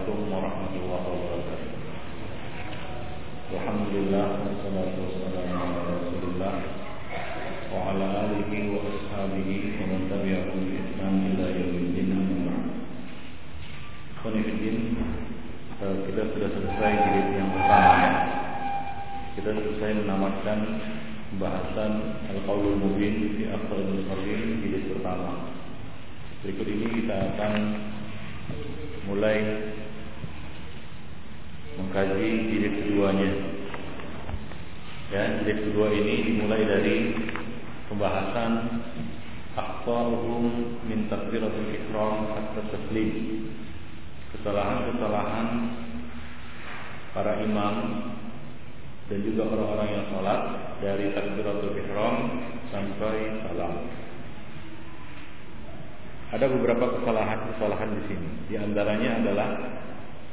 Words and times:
عليكم 0.00 0.18
ورحمة 0.32 0.72
الله 0.80 1.02
وبركاته 1.12 1.70
الحمد 3.56 3.86
لله 3.96 4.28
والصلاة 4.44 4.94
والسلام 5.04 5.48
على 5.62 5.80
رسول 5.96 6.22
الله 6.32 6.56
وعلى 7.74 8.06
آله 8.24 8.52
وأصحابه 8.72 9.50
ومن 9.78 10.00
تبعهم 10.12 10.58
بإحسان 10.68 11.14
إلى 11.30 11.44
يوم 11.60 11.74
الدين 11.84 12.08
أما 12.16 12.38
بعد 12.48 12.64
kita 16.08 16.22
sudah 16.32 16.50
selesai 16.56 16.92
jilid 17.04 17.28
yang 17.36 17.52
pertama 17.52 18.08
kita 19.36 19.50
selesai 19.52 19.90
menamatkan 20.02 20.58
pembahasan 21.30 21.92
Al-Qaulul 22.32 22.80
Mubin 22.80 23.36
di 23.36 23.44
Akhbarul 23.52 24.00
Muslim 24.08 24.64
jilid 24.64 24.88
pertama 24.96 25.52
berikut 26.40 26.64
ini 26.64 26.86
kita 27.04 27.16
akan 27.36 27.52
mulai 29.06 29.38
mengkaji 31.91 32.29
jilid 32.47 32.73
keduanya. 32.87 33.31
Ya, 35.11 35.43
jilid 35.43 35.59
kedua 35.67 35.91
ini 35.91 36.23
dimulai 36.23 36.63
dari 36.63 36.97
pembahasan 37.91 38.79
akhtaruhum 39.59 40.79
min 40.87 41.11
takbiratul 41.11 41.67
ihram 41.67 42.31
hatta 42.31 42.63
taslim. 42.71 43.11
Kesalahan-kesalahan 44.31 45.47
para 47.11 47.43
imam 47.43 47.75
dan 49.11 49.19
juga 49.27 49.51
orang-orang 49.51 49.89
yang 49.91 50.05
sholat 50.15 50.41
dari 50.79 51.11
takbiratul 51.11 51.75
ihram 51.75 52.15
sampai 52.71 53.35
salam. 53.51 53.83
Ada 56.39 56.47
beberapa 56.47 57.03
kesalahan-kesalahan 57.03 57.91
di 57.99 58.01
sini. 58.07 58.29
Di 58.47 58.55
antaranya 58.55 59.19
adalah 59.19 59.49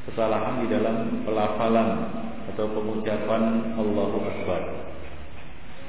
kesalahan 0.09 0.65
di 0.65 0.67
dalam 0.73 0.97
pelafalan 1.29 1.89
atau 2.55 2.65
pengucapan 2.73 3.77
Allahu 3.77 4.25
Akbar. 4.25 4.63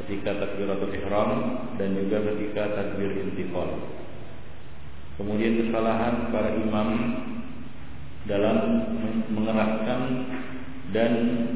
Ketika 0.04 0.36
takbiratul 0.44 0.96
ihram 0.96 1.32
dan 1.76 1.96
juga 1.96 2.24
ketika 2.32 2.76
takbir 2.76 3.16
intiqal. 3.20 3.80
Kemudian 5.20 5.68
kesalahan 5.68 6.32
para 6.32 6.56
imam 6.56 6.90
dalam 8.24 8.58
mengeraskan 9.32 10.02
dan 10.96 11.14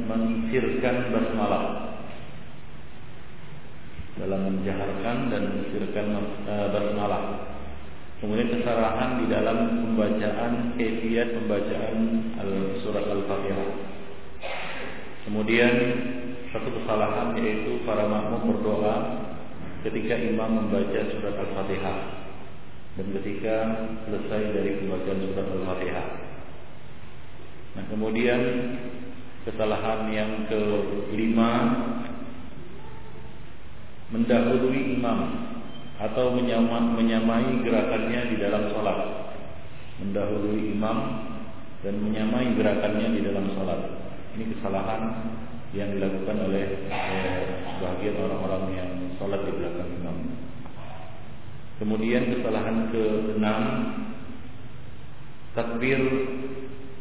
mensirkan 0.07 0.95
basmalah. 1.11 1.65
Dalam 4.13 4.39
menjaharkan 4.45 5.17
dan 5.31 5.43
mensirkan 5.55 6.05
eh, 6.47 6.67
basmalah 6.69 7.52
Kemudian 8.23 8.55
kesalahan 8.55 9.19
di 9.19 9.27
dalam 9.27 9.83
pembacaan 9.83 10.79
kefiat 10.79 11.35
pembacaan 11.35 11.97
surat 12.79 13.03
Al-Fatihah. 13.03 13.69
Kemudian 15.27 15.73
satu 16.55 16.71
kesalahan 16.71 17.35
yaitu 17.35 17.83
para 17.83 18.07
makmum 18.07 18.55
berdoa 18.55 18.95
ketika 19.83 20.15
imam 20.23 20.55
membaca 20.55 21.03
surat 21.11 21.35
Al-Fatihah 21.35 21.99
dan 22.95 23.07
ketika 23.19 23.55
selesai 24.07 24.55
dari 24.55 24.71
pembacaan 24.79 25.19
surat 25.27 25.47
Al-Fatihah. 25.59 26.07
Nah, 27.75 27.83
kemudian 27.91 28.39
kesalahan 29.43 30.07
yang 30.15 30.47
kelima 30.47 31.51
mendahului 34.15 34.95
imam 34.95 35.19
atau 36.03 36.35
menyamai 36.35 37.63
gerakannya 37.63 38.21
di 38.27 38.35
dalam 38.35 38.67
sholat. 38.75 38.99
Mendahului 40.03 40.75
imam 40.75 40.97
dan 41.79 41.95
menyamai 42.03 42.51
gerakannya 42.59 43.07
di 43.15 43.21
dalam 43.23 43.47
sholat. 43.55 43.79
Ini 44.35 44.51
kesalahan 44.59 45.01
yang 45.71 45.95
dilakukan 45.95 46.37
oleh 46.51 46.65
eh, 46.91 47.43
sebagian 47.79 48.19
orang-orang 48.19 48.63
yang 48.75 48.89
sholat 49.15 49.47
di 49.47 49.51
belakang 49.55 49.89
imam. 50.03 50.17
Kemudian 51.79 52.35
kesalahan 52.35 52.91
ke-6 52.91 53.47
takbir 55.55 56.01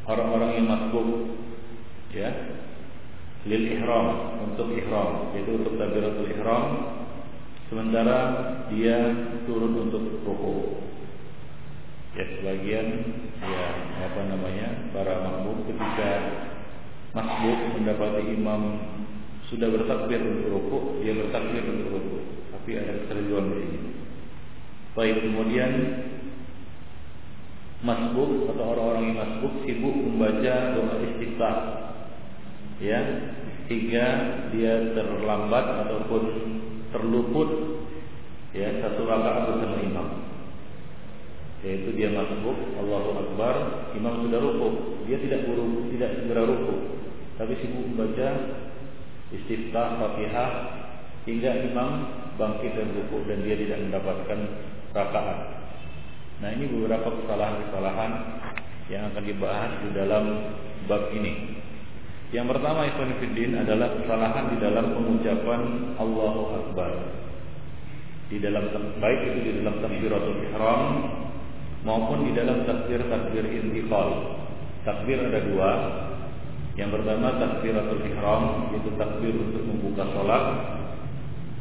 orang-orang 0.07 0.51
yang 0.61 0.67
masbuk 0.69 1.09
ya 2.13 2.31
lil 3.49 3.65
ihram 3.75 4.07
untuk 4.45 4.69
ihram 4.77 5.33
yaitu 5.35 5.57
untuk 5.57 5.75
takbiratul 5.81 6.29
ihram 6.31 6.65
sementara 7.73 8.19
dia 8.69 9.01
turun 9.49 9.89
untuk 9.89 10.21
ruku. 10.29 10.85
Ya 12.13 12.29
sebagian 12.37 12.87
ya 13.41 13.65
apa 14.13 14.21
namanya 14.29 14.93
para 14.93 15.25
makmum 15.25 15.65
ketika 15.65 16.11
masbuk 17.17 17.73
mendapati 17.73 18.37
imam 18.37 18.63
sudah 19.49 19.73
bertakbir 19.73 20.21
untuk 20.21 20.53
ruku, 20.53 20.79
dia 21.01 21.17
bertakbir 21.17 21.65
untuk 21.65 21.89
ruku. 21.97 22.19
Tapi 22.53 22.71
ada 22.77 22.93
keseliruan 23.09 23.57
di 23.57 23.65
sini. 23.65 23.91
Baik 24.93 25.25
kemudian 25.25 25.73
masbuk 27.81 28.53
atau 28.53 28.65
orang-orang 28.77 29.03
yang 29.09 29.17
masbuk 29.17 29.65
sibuk 29.65 29.97
membaca 29.97 30.77
doa 30.77 31.01
istiftah 31.09 31.57
ya 32.85 33.01
hingga 33.73 34.07
dia 34.53 34.93
terlambat 34.93 35.89
ataupun 35.89 36.23
terluput 36.93 37.49
ya 38.53 38.69
satu 38.85 39.09
rakaat 39.09 39.57
bersama 39.57 39.79
imam. 39.81 40.09
Yaitu 41.63 41.95
dia 41.95 42.11
masbuk 42.11 42.59
Allahu 42.79 43.11
Akbar 43.17 43.55
imam 43.95 44.27
sudah 44.27 44.39
ruku 44.43 44.69
dia 45.07 45.19
tidak 45.23 45.47
buru 45.47 45.89
tidak 45.95 46.11
segera 46.19 46.43
ruku 46.43 47.03
tapi 47.39 47.55
sibuk 47.59 47.87
membaca 47.87 48.29
istiftah 49.33 49.99
Fatihah 49.99 50.51
hingga 51.25 51.51
imam 51.71 51.91
bangkit 52.37 52.75
dan 52.75 52.89
ruku 52.99 53.25
dan 53.31 53.47
dia 53.47 53.57
tidak 53.57 53.79
mendapatkan 53.89 54.39
rakaat. 54.93 55.39
Nah 56.43 56.51
ini 56.51 56.67
beberapa 56.67 57.09
kesalahan-kesalahan 57.23 58.13
yang 58.91 59.15
akan 59.15 59.25
dibahas 59.25 59.73
di 59.87 59.89
dalam 59.95 60.25
bab 60.91 61.15
ini 61.15 61.62
yang 62.33 62.49
pertama 62.49 62.89
Ibn 62.89 63.21
Fiddin 63.21 63.61
adalah 63.61 63.93
kesalahan 63.93 64.57
di 64.57 64.57
dalam 64.57 64.97
pengucapan 64.97 65.61
Allahu 66.01 66.43
Akbar. 66.65 66.93
Di 68.33 68.41
dalam 68.41 68.73
baik 68.73 69.21
itu 69.29 69.39
di 69.45 69.53
dalam 69.61 69.85
takbiratul 69.85 70.41
ihram 70.41 70.83
maupun 71.85 72.25
di 72.25 72.33
dalam 72.33 72.65
takbir 72.65 73.05
takbir 73.05 73.45
intiqal. 73.45 74.41
Takbir 74.89 75.29
ada 75.29 75.45
dua. 75.45 75.73
Yang 76.73 76.97
pertama 76.97 77.37
takbiratul 77.37 78.01
ihram 78.01 78.73
yaitu 78.73 78.91
takbir 78.97 79.37
untuk 79.37 79.63
membuka 79.69 80.09
sholat 80.17 80.45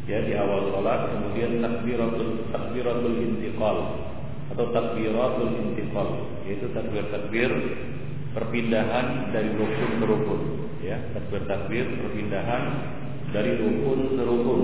ya 0.07 0.23
di 0.23 0.39
awal 0.39 0.71
sholat. 0.71 1.11
Kemudian 1.11 1.59
takbiratul 1.59 2.47
takbiratul 2.55 3.19
intiqal 3.19 4.07
atau 4.55 4.65
takbiratul 4.71 5.51
intiqal 5.51 6.31
yaitu 6.47 6.71
takbir-takbir 6.71 7.51
perpindahan 8.31 9.35
dari 9.35 9.51
rukun 9.59 9.91
ke 9.99 10.05
rukun 10.07 10.60
ya 10.81 10.97
takbir 11.13 11.45
takbir 11.45 11.85
perpindahan 11.85 12.63
dari 13.31 13.57
rukun 13.57 14.17
ke 14.17 14.23
rukun. 14.25 14.61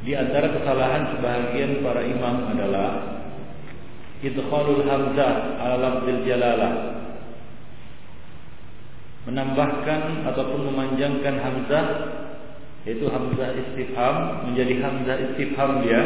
Di 0.00 0.12
antara 0.16 0.48
kesalahan 0.56 1.16
sebagian 1.16 1.84
para 1.84 2.00
imam 2.04 2.36
adalah 2.56 2.90
idkhalul 4.24 4.84
hamzah 4.84 5.60
ala 5.60 5.76
lafzil 5.76 6.22
jalalah. 6.24 6.74
Menambahkan 9.28 10.24
ataupun 10.32 10.72
memanjangkan 10.72 11.36
hamzah 11.44 11.86
yaitu 12.88 13.12
hamzah 13.12 13.52
istifham 13.52 14.48
menjadi 14.48 14.74
hamzah 14.80 15.16
istifham 15.28 15.84
dia 15.84 16.00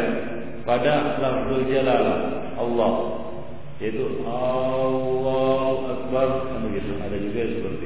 pada 0.67 1.17
lafzul 1.23 1.63
jalalah 1.71 2.51
Allah. 2.59 2.93
Yaitu 3.79 4.23
Allah 4.27 5.75
Akbar 5.99 6.27
kan 6.47 6.63
ada 6.71 7.17
juga 7.19 7.41
seperti 7.43 7.84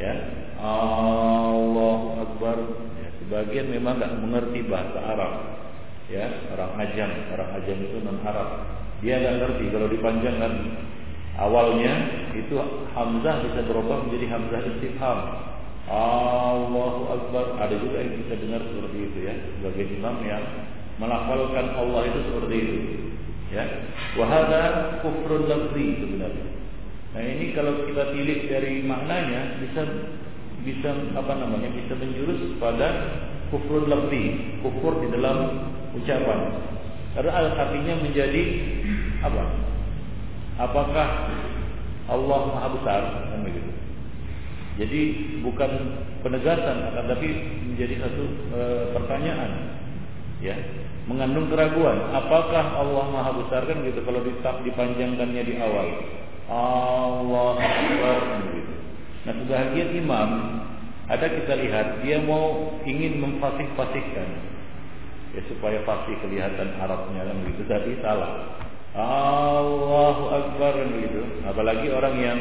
ya. 0.00 0.14
Allah 0.60 2.24
Akbar. 2.24 2.58
Ya, 2.96 3.08
sebagian 3.20 3.66
memang 3.72 4.00
tidak 4.00 4.12
mengerti 4.24 4.60
bahasa 4.68 4.98
Arab. 5.00 5.32
Ya 6.06 6.30
orang 6.54 6.72
ajam. 6.80 7.10
Orang 7.34 7.50
ajam 7.60 7.78
itu 7.82 7.96
non 8.04 8.20
Arab. 8.24 8.48
Dia 9.04 9.20
nggak 9.20 9.36
ngerti 9.42 9.64
kalau 9.68 9.88
dipanjangkan 9.92 10.52
awalnya 11.36 11.92
itu 12.32 12.56
hamzah 12.96 13.44
bisa 13.44 13.60
berubah 13.68 14.08
menjadi 14.08 14.26
hamzah 14.32 14.60
istifham. 14.64 15.18
Allahu 15.86 17.02
Akbar. 17.12 17.60
Ada 17.60 17.76
juga 17.76 18.00
yang 18.00 18.14
bisa 18.24 18.34
dengar 18.40 18.62
seperti 18.64 18.98
itu 19.12 19.18
ya. 19.28 19.34
Sebagai 19.58 19.84
imam 19.96 20.16
yang 20.24 20.44
melafalkan 20.96 21.76
Allah 21.76 22.02
itu 22.08 22.20
seperti 22.32 22.56
itu. 22.56 22.78
Ya. 23.52 23.64
Wahada 24.18 24.62
kufrun 25.04 25.46
lafzi 25.46 26.02
sebenarnya 26.02 26.56
nah 27.16 27.24
ini 27.24 27.56
kalau 27.56 27.88
kita 27.88 28.12
pilih 28.12 28.38
dari 28.44 28.84
maknanya 28.84 29.56
bisa 29.64 29.82
bisa 30.66 30.90
apa 31.14 31.32
namanya 31.32 31.70
bisa 31.72 31.96
menjurus 31.96 32.58
pada 32.58 32.88
kufrun 33.54 33.86
lafzi 33.86 34.58
kufur 34.60 34.98
di 34.98 35.08
dalam 35.14 35.70
ucapan. 35.94 36.40
Karena 37.14 37.54
artinya 37.54 37.94
menjadi 38.02 38.42
apa? 39.24 39.44
Apakah 40.60 41.08
Allah 42.10 42.40
Maha 42.52 42.68
Besar? 42.76 43.02
Kan 43.32 43.40
begitu. 43.46 43.70
Jadi 44.76 45.00
bukan 45.40 45.70
penegasan 46.20 46.92
tapi 46.92 47.28
menjadi 47.72 48.04
satu 48.04 48.24
e, 48.52 48.60
pertanyaan. 48.92 49.80
Ya 50.44 50.56
mengandung 51.06 51.48
keraguan. 51.48 52.12
Apakah 52.12 52.76
Allah 52.76 53.04
Maha 53.08 53.32
Besar? 53.40 53.64
Kan 53.64 53.86
gitu 53.88 54.04
kalau 54.04 54.20
dipanjangkannya 54.66 55.42
di 55.46 55.54
awal 55.56 55.88
Allah 56.46 57.58
Akbar 57.58 58.18
gitu. 58.54 58.74
Nah 59.26 59.34
sebahagian 59.42 59.90
imam 59.98 60.30
ada 61.06 61.26
kita 61.26 61.54
lihat 61.58 61.86
dia 62.02 62.18
mau 62.22 62.74
ingin 62.82 63.22
memfasih-fasihkan 63.22 64.28
ya 65.34 65.42
supaya 65.50 65.82
pasti 65.86 66.14
kelihatan 66.22 66.74
Arabnya 66.78 67.22
kan 67.26 67.36
begitu 67.46 67.62
tapi 67.70 67.98
salah 68.02 68.58
Allahu 68.96 70.24
Akbar 70.30 70.82
begitu 70.86 71.22
apalagi 71.46 71.86
orang 71.92 72.14
yang 72.18 72.38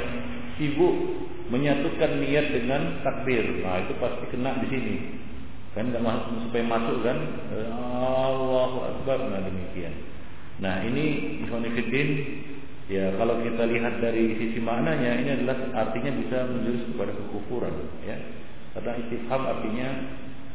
sibuk 0.55 1.25
menyatukan 1.49 2.11
niat 2.21 2.47
dengan 2.49 2.81
takbir. 3.05 3.45
Nah, 3.61 3.85
itu 3.85 3.93
pasti 4.01 4.25
kena 4.33 4.57
di 4.65 4.67
sini. 4.71 4.95
Kan 5.77 5.91
enggak 5.91 6.05
masuk 6.07 6.49
supaya 6.49 6.63
masuk 6.65 6.97
kan? 7.03 7.17
Allahu 7.51 8.77
akbar. 8.95 9.17
Nah, 9.29 9.43
demikian. 9.43 9.93
Nah, 10.63 10.81
ini 10.87 11.37
ikhwanifidin 11.45 12.09
ya 12.85 13.13
kalau 13.17 13.41
kita 13.41 13.65
lihat 13.65 13.97
dari 13.97 14.37
sisi 14.37 14.61
maknanya 14.61 15.17
ini 15.17 15.29
adalah 15.41 15.57
artinya 15.73 16.11
bisa 16.21 16.37
menjurus 16.49 16.83
kepada 16.93 17.11
kekufuran 17.17 17.73
ya. 18.05 18.17
Karena 18.75 18.91
istifham 18.99 19.41
artinya 19.47 19.89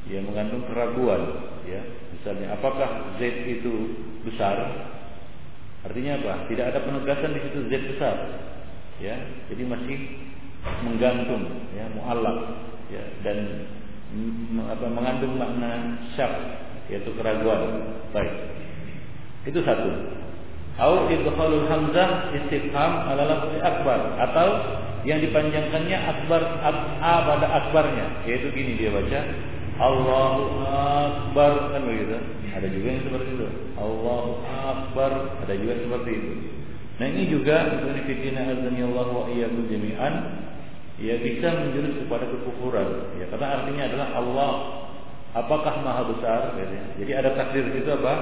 ya 0.06 0.20
mengandung 0.20 0.64
keraguan 0.68 1.22
ya. 1.64 1.80
Misalnya 2.14 2.54
apakah 2.54 3.16
Z 3.16 3.20
itu 3.48 3.72
besar? 4.28 4.56
Artinya 5.80 6.20
apa? 6.20 6.34
Tidak 6.52 6.66
ada 6.68 6.84
penegasan 6.84 7.32
di 7.32 7.40
situ 7.48 7.58
Z 7.66 7.72
besar. 7.96 8.16
Ya, 9.00 9.16
jadi 9.48 9.64
masih 9.64 9.98
menggantung 10.84 11.72
ya 11.72 11.88
muallak 11.96 12.36
ya 12.92 13.00
dan 13.24 13.64
apa 14.68 14.86
mengandung 14.92 15.40
makna 15.40 16.02
syak 16.12 16.32
yaitu 16.92 17.14
keraguan. 17.16 17.96
Baik. 18.12 18.34
Itu 19.48 19.64
satu. 19.64 19.88
Au 20.80 21.12
idkhalul 21.12 21.68
hamzah 21.68 22.32
istifham 22.32 22.92
ala 23.04 23.22
lafzi 23.28 23.60
akbar. 23.60 24.16
Atau 24.16 24.48
yang 25.04 25.20
dipanjangkannya 25.20 25.98
akbar 26.08 26.40
a 26.64 27.12
pada 27.28 27.46
akbarnya. 27.52 28.24
Yaitu 28.24 28.48
gini 28.56 28.80
dia 28.80 28.88
baca 28.88 29.20
Allahu 29.76 30.64
akbar. 30.64 31.76
Kan 31.76 31.84
begitu. 31.84 32.16
Ada 32.50 32.66
juga 32.72 32.88
yang 32.96 33.02
seperti 33.04 33.28
itu. 33.36 33.48
Allahu 33.76 34.30
akbar. 34.48 35.10
Ada 35.44 35.54
juga 35.60 35.74
seperti 35.84 36.10
itu. 36.16 36.32
Nah 36.96 37.06
ini 37.08 37.22
juga 37.28 37.56
azani 37.80 38.80
Allah 38.80 39.08
wa 39.08 39.24
iyyakum 39.28 39.68
jami'an. 39.68 40.14
Ya 41.00 41.16
bisa 41.20 41.48
menjurus 41.60 41.96
kepada 42.04 42.24
kekufuran. 42.24 43.20
Ya 43.20 43.28
karena 43.28 43.46
artinya 43.60 43.82
adalah 43.84 44.08
Allah. 44.16 44.52
Apakah 45.30 45.84
maha 45.84 46.08
besar? 46.08 46.56
Jadi 46.96 47.12
ada 47.12 47.36
takdir 47.36 47.68
itu 47.68 47.86
apa? 47.86 48.14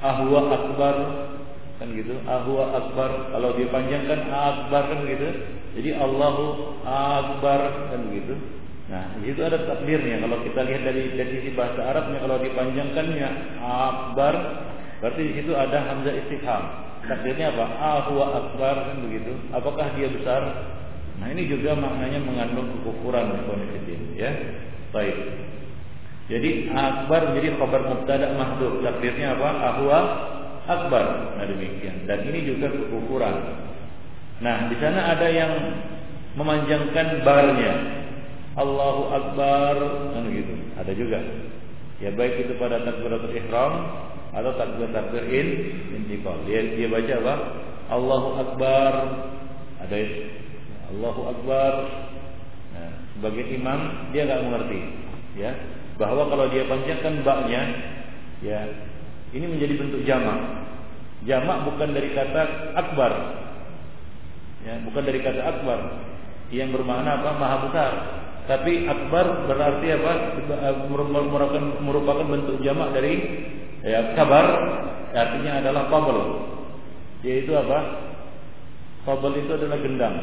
Ahwa 0.00 0.40
akbar 0.48 0.96
kan 1.80 1.88
gitu. 1.96 2.12
Ahwa 2.28 2.76
akbar. 2.76 3.32
Kalau 3.32 3.56
dipanjangkan 3.56 4.20
akbar 4.28 4.82
kan 4.92 5.00
gitu. 5.08 5.28
Jadi 5.80 5.90
Allahu 5.96 6.76
akbar 6.84 7.88
kan 7.88 8.00
gitu. 8.12 8.36
Nah 8.92 9.16
itu 9.24 9.40
ada 9.40 9.64
takdirnya. 9.64 10.20
Kalau 10.20 10.38
kita 10.44 10.60
lihat 10.60 10.82
dari 10.84 11.02
dari 11.16 11.30
sisi 11.40 11.50
bahasa 11.56 11.80
Arabnya 11.80 12.20
kalau 12.20 12.36
dipanjangkannya 12.44 13.28
akbar 13.64 14.34
berarti 15.00 15.20
di 15.24 15.32
situ 15.40 15.56
ada 15.56 15.80
hamzah 15.80 16.12
istifham 16.12 16.62
takdirnya 17.08 17.56
apa? 17.56 17.64
Ahwa 17.80 18.24
akbar 18.36 18.74
kan 18.92 18.96
begitu. 19.08 19.32
Apakah 19.56 19.96
dia 19.96 20.12
besar? 20.12 20.42
Nah 21.16 21.26
ini 21.32 21.48
juga 21.48 21.76
maknanya 21.76 22.20
mengandung 22.20 22.68
kekufuran 22.80 23.40
ya. 24.16 24.30
Baik. 24.92 25.16
Jadi 26.30 26.70
akbar 26.70 27.32
menjadi 27.32 27.58
khabar 27.58 27.82
mubtada 27.90 28.26
mahdhuf. 28.36 28.84
Takdirnya 28.84 29.34
apa? 29.34 29.50
Ahwa 29.50 29.98
akbar. 30.66 31.36
Nah 31.38 31.44
demikian. 31.46 32.04
Dan 32.04 32.26
ini 32.28 32.48
juga 32.48 32.72
kekufuran. 32.72 33.36
Nah, 34.40 34.72
di 34.72 34.76
sana 34.80 35.12
ada 35.12 35.28
yang 35.28 35.52
memanjangkan 36.32 37.20
barnya. 37.20 37.74
Allahu 38.56 39.12
akbar 39.12 39.76
kan 40.16 40.24
gitu. 40.32 40.54
Ada 40.80 40.92
juga. 40.96 41.20
Ya 42.00 42.10
baik 42.16 42.48
itu 42.48 42.56
pada 42.56 42.80
takbiratul 42.80 43.36
ihram 43.36 43.72
atau 44.32 44.52
takbir 44.56 44.88
takbir 44.96 45.24
in 45.28 45.48
intiqal. 45.92 46.40
Dia 46.48 46.72
dia 46.72 46.88
baca 46.88 47.14
apa? 47.20 47.34
Allahu 47.92 48.28
akbar. 48.40 48.92
Ada 49.84 49.96
Allahu 50.90 51.22
Akbar. 51.30 51.72
Nah, 52.74 52.90
sebagai 53.14 53.46
imam 53.54 54.10
dia 54.10 54.26
nggak 54.26 54.42
mengerti, 54.42 54.80
ya, 55.38 55.54
bahwa 55.94 56.26
kalau 56.26 56.50
dia 56.50 56.66
panjangkan 56.66 57.22
baknya, 57.22 57.62
ya, 58.42 58.60
ini 59.30 59.46
menjadi 59.46 59.74
bentuk 59.78 60.02
jamak. 60.06 60.38
Jamak 61.28 61.68
bukan 61.68 61.92
dari 61.92 62.16
kata 62.16 62.72
akbar, 62.80 63.12
ya, 64.64 64.80
bukan 64.88 65.02
dari 65.04 65.20
kata 65.20 65.42
akbar 65.44 65.78
yang 66.48 66.72
bermakna 66.72 67.20
apa? 67.20 67.30
Maha 67.36 67.56
besar. 67.68 67.92
Tapi 68.48 68.88
akbar 68.88 69.46
berarti 69.46 69.86
apa? 69.94 70.12
Merupakan, 70.88 71.62
merupakan 71.84 72.26
bentuk 72.26 72.56
jamak 72.64 72.90
dari 72.96 73.20
ya, 73.84 74.16
kabar, 74.16 74.46
artinya 75.12 75.60
adalah 75.60 75.92
fabel. 75.92 76.18
Yaitu 77.20 77.52
apa? 77.52 77.78
Fabel 79.04 79.44
itu 79.44 79.52
adalah 79.54 79.78
gendang. 79.78 80.16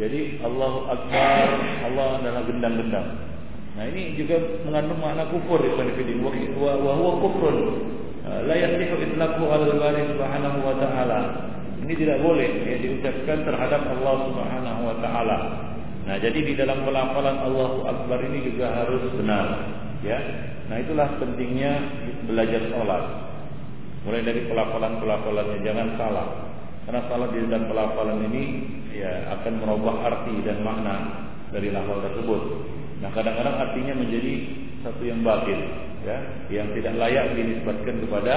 Jadi 0.00 0.40
Allahu 0.40 0.88
Akbar, 0.88 1.48
Allah 1.84 2.08
adalah 2.24 2.42
gendang-gendang. 2.48 3.29
Nah 3.78 3.84
ini 3.86 4.18
juga 4.18 4.36
mengandung 4.66 4.98
makna 4.98 5.30
kufur 5.30 5.62
di 5.62 5.70
Qanifidin. 5.74 6.22
Wa 6.24 6.74
huwa 6.78 7.12
kufrun. 7.22 7.58
Ah, 8.26 8.40
la 8.44 8.54
yasihu 8.54 8.98
itlaqu 8.98 9.44
al-bari 9.46 10.02
subhanahu 10.10 10.58
wa 10.62 10.74
ta'ala. 10.78 11.20
Ini 11.80 11.92
tidak 11.96 12.18
boleh 12.20 12.50
ya, 12.68 12.76
diucapkan 12.78 13.42
terhadap 13.42 13.82
Allah 13.88 14.16
subhanahu 14.28 14.80
wa 14.84 14.96
ta'ala. 15.00 15.38
Nah 16.06 16.16
jadi 16.18 16.38
di 16.42 16.54
dalam 16.58 16.82
pelafalan 16.84 17.36
Allahu 17.46 17.86
Akbar 17.86 18.18
ini 18.26 18.52
juga 18.52 18.70
harus 18.74 19.02
benar. 19.16 19.46
Ya, 20.00 20.16
Nah 20.70 20.78
itulah 20.78 21.18
pentingnya 21.18 21.82
belajar 22.30 22.62
sholat. 22.70 23.04
Mulai 24.06 24.22
dari 24.22 24.46
pelafalan-pelafalannya 24.46 25.58
jangan 25.66 25.88
salah. 25.98 26.26
Karena 26.86 27.02
salah 27.10 27.28
di 27.34 27.42
dalam 27.42 27.66
pelafalan 27.66 28.18
ini 28.30 28.44
ya 28.94 29.34
akan 29.34 29.54
merubah 29.58 29.98
arti 30.06 30.34
dan 30.46 30.62
makna 30.62 31.26
dari 31.50 31.74
lafal 31.74 31.98
tersebut. 32.06 32.42
Nah, 33.00 33.10
kadang-kadang 33.16 33.56
artinya 33.56 33.96
menjadi 33.96 34.32
satu 34.84 35.02
yang 35.04 35.20
batil, 35.24 35.56
ya, 36.04 36.18
yang 36.52 36.68
tidak 36.76 36.94
layak 37.00 37.32
dinisbatkan 37.36 37.96
kepada 38.04 38.34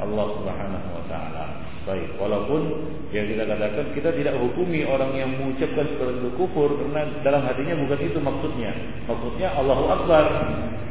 Allah 0.00 0.26
Subhanahu 0.36 0.88
wa 0.92 1.04
taala. 1.08 1.44
Baik, 1.82 2.14
walaupun 2.14 2.62
yang 3.10 3.26
kita 3.26 3.42
katakan 3.42 3.90
kita 3.90 4.14
tidak 4.14 4.38
hukumi 4.38 4.86
orang 4.86 5.18
yang 5.18 5.34
mengucapkan 5.34 5.82
seperti 5.82 6.14
itu 6.22 6.30
kufur 6.38 6.78
karena 6.78 7.10
dalam 7.26 7.42
hatinya 7.42 7.74
bukan 7.74 8.00
itu 8.06 8.18
maksudnya. 8.22 8.70
Maksudnya 9.10 9.48
Allahu 9.58 9.84
Akbar. 9.90 10.24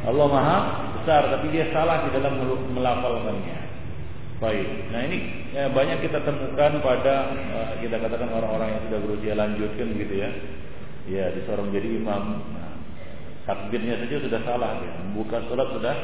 Allah 0.01 0.27
Maha 0.27 0.57
besar 0.99 1.29
tapi 1.29 1.53
dia 1.53 1.69
salah 1.71 2.03
di 2.03 2.09
dalam 2.11 2.41
melafalkannya. 2.75 3.57
Baik. 4.41 4.67
Nah 4.89 5.01
ini 5.05 5.17
ya, 5.53 5.69
banyak 5.69 6.01
kita 6.01 6.25
temukan 6.25 6.81
pada 6.81 7.29
uh, 7.29 7.73
kita 7.79 8.01
katakan 8.01 8.33
orang-orang 8.33 8.73
yang 8.73 8.81
sudah 8.89 8.99
berusia 9.05 9.33
lanjut 9.37 9.71
kan 9.77 9.87
gitu 9.95 10.13
ya. 10.17 10.29
Ya 11.07 11.25
disuruh 11.31 11.71
menjadi 11.71 11.87
imam. 12.01 12.23
Nah, 12.51 12.70
takbirnya 13.47 13.97
saja 14.01 14.15
sudah 14.21 14.41
salah 14.45 14.81
ya. 14.81 14.91
Bukan 15.13 15.41
sholat 15.49 15.67
sudah 15.75 15.95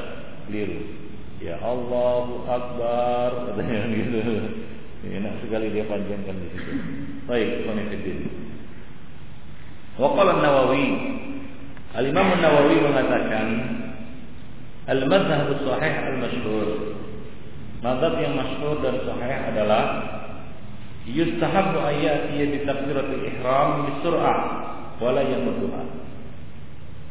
keliru. 0.47 0.79
Ya 1.37 1.61
Allahu 1.61 2.45
Akbar 2.49 3.53
katanya 3.53 3.79
gitu. 3.97 4.21
Enak 5.07 5.33
sekali 5.45 5.71
dia 5.71 5.85
panjangkan 5.85 6.35
di 6.35 6.47
situ. 6.51 6.73
Baik, 7.29 7.63
konfidin. 7.69 8.19
Waqala 9.97 10.41
Nawawi 10.41 10.85
Al-Imam 11.97 12.37
Nawawi 12.37 12.77
mengatakan 12.85 13.47
Al-Madhhab 14.85 15.57
Sahih 15.65 15.93
Al-Masyhur 16.13 16.69
Madhab 17.81 18.17
yang 18.17 18.33
masyhur 18.33 18.81
dan 18.81 19.05
sahih 19.05 19.37
adalah 19.53 19.83
yustahabu 21.05 21.77
ayatiya 21.77 22.45
bi 22.49 22.57
takbiratul 22.65 23.21
ihram 23.21 23.69
bisur'ah 23.85 24.37
wala 24.97 25.21
yamudduha. 25.21 26.06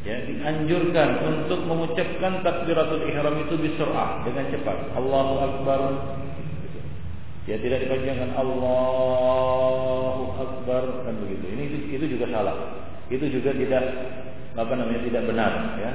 Ya, 0.07 0.23
dianjurkan 0.23 1.19
untuk 1.27 1.67
mengucapkan 1.67 2.39
takbiratul 2.47 3.11
ihram 3.11 3.43
itu 3.43 3.59
bisur'ah 3.59 4.23
dengan 4.23 4.47
cepat. 4.55 4.95
Allahu 4.95 5.35
akbar. 5.43 5.81
Ya 7.51 7.59
tidak 7.59 7.83
dipanjangkan 7.87 8.39
Allahu 8.39 10.31
akbar 10.39 11.03
kan 11.03 11.15
begitu. 11.27 11.43
Ini 11.59 11.91
itu, 11.91 12.05
juga 12.15 12.31
salah. 12.31 12.87
Itu 13.11 13.27
juga 13.35 13.51
tidak 13.51 13.83
apa 14.55 14.73
namanya 14.79 15.03
tidak 15.11 15.23
benar 15.27 15.53
ya. 15.83 15.91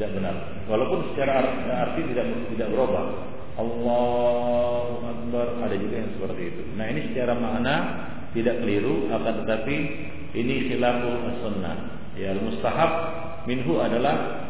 Tidak 0.00 0.10
benar. 0.16 0.34
Walaupun 0.72 1.12
secara 1.12 1.44
arti 1.92 2.00
tidak 2.08 2.24
tidak 2.56 2.68
berubah. 2.72 3.04
Allahu 3.52 5.04
Akbar 5.04 5.60
ada 5.60 5.76
juga 5.76 6.00
yang 6.00 6.10
seperti 6.16 6.42
itu. 6.56 6.62
Nah 6.72 6.88
ini 6.88 7.12
secara 7.12 7.36
makna 7.36 7.74
tidak 8.32 8.64
keliru 8.64 9.12
akan 9.12 9.44
tetapi 9.44 9.76
ini 10.32 10.72
khilaful 10.72 11.20
sunnah. 11.44 12.01
Ya 12.16 12.36
mustahab 12.36 12.90
minhu 13.48 13.80
adalah 13.80 14.46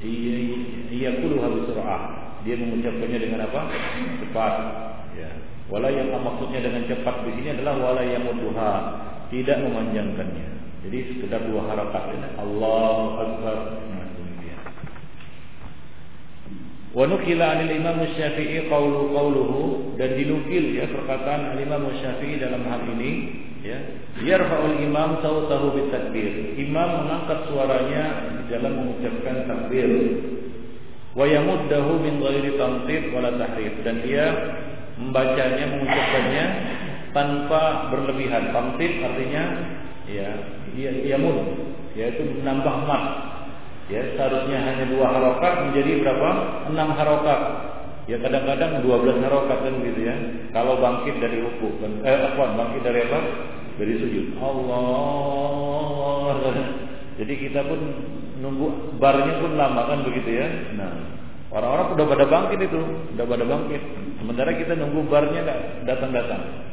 ia 0.00 1.10
kulu 1.20 1.36
habis 1.42 1.68
surah. 1.68 2.02
Dia 2.40 2.56
mengucapkannya 2.56 3.18
dengan 3.20 3.44
apa? 3.44 3.60
Cepat. 4.24 4.54
Ya. 5.18 5.30
Wala 5.68 5.92
yang 5.92 6.10
maksudnya 6.10 6.64
dengan 6.64 6.88
cepat 6.88 7.22
di 7.28 7.30
sini 7.36 7.48
adalah 7.54 7.76
wala 7.78 8.02
yang 8.02 8.24
muduha, 8.24 8.72
tidak 9.28 9.60
memanjangkannya. 9.60 10.48
Jadi 10.80 10.98
sekedar 11.12 11.44
dua 11.44 11.68
harakat 11.68 12.16
ini 12.16 12.28
Allahu 12.40 13.04
Akbar. 13.20 13.56
Nah, 13.92 14.08
Wa 16.90 17.06
nukila 17.06 17.54
anil 17.54 17.70
Imam 17.70 18.02
Syafi'i 18.18 18.66
qawlu 18.66 19.14
qawluhu 19.14 19.94
dan 19.94 20.18
dinukil 20.18 20.74
ya 20.74 20.90
perkataan 20.90 21.54
Imam 21.54 21.86
Syafi'i 21.94 22.42
dalam 22.42 22.66
hal 22.66 22.82
ini 22.98 23.10
ya. 23.64 23.78
Yarfa'ul 24.20 24.80
imam 24.84 25.20
sautahu 25.24 25.76
bitakbir. 25.76 26.56
Imam 26.60 27.04
mengangkat 27.04 27.48
suaranya 27.48 28.04
di 28.40 28.44
dalam 28.52 28.72
mengucapkan 28.84 29.48
takbir. 29.48 29.90
Wa 31.16 31.26
yamuddahu 31.26 32.00
min 32.00 32.22
ghairi 32.22 32.56
tamtid 32.60 33.10
wala 33.12 33.34
tahrif. 33.36 33.74
Dan 33.82 34.04
dia 34.04 34.24
membacanya 35.00 35.64
mengucapkannya 35.76 36.44
tanpa 37.16 37.92
berlebihan. 37.92 38.52
Tamtid 38.52 38.92
artinya 39.00 39.42
ya 40.08 40.28
dia 40.76 40.90
yamud. 41.16 41.38
Yaitu 41.96 42.22
menambah 42.42 42.86
mat. 42.86 43.04
Ya 43.90 44.06
seharusnya 44.14 44.62
hanya 44.62 44.86
dua 44.86 45.10
harokat 45.10 45.66
menjadi 45.66 46.06
berapa? 46.06 46.30
Enam 46.70 46.94
harokat 46.94 47.40
ya 48.08 48.16
kadang-kadang 48.20 48.80
12 48.84 49.24
harokat 49.24 49.58
kan 49.64 49.74
gitu 49.84 50.00
ya. 50.00 50.16
Kalau 50.54 50.80
bangkit 50.80 51.20
dari 51.20 51.40
ruku 51.44 51.80
eh 52.04 52.18
apa 52.32 52.42
bangkit 52.56 52.80
dari 52.84 53.00
apa? 53.04 53.20
Dari 53.76 53.92
sujud. 54.00 54.26
Allah. 54.40 56.36
Jadi 57.20 57.32
kita 57.36 57.60
pun 57.66 57.80
nunggu 58.40 58.96
barnya 58.96 59.44
pun 59.44 59.52
lama 59.58 59.84
kan 59.90 60.04
begitu 60.06 60.40
ya. 60.40 60.48
Nah 60.76 60.92
orang-orang 61.50 61.98
udah 61.98 62.06
pada 62.06 62.24
bangkit 62.30 62.58
itu 62.64 62.80
udah 63.18 63.26
pada 63.26 63.44
bangkit. 63.44 63.82
Sementara 64.22 64.50
kita 64.56 64.72
nunggu 64.78 65.00
barnya 65.10 65.40
nggak 65.44 65.60
datang-datang. 65.84 66.70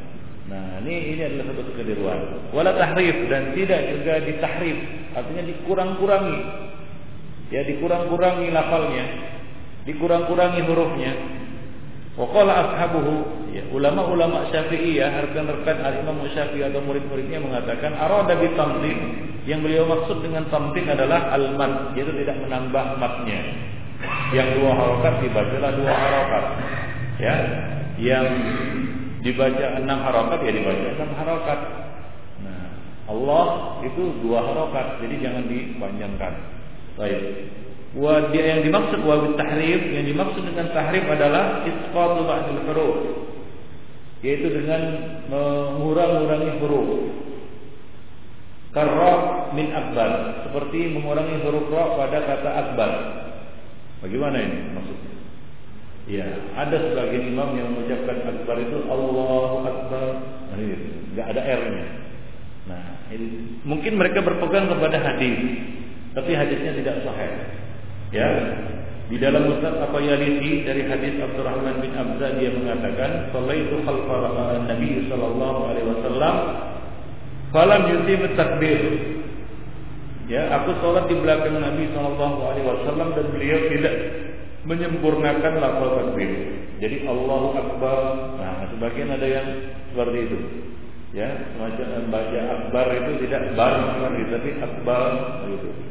Nah, 0.47 0.79
ini 0.79 1.11
ini 1.11 1.21
adalah 1.27 1.51
satu 1.51 1.75
kekeliruan. 1.75 2.19
Wala 2.55 2.71
tahrif 2.71 3.27
dan 3.27 3.51
tidak 3.51 3.83
juga 3.91 4.23
ditahrif, 4.23 4.79
artinya 5.11 5.43
dikurang-kurangi. 5.43 6.39
Ya 7.51 7.67
dikurang-kurangi 7.67 8.47
lafalnya, 8.55 9.05
dikurang-kurangi 9.87 10.61
hurufnya. 10.67 11.13
Waqala 12.17 12.53
ashabuhu, 12.73 13.45
ya, 13.53 13.63
ulama-ulama 13.69 14.49
Syafi'iyah, 14.49 15.21
rekan-rekan 15.29 15.85
al-Imam 15.85 16.25
Syafi'i 16.33 16.65
atau 16.65 16.81
murid-muridnya 16.81 17.37
mengatakan 17.37 17.93
arada 17.93 18.35
bi 18.35 18.51
tamdid. 18.57 18.99
Yang 19.47 19.59
beliau 19.63 19.85
maksud 19.87 20.25
dengan 20.25 20.43
tamdid 20.51 20.83
adalah 20.89 21.31
al-mad, 21.31 21.95
yaitu 21.95 22.11
tidak 22.25 22.41
menambah 22.41 22.99
matnya. 22.99 23.39
Yang 24.33 24.59
dua 24.59 24.71
harokat 24.75 25.13
dibacalah 25.23 25.71
dua 25.77 25.93
harokat. 25.93 26.45
Ya, 27.17 27.35
yang 27.97 28.27
dibaca 29.21 29.65
enam 29.81 29.99
harokat 30.05 30.39
ya 30.45 30.51
dibaca 30.53 30.87
enam 30.97 31.11
harokat. 31.17 31.59
Nah, 32.45 32.65
Allah 33.13 33.45
itu 33.85 34.03
dua 34.25 34.41
harokat, 34.41 35.05
jadi 35.05 35.15
jangan 35.21 35.45
dipanjangkan. 35.49 36.33
Baik. 36.97 37.23
Wa 37.97 38.29
yang 38.29 38.61
dimaksud 38.61 39.01
wa 39.01 39.33
tahrif, 39.33 39.81
yang 39.89 40.05
dimaksud 40.05 40.45
dengan 40.45 40.69
tahrif 40.69 41.01
adalah 41.09 41.65
isqatu 41.65 42.21
ba'dil 42.29 42.61
huruf. 42.69 42.97
Yaitu 44.21 44.53
dengan 44.53 44.81
mengurangi 45.25 46.61
huruf. 46.61 46.89
Karra 48.69 49.49
min 49.57 49.73
akbar, 49.73 50.45
seperti 50.45 50.93
mengurangi 50.93 51.41
huruf 51.41 51.73
ra 51.73 51.97
pada 51.97 52.17
kata 52.21 52.49
akbar. 52.53 52.91
Bagaimana 54.05 54.37
ini 54.45 54.77
maksudnya? 54.77 55.13
Ya, 56.07 56.27
ada 56.53 56.77
sebagian 56.77 57.33
imam 57.33 57.57
yang 57.57 57.73
mengucapkan 57.73 58.21
akbar 58.29 58.61
itu 58.61 58.77
Allahu 58.85 59.65
akbar. 59.65 60.07
Nah, 60.53 60.57
enggak 60.61 61.27
ada 61.33 61.41
R-nya. 61.41 61.87
Nah, 62.69 62.83
ini 63.09 63.57
mungkin 63.65 63.97
mereka 63.97 64.21
berpegang 64.21 64.69
kepada 64.69 65.01
hadis 65.01 65.39
tapi 66.13 66.33
hadisnya 66.33 66.73
tidak 66.73 67.05
sahih. 67.05 67.33
Ya. 68.11 68.29
Di 69.07 69.15
dalam 69.23 69.47
Musnad 69.47 69.79
apa 69.79 70.03
Yalisi 70.03 70.67
dari 70.67 70.83
hadis 70.83 71.15
Abdurrahman 71.15 71.79
bin 71.79 71.95
Abza 71.95 72.35
dia 72.35 72.51
mengatakan, 72.51 73.31
"Shallaitu 73.31 73.79
khalfa 73.87 74.15
Nabi 74.67 75.07
sallallahu 75.07 75.59
alaihi 75.71 75.87
wasallam 75.87 76.35
falam 77.55 77.81
yutim 77.87 78.27
takbir." 78.35 78.83
Ya, 80.27 80.51
aku 80.59 80.75
sholat 80.83 81.07
di 81.07 81.15
belakang 81.15 81.55
Nabi 81.55 81.87
sallallahu 81.95 82.51
alaihi 82.51 82.67
wasallam 82.67 83.15
dan 83.15 83.25
beliau 83.31 83.59
tidak 83.71 83.95
menyempurnakan 84.67 85.53
lafaz 85.55 85.91
takbir. 86.03 86.31
Jadi 86.83 87.07
Allahu 87.07 87.55
Akbar. 87.55 87.99
Nah, 88.35 88.67
sebagian 88.75 89.07
ada 89.15 89.23
yang 89.23 89.47
seperti 89.95 90.19
itu. 90.27 90.39
Ya, 91.15 91.31
semacam 91.55 92.11
baca 92.11 92.39
akbar 92.51 92.87
itu 92.91 93.11
tidak 93.25 93.55
bar 93.55 93.73
tapi 94.03 94.49
akbar 94.59 95.01
gitu. 95.47 95.86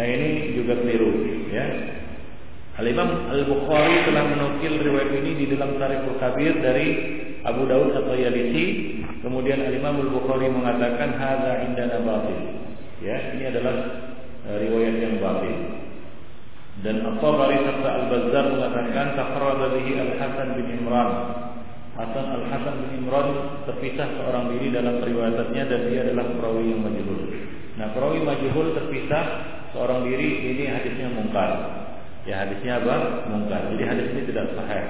Nah 0.00 0.08
ini 0.08 0.56
juga 0.56 0.80
keliru 0.80 1.12
ya. 1.52 1.66
Al 2.80 2.88
Imam 2.88 3.28
Al 3.28 3.44
Bukhari 3.44 4.08
telah 4.08 4.24
menukil 4.32 4.80
riwayat 4.80 5.12
ini 5.12 5.44
di 5.44 5.46
dalam 5.52 5.76
Tarikhul 5.76 6.16
Kabir 6.16 6.56
dari 6.64 6.86
Abu 7.44 7.68
Daud 7.68 7.92
atau 7.92 8.16
Yalisi. 8.16 8.96
Kemudian 9.20 9.60
Al 9.60 9.76
Imam 9.76 10.00
Al 10.00 10.08
Bukhari 10.08 10.48
mengatakan 10.48 11.20
hadza 11.20 11.68
indana 11.68 12.00
batil. 12.00 12.40
Ya, 13.04 13.36
ini 13.36 13.52
adalah 13.52 13.76
uh, 14.48 14.56
riwayat 14.56 14.96
yang 15.04 15.20
batil. 15.20 15.56
Dan 16.80 17.04
At-Tabari 17.04 17.60
serta 17.60 17.88
Al-Bazzar 17.92 18.44
mengatakan 18.56 19.06
tafarrada 19.12 19.68
bihi 19.76 20.00
Al-Hasan 20.00 20.48
bin 20.56 20.80
Imran. 20.80 21.10
Hasan 21.92 22.26
Al-Hasan 22.40 22.74
bin 22.88 23.04
Imran 23.04 23.28
terpisah 23.68 24.08
seorang 24.16 24.48
diri 24.56 24.72
dalam 24.72 25.04
riwayatnya 25.04 25.68
dan 25.68 25.80
dia 25.92 26.08
adalah 26.08 26.24
perawi 26.40 26.72
yang 26.72 26.80
majhul. 26.80 27.39
Nah, 27.80 27.88
perawi 27.96 28.20
majhul 28.20 28.76
terpisah 28.76 29.24
seorang 29.72 30.04
diri 30.04 30.52
ini 30.52 30.68
hadisnya 30.68 31.08
mungkar. 31.16 31.50
Ya 32.28 32.44
hadisnya 32.44 32.84
apa? 32.84 33.24
Mungkar. 33.32 33.72
Jadi 33.72 33.82
hadis 33.88 34.06
ini 34.12 34.22
tidak 34.28 34.52
sahih. 34.52 34.84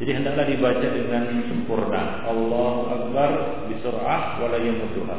Jadi 0.00 0.10
hendaklah 0.16 0.48
dibaca 0.48 0.88
dengan 0.88 1.24
sempurna. 1.46 2.24
Allah 2.24 2.74
Akbar 2.96 3.30
bisur'ah 3.68 4.40
wala 4.40 4.56
yamudduha. 4.56 5.18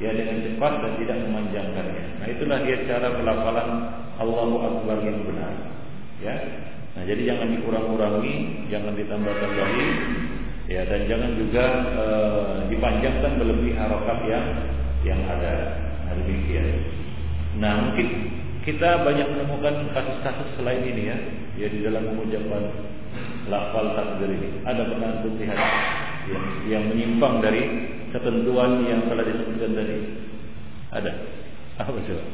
Ya 0.00 0.14
dengan 0.16 0.40
cepat 0.40 0.72
dan 0.80 0.92
tidak 0.96 1.16
memanjangkannya. 1.28 2.04
Nah 2.22 2.26
itulah 2.32 2.58
dia 2.64 2.80
cara 2.88 3.12
pelafalan 3.12 3.68
Allahu 4.16 4.56
Akbar 4.64 5.04
yang 5.04 5.20
benar. 5.28 5.52
Ya. 6.24 6.34
Nah 6.96 7.02
jadi 7.04 7.30
jangan 7.30 7.52
dikurang-kurangi, 7.54 8.66
jangan 8.72 8.94
ditambah-tambahi, 8.98 9.86
ya 10.66 10.82
dan 10.82 11.00
jangan 11.06 11.30
juga 11.38 11.64
e, 11.94 12.04
dipanjangkan 12.74 13.32
melebihi 13.38 13.74
harokat 13.78 14.18
yang 14.26 14.46
yang 15.06 15.20
ada. 15.30 15.54
Demikian. 16.22 16.66
Nah 17.58 17.72
mungkin 17.90 18.08
kita 18.66 19.06
banyak 19.06 19.28
menemukan 19.32 19.94
kasus-kasus 19.96 20.48
selain 20.60 20.84
ini 20.84 21.08
ya, 21.08 21.16
ya 21.56 21.66
di 21.72 21.80
dalam 21.80 22.14
mengucapkan 22.14 22.62
lafal 23.48 23.96
takbir 23.96 24.28
ini. 24.28 24.60
Ada 24.66 24.82
pernah 24.84 25.24
lihat 25.24 25.60
yang, 26.28 26.44
yang 26.68 26.82
menyimpang 26.92 27.40
dari 27.40 27.62
ketentuan 28.12 28.84
yang 28.84 29.08
telah 29.08 29.24
disebutkan 29.24 29.72
tadi? 29.72 29.96
Ada. 30.92 31.12
Apa 31.80 31.96
coba? 31.96 32.24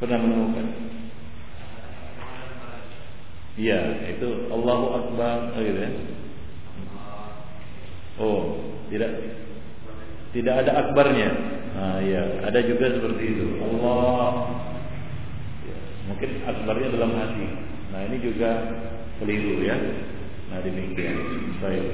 Pernah 0.00 0.18
menemukan? 0.22 0.66
Iya, 3.52 4.08
itu 4.16 4.48
Allahu 4.48 4.86
Akbar, 4.96 5.52
oh, 5.52 5.60
gitu 5.60 5.80
ya. 5.84 5.90
Oh, 8.16 8.40
tidak 8.88 9.12
tidak 10.32 10.54
ada 10.64 10.72
akbarnya. 10.84 11.28
Nah, 11.72 11.98
ya, 12.04 12.22
ada 12.44 12.60
juga 12.68 12.92
seperti 12.92 13.24
itu. 13.32 13.46
Allah 13.64 14.32
ya, 15.64 15.76
mungkin 16.12 16.30
akbarnya 16.44 16.88
dalam 16.92 17.12
hati. 17.16 17.46
Nah, 17.92 18.00
ini 18.12 18.16
juga 18.20 18.50
keliru 19.20 19.64
ya. 19.64 19.76
Nah, 20.52 20.60
demikian. 20.60 21.16
Baik. 21.64 21.86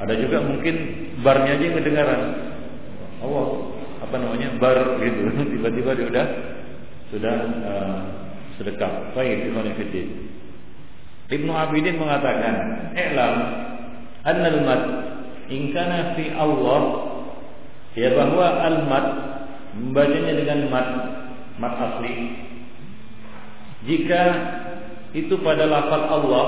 Ada 0.00 0.14
juga 0.16 0.38
mungkin 0.40 0.74
barnya 1.20 1.60
aja 1.60 1.64
yang 1.68 1.76
kedengaran. 1.76 2.22
Allah, 3.20 3.46
apa 4.00 4.14
namanya? 4.16 4.48
Bar 4.56 4.98
gitu. 5.04 5.22
Tiba-tiba 5.52 5.90
dia 5.94 6.06
udah 6.08 6.26
sudah 7.12 7.36
uh, 7.68 7.98
sedekap. 8.56 9.12
Baik, 9.12 9.52
gimana 9.52 9.76
Ibnu 11.32 11.52
Abidin 11.52 11.96
mengatakan, 11.96 12.54
"I'lam 12.92 13.36
annal 14.24 14.58
mad 14.64 14.82
ingkana 15.48 16.16
fi 16.16 16.32
Allah 16.36 17.11
ya 17.98 18.12
bahwa 18.16 18.46
al-mat 18.64 19.06
membacanya 19.76 20.32
dengan 20.36 20.58
mat 20.68 20.88
mat 21.60 21.74
asli 21.76 22.14
jika 23.88 24.22
itu 25.12 25.34
pada 25.42 25.66
lafal 25.68 26.04
Allah 26.08 26.46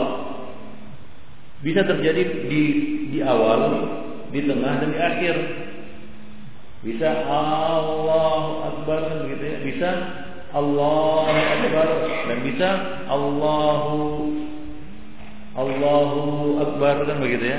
bisa 1.64 1.80
terjadi 1.84 2.46
di 2.46 2.62
di 3.10 3.18
awal 3.24 3.60
di 4.34 4.40
tengah 4.44 4.74
dan 4.82 4.90
di 4.90 5.00
akhir. 5.00 5.36
Bisa 6.84 7.08
Allahu 7.24 8.50
Akbar 8.68 9.24
begitu 9.24 9.44
ya. 9.46 9.58
Bisa 9.64 9.90
Allahu 10.52 11.30
Akbar 11.32 11.88
dan 12.28 12.38
bisa 12.44 12.68
Allahu 13.08 14.02
Allahu 15.54 16.22
Akbar 16.60 16.94
kan 17.08 17.16
begitu 17.24 17.44
ya. 17.48 17.58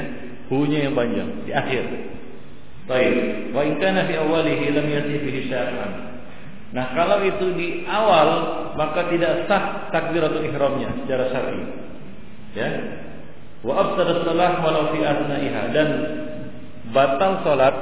Hunya 0.54 0.86
yang 0.86 0.94
panjang 0.94 1.30
di 1.48 1.52
akhir. 1.56 2.15
Baik. 2.86 3.14
Wa 3.50 3.62
in 3.66 3.82
kana 3.82 4.06
fi 4.06 4.14
awalihi 4.22 4.66
lam 4.78 4.86
yati 4.86 5.50
syar'an. 5.50 5.92
Nah, 6.76 6.92
kalau 6.94 7.24
itu 7.26 7.46
di 7.56 7.68
awal 7.88 8.30
maka 8.76 9.08
tidak 9.10 9.48
sah 9.48 9.90
takbiratul 9.90 10.46
ihramnya 10.46 10.92
secara 11.04 11.32
syar'i. 11.34 11.62
Ya. 12.54 12.70
Wa 13.66 13.74
abtada 13.82 14.22
shalah 14.22 14.62
walau 14.62 14.94
fi 14.94 15.00
asna'iha 15.02 15.62
dan 15.74 15.90
batal 16.94 17.42
salat 17.42 17.76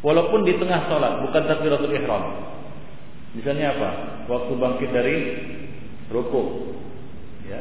walaupun 0.00 0.48
di 0.48 0.56
tengah 0.56 0.88
salat, 0.88 1.20
bukan 1.28 1.42
takbiratul 1.44 1.92
ihram. 1.92 2.24
Misalnya 3.36 3.76
apa? 3.76 3.90
Waktu 4.26 4.52
bangkit 4.56 4.90
dari 4.90 5.16
rukuk. 6.08 6.78
Ya. 7.46 7.60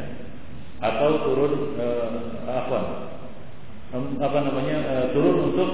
Atau 0.79 1.27
turun 1.27 1.75
eh, 1.75 2.07
apa? 2.47 2.79
Apa 3.97 4.37
namanya? 4.45 4.77
Eh, 4.77 5.05
turun 5.11 5.51
untuk 5.51 5.69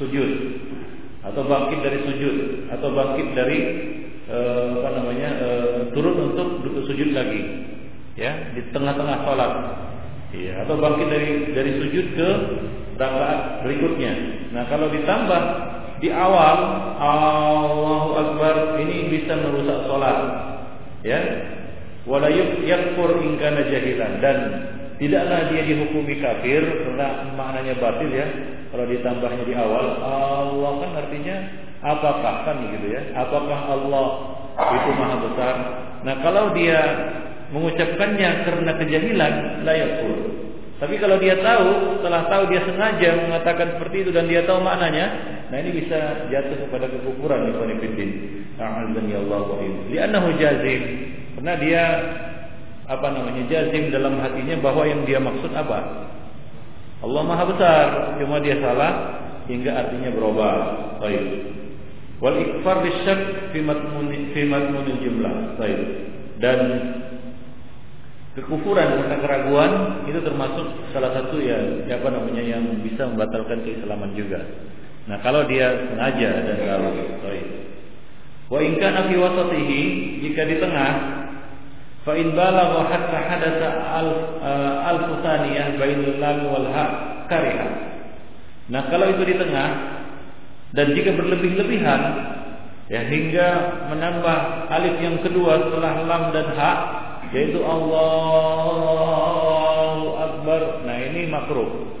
sujud. 0.00 0.30
Atau 1.20 1.44
bangkit 1.44 1.84
dari 1.84 1.98
sujud. 2.08 2.36
Atau 2.72 2.96
bangkit 2.96 3.36
dari 3.36 3.58
eh, 4.24 4.68
apa 4.80 4.90
namanya 4.96 5.30
eh, 5.36 5.78
turun 5.92 6.32
untuk 6.32 6.64
sujud 6.88 7.12
lagi. 7.12 7.42
Ya 8.16 8.56
di 8.56 8.64
tengah-tengah 8.72 9.16
sholat. 9.28 9.52
Ya 10.32 10.64
atau 10.64 10.80
bangkit 10.80 11.08
dari 11.12 11.30
dari 11.52 11.70
sujud 11.76 12.06
ke 12.16 12.28
rakaat 12.96 13.64
berikutnya. 13.68 14.12
Nah 14.56 14.64
kalau 14.72 14.88
ditambah 14.88 15.42
di 16.00 16.08
awal 16.08 16.58
Allahu 16.96 18.10
Akbar 18.16 18.80
ini 18.80 19.12
bisa 19.12 19.36
merusak 19.36 19.84
sholat. 19.84 20.18
Ya. 21.04 21.20
Wala 22.08 22.32
yakfur 22.32 23.20
in 23.20 23.36
kana 23.36 23.68
jahilan. 23.68 24.12
Dan 24.24 24.38
Tidaklah 25.00 25.48
dia 25.48 25.62
dihukumi 25.64 26.20
kafir 26.20 26.60
karena 26.60 27.32
maknanya 27.32 27.72
batil 27.80 28.12
ya. 28.12 28.28
Kalau 28.68 28.84
ditambahnya 28.84 29.44
di 29.48 29.54
awal, 29.56 29.86
Allah 30.04 30.72
kan 30.84 30.90
artinya 31.00 31.36
apakah 31.80 32.34
kan 32.44 32.56
gitu 32.68 32.86
ya? 32.92 33.02
Apakah 33.16 33.58
Allah 33.64 34.06
itu 34.60 34.90
maha 34.94 35.16
besar? 35.24 35.54
Nah 36.04 36.14
kalau 36.20 36.52
dia 36.52 36.80
mengucapkannya 37.48 38.30
karena 38.44 38.72
kejahilan, 38.76 39.34
layak 39.64 40.04
pun. 40.04 40.16
Tapi 40.80 40.96
kalau 40.96 41.16
dia 41.20 41.36
tahu, 41.40 42.00
setelah 42.00 42.24
tahu 42.28 42.42
dia 42.48 42.60
sengaja 42.64 43.10
mengatakan 43.24 43.76
seperti 43.76 43.96
itu 44.04 44.10
dan 44.16 44.24
dia 44.28 44.48
tahu 44.48 44.64
maknanya, 44.64 45.12
nah 45.52 45.56
ini 45.60 45.76
bisa 45.76 46.28
jatuh 46.32 46.56
kepada 46.68 46.88
kekufuran 46.88 47.48
di 47.48 47.52
konfidin. 47.52 48.10
A'adzani 48.56 49.12
Allah 49.16 49.40
wa 49.44 49.56
Li'annahu 49.88 50.28
jazim. 50.40 50.82
Karena 51.36 51.52
dia 51.56 51.82
apa 52.90 53.06
namanya 53.14 53.46
jazim 53.46 53.94
dalam 53.94 54.18
hatinya 54.18 54.58
bahwa 54.58 54.82
yang 54.82 55.06
dia 55.06 55.22
maksud 55.22 55.54
apa? 55.54 56.10
Allah 57.00 57.22
Maha 57.22 57.44
Besar, 57.54 57.86
cuma 58.18 58.42
dia 58.42 58.58
salah 58.58 58.92
hingga 59.46 59.70
artinya 59.72 60.10
berubah. 60.10 60.56
Baik. 60.98 61.24
Wal 62.20 62.36
ikfar 62.42 62.82
bisyak 62.84 63.54
fi 63.54 63.62
madmun 63.62 64.10
fi 64.34 64.42
jumlah. 65.06 65.34
Baik. 65.56 65.80
Dan 66.42 66.58
kekufuran 68.34 69.06
karena 69.06 69.16
keraguan 69.22 69.72
itu 70.10 70.20
termasuk 70.20 70.66
salah 70.92 71.14
satu 71.14 71.40
ya 71.40 71.56
apa 71.94 72.08
namanya 72.10 72.42
yang 72.42 72.64
bisa 72.82 73.06
membatalkan 73.06 73.64
keislaman 73.64 74.12
juga. 74.18 74.44
Nah, 75.08 75.18
kalau 75.24 75.46
dia 75.48 75.88
sengaja 75.88 76.30
dan 76.44 76.58
tahu. 76.58 76.90
Baik. 77.22 77.46
Wa 78.50 78.58
in 78.66 78.82
kana 78.82 79.06
fi 79.08 79.14
wasatihi 79.14 79.82
jika 80.26 80.42
di 80.44 80.58
tengah 80.58 80.90
Fa 82.00 82.16
in 82.16 82.32
balagha 82.32 82.80
hatta 82.88 83.18
hadatsa 83.28 83.68
al 84.88 84.98
fusaniyah 85.04 85.76
bainal 85.76 86.16
lam 86.16 86.48
wal 86.48 86.68
ha 86.72 86.84
kariha. 87.28 87.68
Nah, 88.72 88.88
kalau 88.88 89.10
itu 89.12 89.22
di 89.28 89.34
tengah 89.36 89.68
dan 90.72 90.94
jika 90.94 91.12
berlebih-lebihan 91.12 92.00
ya 92.88 93.02
hingga 93.04 93.48
menambah 93.90 94.38
alif 94.70 94.96
yang 95.02 95.18
kedua 95.20 95.68
setelah 95.68 96.06
lam 96.06 96.32
dan 96.32 96.54
ha 96.56 96.72
yaitu 97.30 97.60
Allahu 97.62 98.98
akbar. 100.18 100.82
Nah, 100.88 100.96
ini 101.04 101.28
makruh. 101.28 102.00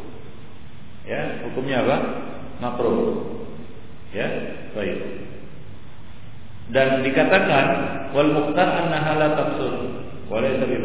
Ya, 1.04 1.44
hukumnya 1.44 1.82
apa? 1.84 1.96
Makruh. 2.62 3.36
Ya, 4.14 4.26
baik. 4.74 4.98
Dan 6.70 7.02
dikatakan 7.02 7.66
wal 8.14 8.30
muqtar 8.30 8.68
annaha 8.86 9.12
la 9.18 9.28
tafsud 9.34 9.74
wa 10.30 10.38
laysa 10.38 10.64
bi 10.66 10.78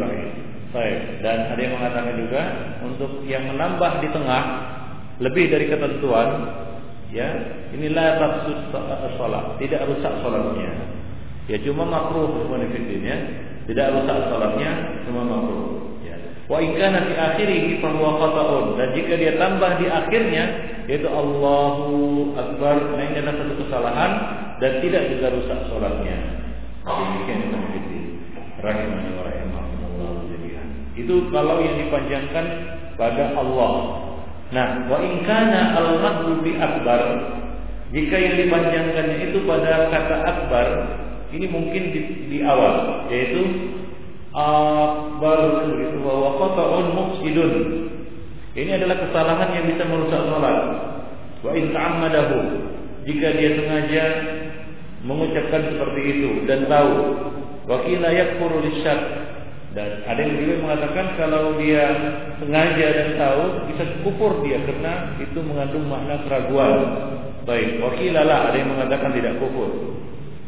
Baik. 0.75 1.23
Dan 1.23 1.55
ada 1.55 1.61
yang 1.61 1.73
mengatakan 1.79 2.19
juga 2.19 2.41
untuk 2.83 3.23
yang 3.23 3.47
menambah 3.47 4.03
di 4.03 4.09
tengah 4.11 4.43
lebih 5.23 5.47
dari 5.47 5.71
ketentuan 5.71 6.29
ya 7.15 7.31
inilah 7.71 8.19
tafsud 8.19 8.75
salat 9.15 9.55
tidak 9.55 9.87
rusak 9.87 10.13
salatnya 10.19 10.71
ya 11.47 11.57
cuma 11.63 11.87
makruh 11.87 12.27
ya. 12.99 13.17
Tidak 13.65 13.87
rusak 13.97 14.17
salatnya 14.27 14.71
cuma 15.07 15.23
makruh 15.23 15.94
wa 16.45 16.57
ikana 16.61 17.09
fi 17.09 17.13
akhirih 17.17 17.81
fa 17.81 17.89
huwa 17.89 18.77
dan 18.77 18.87
jika 18.93 19.13
dia 19.17 19.33
tambah 19.41 19.81
di 19.81 19.85
akhirnya 19.89 20.43
yaitu 20.85 21.09
Allahu 21.09 21.89
akbar 22.37 22.75
nah 22.93 23.01
ini 23.01 23.17
adalah 23.17 23.35
satu 23.41 23.53
kesalahan 23.65 24.11
dan 24.61 24.71
tidak 24.79 25.03
juga 25.11 25.27
rusak 25.35 25.59
sholatnya. 25.67 26.17
Demikian 26.85 27.39
itu 27.49 27.97
rahimani 28.61 29.09
wa 29.17 29.23
rahimahumullah 29.25 30.11
jami'an. 30.31 30.67
Itu 30.95 31.27
kalau 31.33 31.59
yang 31.65 31.75
dipanjangkan 31.81 32.45
pada 32.95 33.35
Allah. 33.35 33.73
Nah, 34.53 34.85
wa 34.85 35.01
in 35.01 35.25
kana 35.25 35.73
al 35.73 35.97
bi 36.45 36.53
akbar 36.55 37.01
jika 37.89 38.15
yang 38.17 38.35
dipanjangkannya 38.37 39.17
itu 39.29 39.41
pada 39.45 39.89
kata 39.89 40.15
akbar 40.25 40.67
ini 41.33 41.45
mungkin 41.49 41.95
di, 41.95 42.01
di 42.29 42.37
awal 42.45 43.07
yaitu 43.09 43.41
akbar 44.35 45.71
itu 45.79 45.99
wa 46.03 46.35
qata'un 46.35 46.85
mufsidun. 46.91 47.53
Ini 48.55 48.71
adalah 48.79 48.99
kesalahan 49.07 49.49
yang 49.55 49.65
bisa 49.71 49.83
merusak 49.87 50.21
salat. 50.27 50.59
Wa 51.43 51.51
in 51.55 51.71
ta'ammadahu 51.71 52.39
jika 53.07 53.27
dia 53.37 53.49
sengaja 53.59 54.05
mengucapkan 55.05 55.61
seperti 55.69 56.01
itu 56.17 56.29
dan 56.49 56.65
tahu 56.65 56.93
wakila 57.69 58.09
yakfuru 58.09 58.65
lisyak 58.65 58.99
dan 59.75 60.07
ada 60.07 60.23
yang 60.23 60.39
juga 60.39 60.55
mengatakan 60.63 61.19
kalau 61.19 61.59
dia 61.59 61.83
sengaja 62.39 62.87
dan 62.95 63.09
tahu 63.19 63.43
bisa 63.69 63.83
kufur 64.07 64.39
dia 64.47 64.57
karena 64.63 65.19
itu 65.19 65.39
mengandung 65.43 65.85
makna 65.91 66.23
keraguan. 66.23 66.79
Baik, 67.45 67.77
wakilalah 67.83 68.49
ada 68.49 68.57
yang 68.57 68.71
mengatakan 68.71 69.11
tidak 69.13 69.37
kufur. 69.37 69.99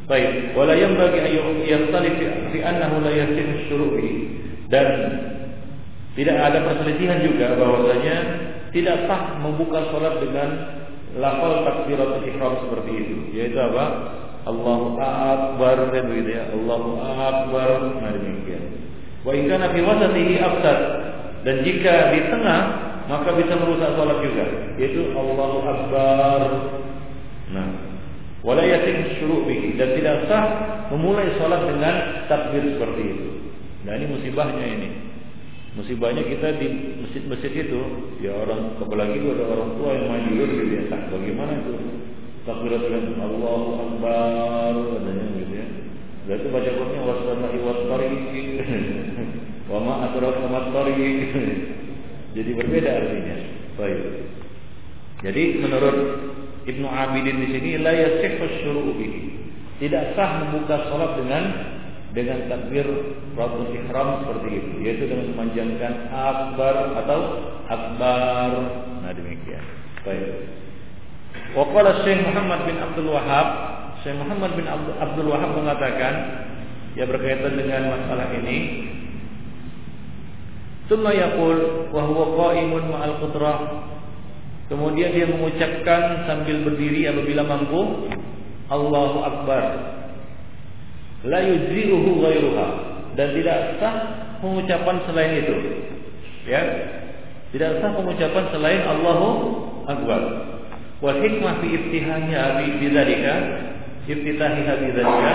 Baik, 0.08 0.56
wala 0.56 0.72
bagi 0.72 1.20
ayu 1.20 1.67
yaktalif 1.67 2.15
fi 2.56 2.60
annahu 2.63 3.04
la 3.04 3.12
yasihu 3.12 3.67
syuru'i 3.67 4.12
dan 4.72 4.88
tidak 6.15 6.38
ada 6.39 6.63
perselisihan 6.63 7.20
juga 7.28 7.60
bahwasanya 7.60 8.15
tidak 8.72 9.04
sah 9.04 9.36
membuka 9.43 9.84
sholat 9.91 10.24
dengan 10.24 10.50
lafal 11.20 11.67
takbiratul 11.67 12.24
ihram 12.24 12.54
seperti 12.63 12.91
itu, 13.04 13.15
yaitu 13.36 13.60
apa? 13.60 13.86
Allahu 14.48 14.96
akbar 14.96 15.91
kan 15.91 16.04
begitu 16.08 16.39
ya. 16.39 16.56
Allahu 16.56 17.04
akbar. 17.04 18.00
Nah 18.00 18.12
demikian. 18.15 18.63
Wa 19.28 19.36
in 19.36 19.52
kana 19.52 19.76
fi 19.76 19.80
wasatihi 19.84 20.39
afsad. 20.39 20.80
Dan 21.43 21.67
jika 21.67 22.15
di 22.15 22.20
tengah 22.32 22.62
maka 23.08 23.30
bisa 23.36 23.56
merusak 23.56 23.91
salat 23.96 24.20
juga, 24.24 24.46
yaitu 24.80 25.12
Allahu 25.15 25.63
akbar. 25.63 26.41
Nah, 27.52 27.67
wala 28.47 28.63
yatim 28.63 29.19
syuru' 29.19 29.43
bihi 29.43 29.75
dan 29.75 29.91
tidak 29.99 30.31
sah 30.31 30.45
memulai 30.95 31.36
salat 31.36 31.67
dengan 31.67 31.95
takbir 32.31 32.63
seperti 32.63 33.03
itu. 33.03 33.29
Nah, 33.83 33.99
ini 33.99 34.05
musibahnya 34.07 34.63
ini. 34.63 34.89
Musibahnya 35.75 36.23
kita 36.23 36.55
di 36.55 36.67
masjid-masjid 37.03 37.67
itu, 37.67 37.81
ya 38.23 38.31
orang 38.33 38.79
apalagi 38.79 39.19
ada 39.19 39.45
orang 39.51 39.71
tua 39.75 39.89
yang 39.93 40.07
majur 40.07 40.47
gitu 40.47 40.73
ya. 40.79 40.83
Bagaimana 41.12 41.51
itu? 41.60 41.75
takbiratul 42.47 43.19
Allahu 43.19 43.69
Akbar 43.75 44.73
katanya 44.95 45.25
gitu 45.36 45.51
ya. 45.51 45.67
Berarti 46.23 46.47
baca 46.47 46.69
Qur'annya 46.71 47.01
wasama'i 47.03 47.57
wasariqi. 47.60 48.43
Wa 49.69 49.79
ma 49.83 50.07
adraka. 50.07 50.47
Jadi 52.39 52.51
berbeda 52.55 52.89
artinya. 53.03 53.38
Baik. 53.75 54.01
Jadi 55.27 55.43
menurut 55.60 55.97
Ibnu 56.67 56.88
Abidin 56.88 57.39
di 57.39 57.47
sini 57.56 57.71
la 57.80 57.95
yasihhu 57.95 58.91
bihi. 58.99 59.21
Tidak 59.77 60.17
sah 60.17 60.43
membuka 60.43 60.89
salat 60.91 61.21
dengan 61.21 61.43
dengan 62.12 62.49
takbir 62.49 62.88
Rabbul 63.38 63.71
Ihram 63.77 64.25
seperti 64.25 64.49
itu, 64.58 64.71
yaitu 64.82 65.06
dengan 65.06 65.32
memanjangkan 65.38 65.93
akbar 66.12 66.75
atau 67.06 67.19
akbar. 67.69 68.51
Nah 69.06 69.12
demikian. 69.15 69.63
Baik. 70.03 70.49
Waqala 71.53 72.03
Syekh 72.03 72.25
Muhammad 72.25 72.65
bin 72.67 72.77
Abdul 72.82 73.13
Wahab, 73.13 73.47
Syekh 74.01 74.17
Muhammad 74.17 74.58
bin 74.58 74.65
Abdul 74.97 75.30
Wahab 75.30 75.56
mengatakan 75.56 76.13
ya 76.97 77.06
berkaitan 77.06 77.53
dengan 77.53 77.93
masalah 77.93 78.34
ini 78.34 78.58
Thumma 80.88 81.12
yaqul 81.12 81.91
wa 81.91 82.01
huwa 82.08 82.25
qa'imun 82.32 82.84
ma'al 82.88 83.19
qudrah. 83.19 83.60
Kemudian 84.67 85.15
dia 85.15 85.27
mengucapkan 85.32 86.27
sambil 86.27 86.60
berdiri 86.67 87.08
apabila 87.08 87.47
mampu 87.47 88.12
Allahu 88.67 89.17
Akbar. 89.23 89.63
La 91.23 91.39
yujzi'uhu 91.39 92.19
ghairuha 92.19 92.67
dan 93.15 93.32
tidak 93.32 93.80
sah 93.80 93.95
pengucapan 94.43 94.95
selain 95.08 95.34
itu. 95.39 95.56
Ya. 96.51 96.62
Tidak 97.56 97.80
sah 97.80 97.91
pengucapan 97.95 98.43
selain 98.51 98.84
Allahu 98.84 99.27
Akbar. 99.88 100.21
Wal 100.99 101.19
hikmah 101.23 101.63
fi 101.63 101.67
iftihahnya 101.71 102.60
bi 102.60 102.65
bidzalika 102.84 103.36
iftitahiha 104.03 104.73
bidzalika 104.84 105.34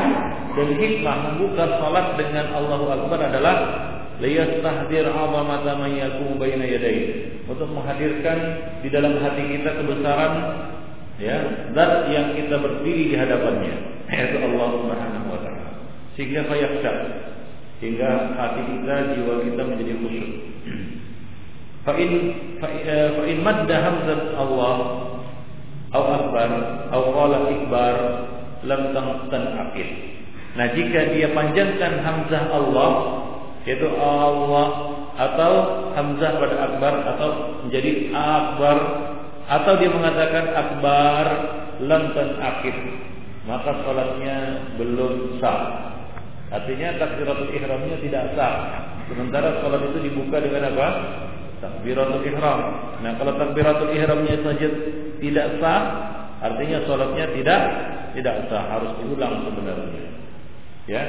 dan 0.52 0.68
hikmah 0.76 1.16
membuka 1.32 1.64
salat 1.80 2.20
dengan 2.20 2.52
Allahu 2.52 2.86
Akbar 2.92 3.18
adalah 3.32 3.56
liyastahdir 4.22 5.10
'azamata 5.10 5.74
man 5.74 5.90
yakum 5.98 6.38
baina 6.38 6.62
yadayhi 6.62 7.42
untuk 7.50 7.66
menghadirkan 7.74 8.38
di 8.80 8.88
dalam 8.88 9.18
hati 9.18 9.42
kita 9.58 9.82
kebesaran 9.82 10.34
ya 11.18 11.68
zat 11.74 12.06
yang 12.14 12.38
kita 12.38 12.56
berdiri 12.62 13.10
di 13.10 13.16
hadapannya 13.18 13.74
yaitu 14.06 14.38
Allah 14.38 14.68
Subhanahu 14.78 15.26
wa 15.26 15.38
taala. 15.42 15.70
Sehingga 16.14 16.46
sehingga 17.82 18.10
hati 18.38 18.62
kita 18.62 18.94
jiwa 19.18 19.42
kita 19.42 19.62
menjadi 19.66 19.94
khusyuk. 19.98 20.30
Fa 21.82 21.98
in 21.98 22.10
fa 22.62 22.70
in 23.26 23.42
madda 23.42 23.74
hamzat 23.82 24.38
Allah 24.38 25.02
atau 25.92 26.08
akbar 26.08 26.50
atau 26.88 27.04
qala 27.12 27.38
ikbar 27.52 27.96
lam 28.64 28.82
tan 29.28 29.44
akid 29.68 29.88
nah 30.56 30.70
jika 30.72 31.12
dia 31.12 31.34
panjangkan 31.36 32.00
hamzah 32.00 32.44
Allah 32.48 32.90
yaitu 33.62 33.86
Allah 33.94 34.68
atau 35.16 35.52
hamzah 35.94 36.32
pada 36.40 36.56
akbar 36.70 36.94
atau 37.16 37.28
menjadi 37.66 38.10
akbar. 38.14 38.78
Atau 39.42 39.74
dia 39.76 39.90
mengatakan 39.90 40.54
akbar 40.54 41.26
lantan 41.82 42.38
akhir 42.40 42.76
maka 43.42 43.82
salatnya 43.82 44.70
belum 44.78 45.42
sah. 45.42 45.90
Artinya 46.52 47.00
takbiratul 47.00 47.50
ihramnya 47.50 47.96
tidak 47.98 48.38
sah. 48.38 48.54
Sementara 49.10 49.58
salat 49.60 49.82
itu 49.90 49.98
dibuka 50.08 50.38
dengan 50.38 50.70
apa? 50.72 50.88
Takbiratul 51.58 52.22
ihram. 52.28 52.60
Nah 53.02 53.12
kalau 53.18 53.34
takbiratul 53.40 53.90
ihramnya 53.92 54.36
saja 54.46 54.68
tidak 55.18 55.46
sah 55.58 55.82
artinya 56.42 56.78
salatnya 56.86 57.24
tidak 57.34 57.60
tidak 58.14 58.36
sah. 58.46 58.62
Harus 58.78 58.94
diulang 59.02 59.42
sebenarnya. 59.42 60.04
Ya 60.86 61.02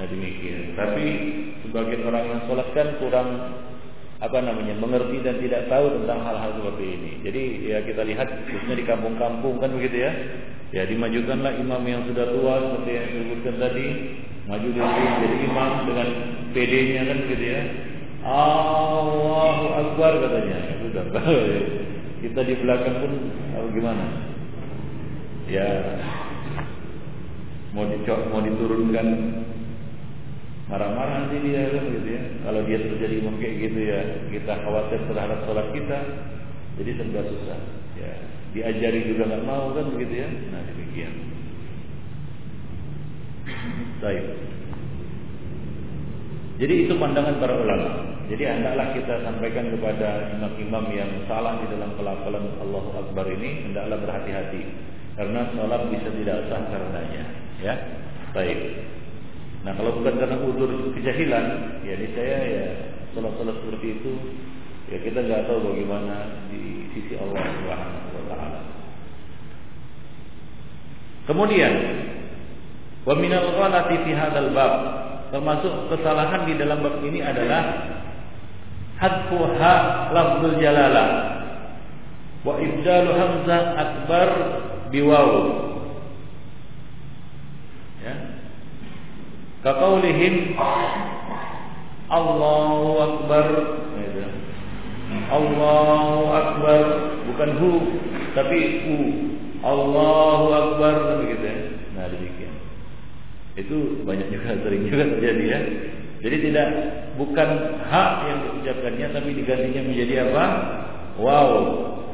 Nah 0.00 0.08
demikian. 0.08 0.72
Tapi 0.80 1.04
sebagian 1.60 2.08
orang 2.08 2.24
yang 2.24 2.40
sholat 2.48 2.72
kan 2.72 2.96
kurang 2.96 3.28
apa 4.16 4.38
namanya 4.40 4.72
mengerti 4.80 5.20
dan 5.20 5.36
tidak 5.44 5.68
tahu 5.68 5.92
tentang 6.00 6.24
hal-hal 6.24 6.56
seperti 6.56 6.84
ini. 6.88 7.12
Jadi 7.20 7.42
ya 7.68 7.84
kita 7.84 8.08
lihat 8.08 8.48
khususnya 8.48 8.80
di 8.80 8.84
kampung-kampung 8.88 9.60
kan 9.60 9.76
begitu 9.76 10.08
ya. 10.08 10.12
Ya 10.72 10.88
dimajukanlah 10.88 11.52
imam 11.60 11.84
yang 11.84 12.08
sudah 12.08 12.32
tua 12.32 12.54
seperti 12.64 12.90
yang 12.96 13.06
disebutkan 13.12 13.54
tadi, 13.60 13.86
maju 14.48 14.68
dari 14.72 15.04
jadi 15.20 15.36
imam 15.52 15.70
dengan 15.84 16.08
PD-nya 16.56 17.02
kan 17.04 17.18
begitu 17.28 17.44
ya. 17.44 17.62
Allahu 18.24 19.66
Akbar 19.68 20.12
katanya. 20.16 20.58
Sudah. 20.80 21.04
kita 22.24 22.40
di 22.40 22.54
belakang 22.56 22.96
pun 23.04 23.12
oh, 23.52 23.68
gimana? 23.76 24.04
Ya 25.44 25.68
mau 27.70 27.84
dicok 27.86 28.20
mau 28.32 28.42
diturunkan 28.42 29.06
marah-marah 30.70 31.26
nanti 31.26 31.42
dia 31.42 31.66
kan 31.74 31.84
gitu 31.90 32.08
ya. 32.08 32.22
Kalau 32.46 32.60
dia 32.62 32.78
terjadi 32.78 33.14
imam 33.18 33.36
kayak 33.42 33.54
gitu 33.58 33.80
ya, 33.82 34.00
kita 34.30 34.52
khawatir 34.62 35.00
terhadap 35.10 35.38
sholat 35.44 35.66
kita, 35.74 35.98
jadi 36.78 36.90
serba 36.94 37.20
susah. 37.26 37.60
Ya, 37.98 38.12
diajari 38.54 39.10
juga 39.10 39.28
nggak 39.34 39.44
mau 39.44 39.74
kan 39.74 39.86
begitu 39.92 40.14
ya. 40.24 40.28
Nah 40.54 40.62
demikian. 40.70 41.14
Baik. 44.00 44.24
Jadi 46.60 46.74
itu 46.86 46.94
pandangan 47.00 47.40
para 47.40 47.54
ulama. 47.56 47.90
Jadi 48.30 48.46
hendaklah 48.46 48.94
kita 48.94 49.26
sampaikan 49.26 49.74
kepada 49.74 50.30
imam-imam 50.38 50.86
yang 50.94 51.10
salah 51.26 51.58
di 51.58 51.66
dalam 51.66 51.98
pelafalan 51.98 52.46
Allahu 52.62 52.90
Akbar 52.94 53.26
ini 53.26 53.66
hendaklah 53.66 53.98
berhati-hati 53.98 54.62
karena 55.18 55.50
sholat 55.50 55.82
bisa 55.90 56.08
tidak 56.14 56.46
sah 56.46 56.62
karenanya. 56.70 57.24
Ya, 57.58 57.74
baik. 58.30 58.86
Nah 59.60 59.72
kalau 59.76 60.00
bukan 60.00 60.16
karena 60.16 60.40
udur 60.40 60.70
kejahilan, 60.96 61.44
ya 61.84 61.94
saya 62.16 62.38
ya 62.48 62.66
sholat-sholat 63.12 63.60
seperti 63.60 64.00
itu, 64.00 64.12
ya 64.88 64.98
kita 65.04 65.20
nggak 65.20 65.44
tahu 65.52 65.72
bagaimana 65.72 66.48
di 66.48 66.88
sisi 66.96 67.12
Allah 67.20 67.44
Subhanahu 67.44 68.08
Wa 68.16 68.24
Taala. 68.32 68.60
Kemudian, 71.28 71.74
wa 73.04 73.14
minal 73.20 73.52
ghalati 73.52 73.96
fi 74.08 74.10
hadzal 74.16 74.50
bab, 74.56 74.72
termasuk 75.28 75.92
kesalahan 75.92 76.48
di 76.48 76.56
dalam 76.56 76.80
bab 76.80 76.96
ini 77.04 77.20
adalah 77.20 77.62
hadfu 78.96 79.38
ha 79.60 79.74
lafzul 80.12 80.56
jalalah 80.60 81.08
wa 82.44 82.56
ibdalu 82.56 83.10
hamzah 83.12 83.62
akbar 83.76 84.28
biwawu 84.88 85.69
Kaqaulihim 89.60 90.56
Allahu 92.08 92.90
Akbar 92.98 93.46
Allahu 95.30 96.22
Akbar 96.30 96.82
bukan 97.30 97.50
hu 97.60 97.70
tapi 98.32 98.58
u 98.86 98.96
Allahu 99.60 100.46
Akbar 100.54 100.94
begitu 101.22 101.44
ya. 101.44 101.56
Nah 101.94 102.06
demikian. 102.08 102.54
Itu 103.58 104.02
banyak 104.08 104.32
juga 104.32 104.56
sering 104.64 104.88
juga 104.88 105.04
terjadi 105.12 105.44
ya. 105.44 105.60
Jadi 106.20 106.36
tidak 106.50 106.68
bukan 107.16 107.48
hak 107.84 108.12
yang 108.28 108.38
diucapkannya 108.48 109.06
tapi 109.12 109.30
digantinya 109.36 109.82
menjadi 109.84 110.14
apa? 110.30 110.44
Wow 111.20 111.52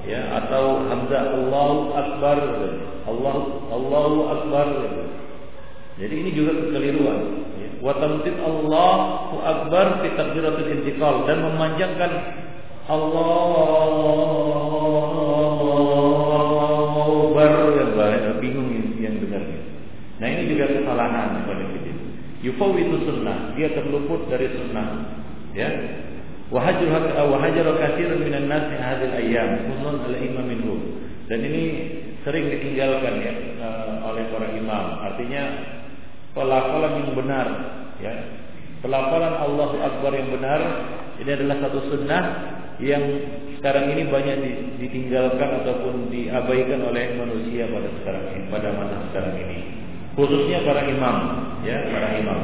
ya 0.07 0.23
atau 0.43 0.87
hamzah 0.87 1.35
Allahu 1.35 1.79
Akbar 1.95 2.39
Allah 3.07 3.37
Allahu 3.71 4.19
Akbar 4.31 4.69
jadi 5.97 6.13
ini 6.13 6.31
juga 6.37 6.53
kekeliruan. 6.53 7.21
Wa 7.81 7.93
tamtid 7.97 8.37
Allahu 8.41 9.41
akbar 9.41 10.05
fi 10.05 10.13
takbiratul 10.13 10.69
intiqal 10.81 11.25
dan 11.25 11.41
memanjangkan 11.45 12.13
Allahu 12.87 13.97
akbar 17.41 18.13
ya 18.13 18.33
bingung 18.41 18.69
yang 19.01 19.17
dengarnya. 19.25 19.61
Nah 20.21 20.27
ini 20.29 20.43
juga 20.53 20.65
kesalahan 20.73 21.45
pada 21.49 21.65
kita. 21.73 21.93
Yufawitu 22.45 22.97
sunnah, 23.09 23.57
dia 23.57 23.73
terluput 23.73 24.29
dari 24.29 24.53
sunnah. 24.53 25.17
Ya. 25.57 25.69
Wahajur 26.47 26.87
wahajur 27.11 27.67
katsir 27.83 28.13
minan 28.23 28.47
nas 28.47 28.71
hadil 28.79 29.19
ayyam, 29.19 29.67
khusus 29.67 29.99
al-imam 30.07 30.47
minhum. 30.47 30.81
Dan 31.27 31.43
ini 31.43 31.63
sering 32.23 32.47
ditinggalkan 32.55 33.19
ya 33.19 33.35
eh, 33.35 33.95
oleh 34.07 34.31
para 34.31 34.47
imam. 34.55 34.87
Artinya 35.03 35.43
pelafalan 36.37 36.93
yang 37.01 37.11
benar 37.17 37.47
ya. 37.97 38.13
Pelafalan 38.85 39.35
Allahu 39.41 39.81
Akbar 39.81 40.13
yang 40.13 40.29
benar 40.37 40.61
ini 41.17 41.31
adalah 41.33 41.57
satu 41.65 41.81
sunnah 41.89 42.23
yang 42.77 43.03
sekarang 43.57 43.89
ini 43.89 44.13
banyak 44.13 44.37
ditinggalkan 44.77 45.65
ataupun 45.65 46.13
diabaikan 46.13 46.85
oleh 46.85 47.17
manusia 47.17 47.65
pada 47.73 47.89
sekarang 47.99 48.25
ini 48.37 48.45
pada 48.53 48.69
masa 48.77 49.01
sekarang 49.11 49.35
ini. 49.41 49.59
Khususnya 50.13 50.61
para 50.61 50.85
imam 50.85 51.17
ya 51.65 51.89
para 51.89 52.09
imam. 52.21 52.41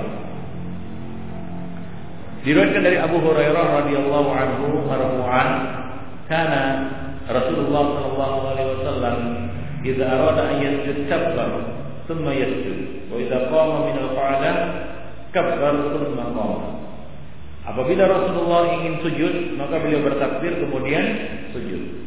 Diriwayatkan 2.42 2.82
dari 2.82 2.98
Abu 2.98 3.22
Hurairah 3.22 3.86
radhiyallahu 3.86 4.30
anhu 4.34 4.66
marfu'an 4.88 5.48
kana 6.26 6.62
Rasulullah 7.30 8.02
sallallahu 8.02 8.38
alaihi 8.50 8.70
wasallam 8.82 9.16
idza 9.86 10.04
arada 10.10 10.42
an 10.50 10.56
yasjud 10.58 11.06
kabbara 11.06 11.81
ثم 12.11 12.25
يسجد 12.29 12.77
وإذا 13.11 13.37
قام 13.51 13.71
من 13.87 13.97
القعدة 13.99 14.51
كبر 15.33 15.73
ثم 15.93 16.19
قام 16.39 16.61
Apabila 17.67 18.07
Rasulullah 18.07 18.79
ingin 18.79 19.03
sujud, 19.03 19.59
maka 19.59 19.83
beliau 19.83 19.99
bertakbir 19.99 20.55
kemudian 20.55 21.03
sujud. 21.51 21.99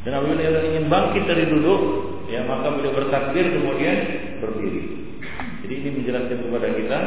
Dan 0.00 0.16
apabila 0.16 0.40
beliau 0.40 0.64
ingin 0.64 0.88
bangkit 0.88 1.28
dari 1.28 1.44
duduk, 1.44 1.80
ya 2.32 2.40
maka 2.48 2.72
beliau 2.72 2.96
bertakbir 2.96 3.52
kemudian 3.52 3.96
berdiri. 4.40 5.04
Jadi 5.60 5.74
ini 5.76 5.88
menjelaskan 6.00 6.48
kepada 6.48 6.68
kita, 6.72 6.98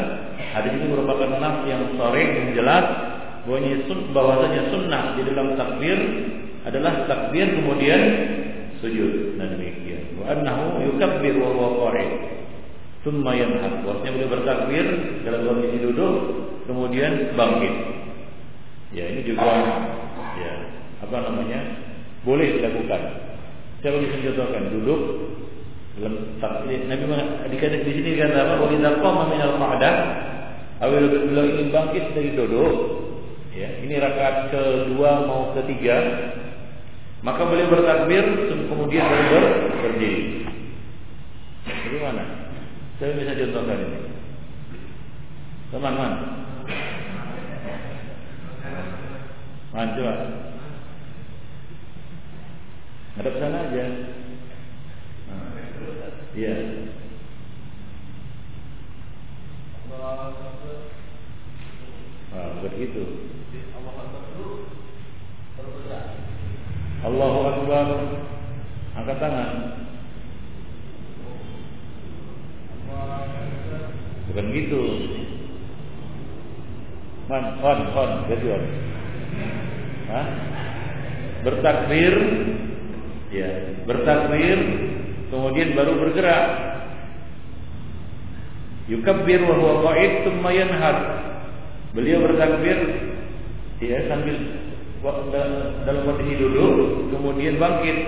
hadis 0.53 0.71
ini 0.77 0.86
merupakan 0.93 1.41
nas 1.41 1.65
yang 1.65 1.89
sore 1.97 2.21
yang 2.21 2.53
jelas 2.53 2.86
bahwasanya 3.49 3.79
sun, 3.89 3.99
bahwasanya 4.13 4.62
sunnah 4.69 5.03
di 5.17 5.21
dalam 5.33 5.47
takbir 5.57 5.97
adalah 6.69 6.93
takbir 7.10 7.47
kemudian 7.49 8.01
sujud. 8.77 9.41
Nah 9.41 9.45
demikian. 9.57 9.90
Yukabbir 10.87 11.35
wa 11.40 11.48
huwa 11.54 11.68
qa'id. 11.90 12.11
Tsumma 13.02 13.35
yanhad. 13.35 13.82
Bahwasanya 13.82 14.11
beliau 14.14 14.30
bertakbir 14.30 14.87
dalam 15.26 15.40
kondisi 15.42 15.78
duduk, 15.82 16.14
kemudian 16.70 17.35
bangkit. 17.35 17.74
Ya, 18.92 19.08
ini 19.08 19.26
juga 19.26 19.50
ya, 20.38 20.52
apa 21.02 21.16
namanya? 21.26 21.61
Boleh 22.22 22.61
dilakukan. 22.61 23.02
Saya 23.82 23.98
bisa 23.98 24.30
contohkan 24.30 24.70
duduk 24.70 25.00
dalam 25.98 26.14
takbir. 26.38 26.87
Nabi 26.87 27.04
dikatakan 27.50 27.82
di 27.82 27.92
sini 27.98 28.11
kata 28.14 28.38
apa? 28.38 28.54
Wa 28.62 28.68
idza 28.70 28.90
qama 29.02 29.22
min 29.32 29.40
al-qa'dah 29.42 29.96
Awil 30.82 31.30
beliau 31.30 31.46
ingin 31.46 31.70
bangkit 31.70 32.11
dari 32.11 32.35
duduk, 32.35 32.74
ya, 33.54 33.70
ini 33.87 34.02
rakaat 34.02 34.50
kedua 34.50 35.30
mau 35.30 35.54
ketiga, 35.54 35.94
maka 37.22 37.42
beliau 37.46 37.70
bertakbir 37.70 38.24
kemudian 38.66 39.06
baru 39.06 39.50
berdiri. 39.78 40.42
Bagaimana? 41.62 42.24
Saya 42.98 43.18
bisa 43.18 43.38
contohkan 43.38 43.78
ini. 43.78 44.00
Teman-teman. 45.70 46.12
Man, 49.72 49.96
coba. 49.96 50.14
Ngadep 53.16 53.35
sana 53.40 53.58
aja. 53.70 53.85
Iya. 56.32 56.54
Nah, 62.32 62.50
begitu. 62.64 63.02
Allahu 67.02 67.38
Akbar. 67.48 67.88
Angkat 68.92 69.16
tangan. 69.18 69.50
Bukan 74.28 74.46
gitu. 74.56 74.80
Man, 77.28 77.44
on, 77.61 77.78
on, 77.92 78.11
jadi 78.28 78.46
on. 78.56 78.64
Hah? 80.12 80.26
Bertakbir, 81.42 82.14
ya, 83.35 83.50
bertakbir, 83.83 84.59
kemudian 85.28 85.74
baru 85.74 85.92
bergerak. 85.98 86.46
Yukabbir 88.90 89.40
wa 89.46 89.55
huwa 89.59 89.74
qa'id 89.90 90.26
thumma 90.26 90.50
yanhar. 90.50 90.96
Beliau 91.94 92.24
bertakbir 92.24 92.78
ya 93.83 94.07
sambil 94.07 94.37
dalam 95.83 96.02
kondisi 96.07 96.38
duduk 96.38 97.11
kemudian 97.11 97.59
bangkit. 97.59 97.98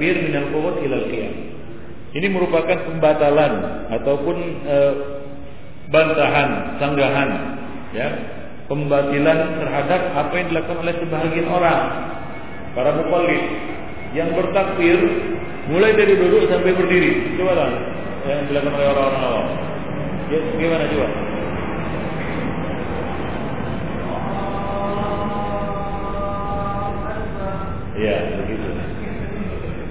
Takbir 0.00 0.16
min 0.16 0.32
al-qud 0.32 0.80
ila 0.80 0.96
al-qiyam. 0.96 1.34
Ini 2.16 2.26
merupakan 2.32 2.78
pembatalan 2.88 3.52
ataupun 4.00 4.36
e, 4.64 4.76
bantahan, 5.92 6.80
sanggahan 6.80 7.30
ya, 7.92 8.08
pembatilan 8.64 9.60
terhadap 9.60 10.02
apa 10.16 10.32
yang 10.40 10.46
dilakukan 10.48 10.78
oleh 10.80 10.94
sebahagian 11.04 11.48
orang 11.52 11.82
para 12.72 12.96
muqallid 12.96 13.44
yang 14.16 14.32
bertakbir 14.32 14.98
mulai 15.68 15.92
dari 15.92 16.16
duduk 16.16 16.48
sampai 16.48 16.72
berdiri. 16.72 17.36
Coba 17.36 17.52
lah 17.60 17.70
yang 18.24 18.48
dilakukan 18.48 18.74
oleh 18.80 18.88
orang-orang 18.96 19.22
awam. 19.22 19.46
Ya, 20.32 20.40
gimana 20.56 20.84
coba? 20.88 21.08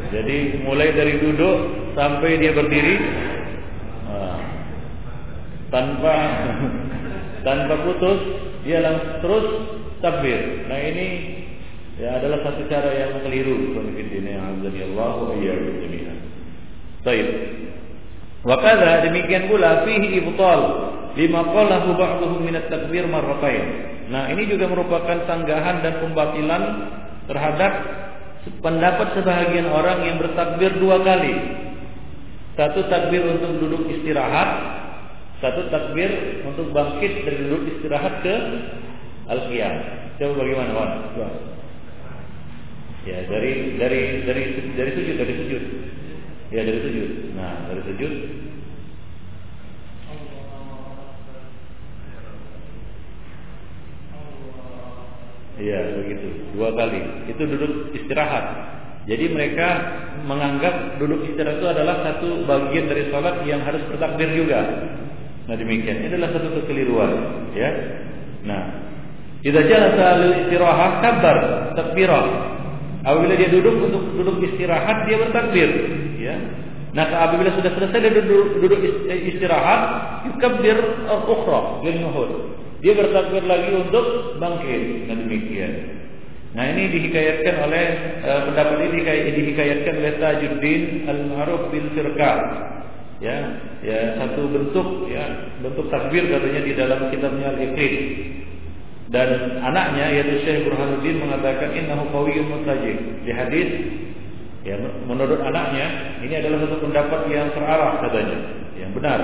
Jadi 0.10 0.66
mulai 0.66 0.90
dari 0.94 1.22
duduk 1.22 1.58
sampai 1.94 2.42
dia 2.42 2.52
berdiri 2.54 2.96
nah, 4.10 4.38
tanpa 5.70 6.16
tanpa 7.46 7.76
putus 7.86 8.20
dia 8.66 8.82
langsung 8.82 9.22
terus 9.22 9.46
takbir. 10.02 10.66
Nah 10.66 10.80
ini 10.82 11.08
ya 12.02 12.18
adalah 12.18 12.42
satu 12.42 12.66
cara 12.68 12.90
yang 12.90 13.22
keliru 13.22 13.78
Allah 14.96 15.14
wa 15.14 15.34
iyyakum 15.38 15.74
jami'an. 15.86 16.18
Baik. 17.06 17.28
Wa 18.44 18.56
kadza 18.60 19.04
demikian 19.08 19.52
pula 19.52 19.84
fihi 19.84 20.20
ibtal 20.24 20.62
lima 21.20 21.42
qalahu 21.52 21.90
ba'dhum 22.00 22.40
min 22.44 22.56
at-takbir 22.56 23.04
marratain. 23.08 23.90
Nah, 24.10 24.26
ini 24.34 24.50
juga 24.50 24.66
merupakan 24.66 25.22
sanggahan 25.30 25.86
dan 25.86 26.02
pembatilan 26.02 26.64
terhadap 27.30 27.72
pendapat 28.64 29.20
sebahagian 29.20 29.68
orang 29.68 30.06
yang 30.08 30.18
bertakbir 30.20 30.72
dua 30.80 31.04
kali. 31.04 31.34
Satu 32.60 32.88
takbir 32.92 33.24
untuk 33.24 33.56
duduk 33.64 33.88
istirahat, 33.88 34.50
satu 35.40 35.72
takbir 35.72 36.44
untuk 36.44 36.76
bangkit 36.76 37.24
dari 37.24 37.38
duduk 37.48 37.80
istirahat 37.80 38.20
ke 38.20 38.36
al-qiyam. 39.32 39.76
Coba 40.20 40.44
bagaimana, 40.44 40.72
Wan? 40.76 40.92
Ya, 43.08 43.24
dari 43.32 43.80
dari 43.80 44.28
dari 44.28 44.44
dari 44.76 44.92
sujud, 44.92 45.16
dari 45.16 45.34
sujud. 45.40 45.64
Ya, 46.52 46.62
dari 46.68 46.80
sujud. 46.84 47.10
Nah, 47.40 47.72
dari 47.72 47.82
sujud 47.88 48.14
Iya 55.60 55.80
begitu 56.00 56.28
dua 56.56 56.72
kali. 56.72 57.28
Itu 57.28 57.44
duduk 57.44 57.92
istirahat. 57.92 58.46
Jadi 59.06 59.26
mereka 59.32 59.68
menganggap 60.24 60.98
duduk 61.04 61.28
istirahat 61.28 61.60
itu 61.60 61.68
adalah 61.68 61.96
satu 62.08 62.48
bagian 62.48 62.88
dari 62.88 63.12
sholat 63.12 63.44
yang 63.44 63.60
harus 63.68 63.84
bertakbir 63.92 64.32
juga. 64.32 64.60
Nah 65.52 65.56
demikian. 65.60 66.08
Ini 66.08 66.16
adalah 66.16 66.32
satu 66.32 66.48
kekeliruan. 66.64 67.12
Ya. 67.52 67.70
Nah, 68.48 68.64
jika 69.44 69.60
jalasa 69.68 70.06
lil 70.24 70.34
istirahat 70.48 71.04
kabar 71.04 71.38
takbirah. 71.76 72.56
Apabila 73.00 73.32
dia 73.32 73.48
duduk 73.48 73.80
untuk 73.80 74.04
duduk 74.16 74.44
istirahat 74.44 75.08
dia 75.08 75.18
bertakbir. 75.20 75.70
Ya. 76.20 76.36
Nah, 76.90 77.06
apabila 77.06 77.54
sudah 77.54 77.72
selesai 77.78 78.00
dia 78.02 78.12
duduk, 78.18 78.66
duduk 78.66 78.80
istirahat, 79.08 79.82
yukabbir 80.26 80.78
al-ukhra, 81.06 81.86
lil 81.86 81.98
nuhur. 82.02 82.30
Dia 82.80 82.94
bertakbir 82.96 83.44
lagi 83.44 83.72
untuk 83.76 84.40
bangkit. 84.40 85.12
Nah 85.12 85.16
demikian. 85.20 85.74
Nah 86.50 86.66
ini 86.66 86.90
dihikayatkan 86.90 87.56
oleh 87.70 87.86
uh, 88.26 88.42
pendapat 88.50 88.78
ini 88.90 89.32
dihikayatkan 89.36 89.94
oleh 90.02 90.14
Tajuddin 90.18 90.82
Al-Ma'ruf 91.06 91.70
bin 91.70 91.94
Sirka. 91.94 92.34
Ya, 93.20 93.36
ya 93.84 94.16
satu 94.16 94.48
bentuk 94.48 95.12
ya 95.12 95.52
bentuk 95.60 95.92
takbir 95.92 96.24
katanya 96.32 96.62
di 96.64 96.74
dalam 96.74 97.12
kitabnya 97.12 97.52
Al-Iqlid. 97.54 97.96
Dan 99.10 99.60
anaknya 99.60 100.06
yaitu 100.14 100.46
Syekh 100.46 100.70
Burhanuddin 100.70 101.18
mengatakan 101.20 101.74
innahu 101.74 102.08
qawiyyun 102.14 102.48
mutajib. 102.48 102.98
Di 103.26 103.32
hadis 103.34 103.70
Ya, 104.60 104.76
menurut 105.08 105.40
anaknya 105.40 106.20
ini 106.20 106.36
adalah 106.36 106.68
satu 106.68 106.84
pendapat 106.84 107.32
yang 107.32 107.48
terarah 107.56 108.04
katanya, 108.04 108.38
yang 108.76 108.92
benar. 108.92 109.20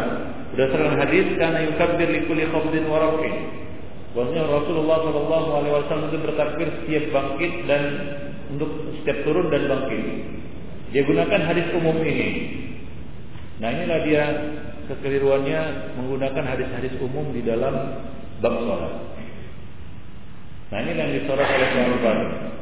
Berdasarkan 0.56 0.95
hadis 0.95 1.28
karena 1.36 1.60
yukabbir 1.67 2.08
li 2.08 2.24
kulli 2.24 2.48
khafdin. 2.48 2.88
Bahwasanya 4.15 4.48
Rasulullah 4.48 4.98
Shallallahu 5.04 5.50
alaihi 5.60 5.74
wasallam 5.76 6.08
itu 6.08 6.19
bertakbir 6.24 6.67
setiap 6.80 7.04
bangkit 7.12 7.54
dan 7.67 7.84
untuk 8.56 8.95
setiap 9.04 9.28
turun 9.28 9.52
dan 9.52 9.67
bangkit. 9.67 10.04
Dia 10.95 11.04
gunakan 11.04 11.41
hadis 11.43 11.67
umum 11.76 12.00
ini. 12.00 12.30
Nah, 13.60 13.76
inilah 13.76 14.00
dia 14.08 14.24
kekeliruannya 14.88 15.60
menggunakan 16.00 16.43
hadis-hadis 16.48 16.95
umum 17.04 17.36
di 17.36 17.43
dalam 17.43 17.76
bab 18.39 18.56
salat. 18.56 18.93
Nah, 20.71 20.80
ini 20.80 20.91
yang 20.95 21.12
disorot 21.19 21.43
oleh 21.43 21.67
Syekh 21.76 22.55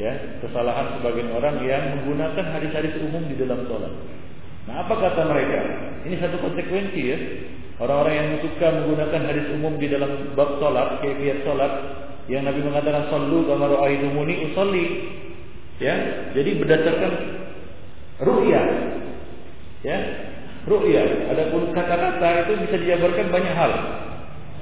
ya 0.00 0.40
kesalahan 0.40 0.98
sebagian 0.98 1.30
orang 1.36 1.60
yang 1.64 2.00
menggunakan 2.00 2.44
hadis-hadis 2.56 2.96
umum 3.04 3.24
di 3.28 3.36
dalam 3.36 3.68
sholat. 3.68 3.92
Nah 4.64 4.86
apa 4.86 4.94
kata 4.94 5.22
mereka? 5.28 5.60
Ini 6.08 6.16
satu 6.22 6.40
konsekuensi 6.40 7.02
ya. 7.02 7.18
Orang-orang 7.82 8.14
yang 8.14 8.28
suka 8.46 8.68
menggunakan 8.78 9.20
hadis 9.26 9.46
umum 9.58 9.74
di 9.76 9.90
dalam 9.90 10.36
bab 10.38 10.60
sholat, 10.62 11.02
kefiat 11.02 11.42
sholat, 11.42 11.72
yang 12.30 12.46
Nabi 12.46 12.62
mengatakan 12.62 13.10
sallu 13.10 13.42
kama 13.50 13.66
ra'aitumuni 13.66 14.52
usolli. 14.52 14.86
Ya, 15.82 15.94
jadi 16.30 16.62
berdasarkan 16.62 17.12
ru'ya. 18.22 18.62
Ya, 19.82 19.98
ru'ya. 20.70 21.02
Adapun 21.34 21.74
kata-kata 21.74 22.46
itu 22.46 22.52
bisa 22.70 22.76
dijabarkan 22.78 23.34
banyak 23.34 23.54
hal. 23.56 23.72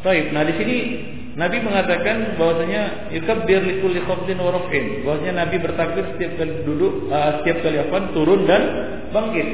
Baik, 0.00 0.32
nah 0.32 0.48
di 0.48 0.54
sini 0.56 0.76
Nabi 1.38 1.62
mengatakan 1.62 2.34
bahwasanya 2.34 3.12
yukabbir 3.14 3.62
likulli 3.62 4.02
khafdin 4.02 4.42
wa. 4.42 4.50
Bahwasanya 4.58 5.34
Nabi 5.46 5.56
bertakbir 5.62 6.04
setiap 6.14 6.42
kali 6.42 6.66
duduk, 6.66 7.06
uh, 7.06 7.40
setiap 7.42 7.62
kali 7.62 7.78
apa? 7.78 7.98
turun 8.10 8.40
dan 8.50 8.62
bangkit. 9.14 9.48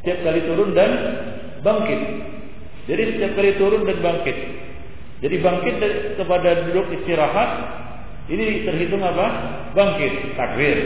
Setiap 0.00 0.18
kali 0.24 0.40
turun 0.48 0.70
dan 0.72 0.90
bangkit. 1.60 2.00
Jadi 2.88 3.02
setiap 3.16 3.32
kali 3.36 3.50
turun 3.60 3.82
dan 3.84 3.98
bangkit. 4.00 4.38
Jadi 5.24 5.36
bangkit 5.40 5.76
kepada 6.16 6.50
duduk 6.68 6.86
istirahat 7.00 7.50
ini 8.32 8.64
terhitung 8.64 9.04
apa? 9.04 9.26
Bangkit, 9.76 10.36
takbir. 10.40 10.78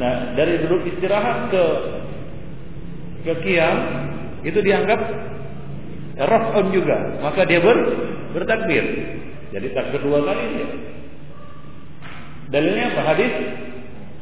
Nah, 0.00 0.32
dari 0.32 0.64
duduk 0.64 0.88
istirahat 0.88 1.52
ke 1.52 1.64
ke 3.20 3.32
kiam 3.44 3.76
itu 4.40 4.56
dianggap 4.64 5.00
raf'un 6.28 6.66
juga. 6.74 7.20
Maka 7.24 7.48
dia 7.48 7.60
ber 7.60 7.78
bertakbir. 8.36 8.84
Jadi 9.50 9.66
takbir 9.74 10.00
dua 10.04 10.22
kali 10.22 10.44
dia. 10.54 10.68
Dalilnya 12.50 12.84
apa? 12.94 13.00
Hadis 13.14 13.32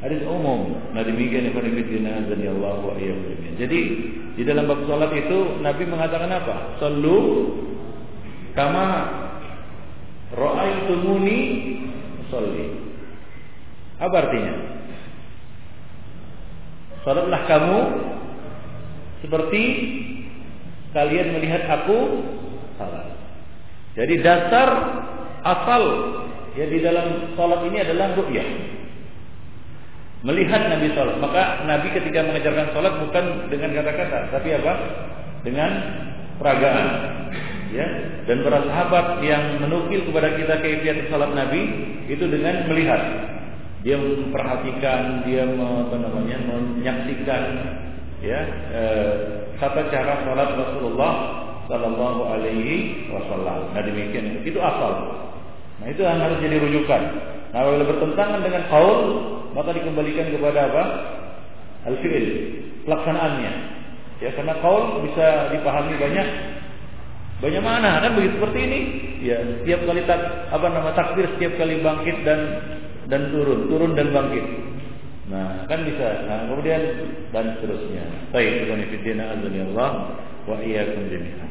hadis 0.04 0.20
umum. 0.28 0.78
Nah 0.92 1.02
demikian 1.02 1.48
ikhwan 1.48 1.68
fillah 1.72 2.12
azan 2.22 2.38
ya 2.38 2.52
Allah 2.54 2.76
wa 2.84 2.94
Jadi 3.58 3.80
di 4.38 4.42
dalam 4.46 4.70
bab 4.70 4.84
salat 4.86 5.10
itu 5.16 5.58
Nabi 5.64 5.84
mengatakan 5.88 6.30
apa? 6.30 6.78
Sallu 6.78 7.18
kama 8.54 8.86
ra'aitumuni 10.32 11.40
salli. 12.28 12.66
Apa 13.98 14.14
artinya? 14.28 14.54
Salatlah 17.02 17.42
kamu 17.48 17.80
seperti 19.24 19.62
kalian 20.96 21.36
melihat 21.36 21.68
aku 21.68 22.24
salat. 22.80 23.12
Jadi 23.98 24.14
dasar 24.22 24.68
asal 25.42 25.82
ya 26.54 26.66
di 26.70 26.78
dalam 26.82 27.34
sholat 27.34 27.66
ini 27.66 27.78
adalah 27.82 28.14
ru'yah. 28.14 28.48
Melihat 30.26 30.62
Nabi 30.66 30.90
sholat. 30.94 31.16
Maka 31.22 31.62
Nabi 31.66 31.94
ketika 31.94 32.26
mengajarkan 32.26 32.74
sholat 32.74 32.94
bukan 33.06 33.24
dengan 33.50 33.70
kata-kata, 33.78 34.34
tapi 34.34 34.48
apa? 34.54 34.72
Dengan 35.46 35.70
peragaan. 36.42 36.86
Ya, 37.68 37.84
dan 38.24 38.40
para 38.40 38.64
sahabat 38.64 39.20
yang 39.20 39.60
menukil 39.60 40.08
kepada 40.08 40.32
kita 40.32 40.56
keifiat 40.64 41.12
sholat 41.12 41.36
Nabi 41.36 41.62
itu 42.08 42.24
dengan 42.26 42.64
melihat. 42.64 43.02
Dia 43.86 43.94
memperhatikan, 43.94 45.22
dia 45.22 45.46
apa 45.46 45.96
namanya, 46.02 46.38
menyaksikan 46.50 47.42
ya 48.22 48.40
e, 48.74 48.82
tata 49.58 49.86
cara 49.90 50.26
sholat 50.26 50.50
Rasulullah 50.54 51.12
Sallallahu 51.68 52.20
Alaihi 52.32 53.06
Wasallam. 53.12 53.76
Nah 53.76 53.82
demikian 53.84 54.40
itu 54.42 54.56
asal. 54.56 54.92
Nah 55.78 55.86
itu 55.86 56.00
yang 56.00 56.18
harus 56.18 56.40
jadi 56.40 56.56
rujukan. 56.58 57.02
Nah 57.52 57.60
kalau 57.64 57.84
bertentangan 57.84 58.40
dengan 58.40 58.62
kaul 58.72 59.00
maka 59.52 59.76
dikembalikan 59.76 60.32
kepada 60.32 60.72
apa? 60.72 60.84
Al-fi'il, 61.88 62.26
pelaksanaannya. 62.88 63.52
Ya 64.18 64.34
karena 64.34 64.58
kaul 64.58 65.06
bisa 65.06 65.54
dipahami 65.54 65.94
banyak 65.94 66.28
banyak 67.38 67.62
mana 67.62 68.02
kan 68.02 68.18
begitu 68.18 68.34
seperti 68.42 68.58
ini. 68.66 68.80
Ya 69.22 69.38
setiap 69.62 69.86
kali 69.86 70.02
tak 70.10 70.20
apa 70.50 70.66
nama 70.72 70.90
takbir 70.96 71.26
setiap 71.36 71.54
kali 71.54 71.78
bangkit 71.84 72.16
dan 72.26 72.40
dan 73.06 73.30
turun, 73.30 73.70
turun 73.70 73.92
dan 73.94 74.10
bangkit. 74.10 74.46
Nah, 75.28 75.68
kan 75.68 75.84
bisa. 75.84 76.24
Nah, 76.24 76.48
kemudian 76.48 76.80
dan 77.36 77.56
seterusnya. 77.60 78.32
Baik, 78.32 78.64
azza 78.64 79.48
Allah 79.68 79.90
wa 80.48 80.56
iyyakum 80.64 81.04
jami'an. 81.12 81.50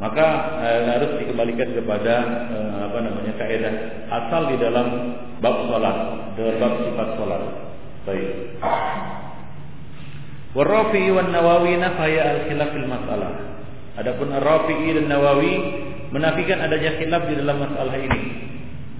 Maka 0.00 0.26
eh, 0.64 0.80
harus 0.96 1.12
dikembalikan 1.20 1.76
kepada 1.76 2.14
eh, 2.48 2.78
apa 2.88 2.98
namanya 3.04 3.32
kaidah 3.36 3.74
asal 4.08 4.48
di 4.48 4.56
dalam 4.56 5.16
bab 5.44 5.68
salat, 5.68 5.96
dalam 6.36 6.56
bab 6.56 6.72
sifat 6.84 7.08
salat. 7.20 7.42
Baik. 8.08 8.28
Warafi 10.56 11.04
wan 11.12 11.28
Nawawi 11.32 11.76
nafaya 11.76 12.22
al 12.36 12.40
khilaf 12.48 12.72
fil 12.72 12.88
masalah. 12.88 13.32
Adapun 14.00 14.32
Ar-Rafi'i 14.32 14.96
dan 14.96 15.12
Nawawi 15.12 15.52
menafikan 16.16 16.64
adanya 16.64 16.96
khilaf 16.96 17.28
di 17.28 17.34
dalam 17.36 17.60
masalah 17.60 17.96
ini. 18.00 18.22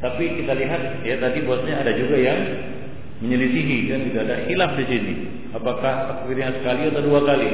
Tapi 0.05 0.25
kita 0.41 0.53
lihat 0.53 1.05
ya 1.05 1.17
tadi 1.17 1.45
bosnya 1.45 1.81
ada 1.81 1.93
juga 1.97 2.17
yang 2.17 2.41
menyelisihi 3.21 3.93
kan 3.93 4.01
tidak 4.09 4.23
ada 4.27 4.37
khilaf 4.49 4.71
di 4.81 4.85
sini. 4.89 5.15
Apakah 5.53 5.95
takbirnya 6.09 6.57
sekali 6.61 6.89
atau 6.89 7.03
dua 7.05 7.21
kali? 7.29 7.51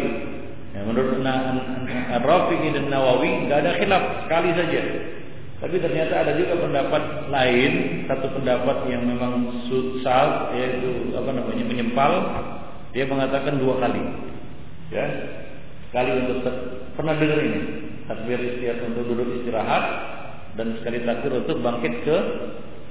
Ya, 0.76 0.84
menurut 0.84 1.24
Rafi'i 2.20 2.68
dan 2.76 2.92
Nawawi 2.92 3.48
nggak 3.48 3.58
ada 3.64 3.72
khilaf 3.80 4.04
sekali 4.26 4.50
saja. 4.54 4.82
Tapi 5.56 5.80
ternyata 5.80 6.20
ada 6.20 6.36
juga 6.36 6.60
pendapat 6.60 7.32
lain, 7.32 8.04
satu 8.04 8.28
pendapat 8.36 8.76
yang 8.92 9.08
memang 9.08 9.64
susah 9.66 10.52
yaitu 10.52 11.16
apa 11.16 11.32
namanya 11.32 11.64
menyempal. 11.64 12.12
Dia 12.92 13.08
mengatakan 13.08 13.56
dua 13.56 13.80
kali. 13.80 14.02
Ya. 14.92 15.06
Sekali 15.88 16.10
untuk 16.12 16.44
pernah 16.92 17.16
dengar 17.16 17.40
ini? 17.40 17.60
Takbir 18.06 18.38
istirahat 18.38 18.86
untuk 18.86 19.02
duduk 19.10 19.28
istirahat 19.42 19.84
dan 20.54 20.76
sekali 20.78 21.02
takbir 21.02 21.32
untuk 21.42 21.58
bangkit 21.64 21.94
ke 22.04 22.16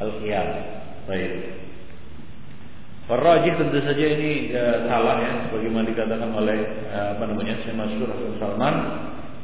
al-qiyam. 0.02 0.50
Baik. 1.06 1.65
Rajih 3.06 3.54
tentu 3.62 3.78
saja 3.86 4.06
ini 4.18 4.50
uh, 4.50 4.90
salah 4.90 5.22
ya, 5.22 5.34
bagaimana 5.54 5.86
dikatakan 5.94 6.34
oleh 6.34 6.90
uh, 6.90 7.14
apa 7.14 7.24
namanya 7.30 7.54
Syekh 7.62 7.78
Masyhur 7.78 8.10
Hasan 8.10 8.34
Salman. 8.42 8.76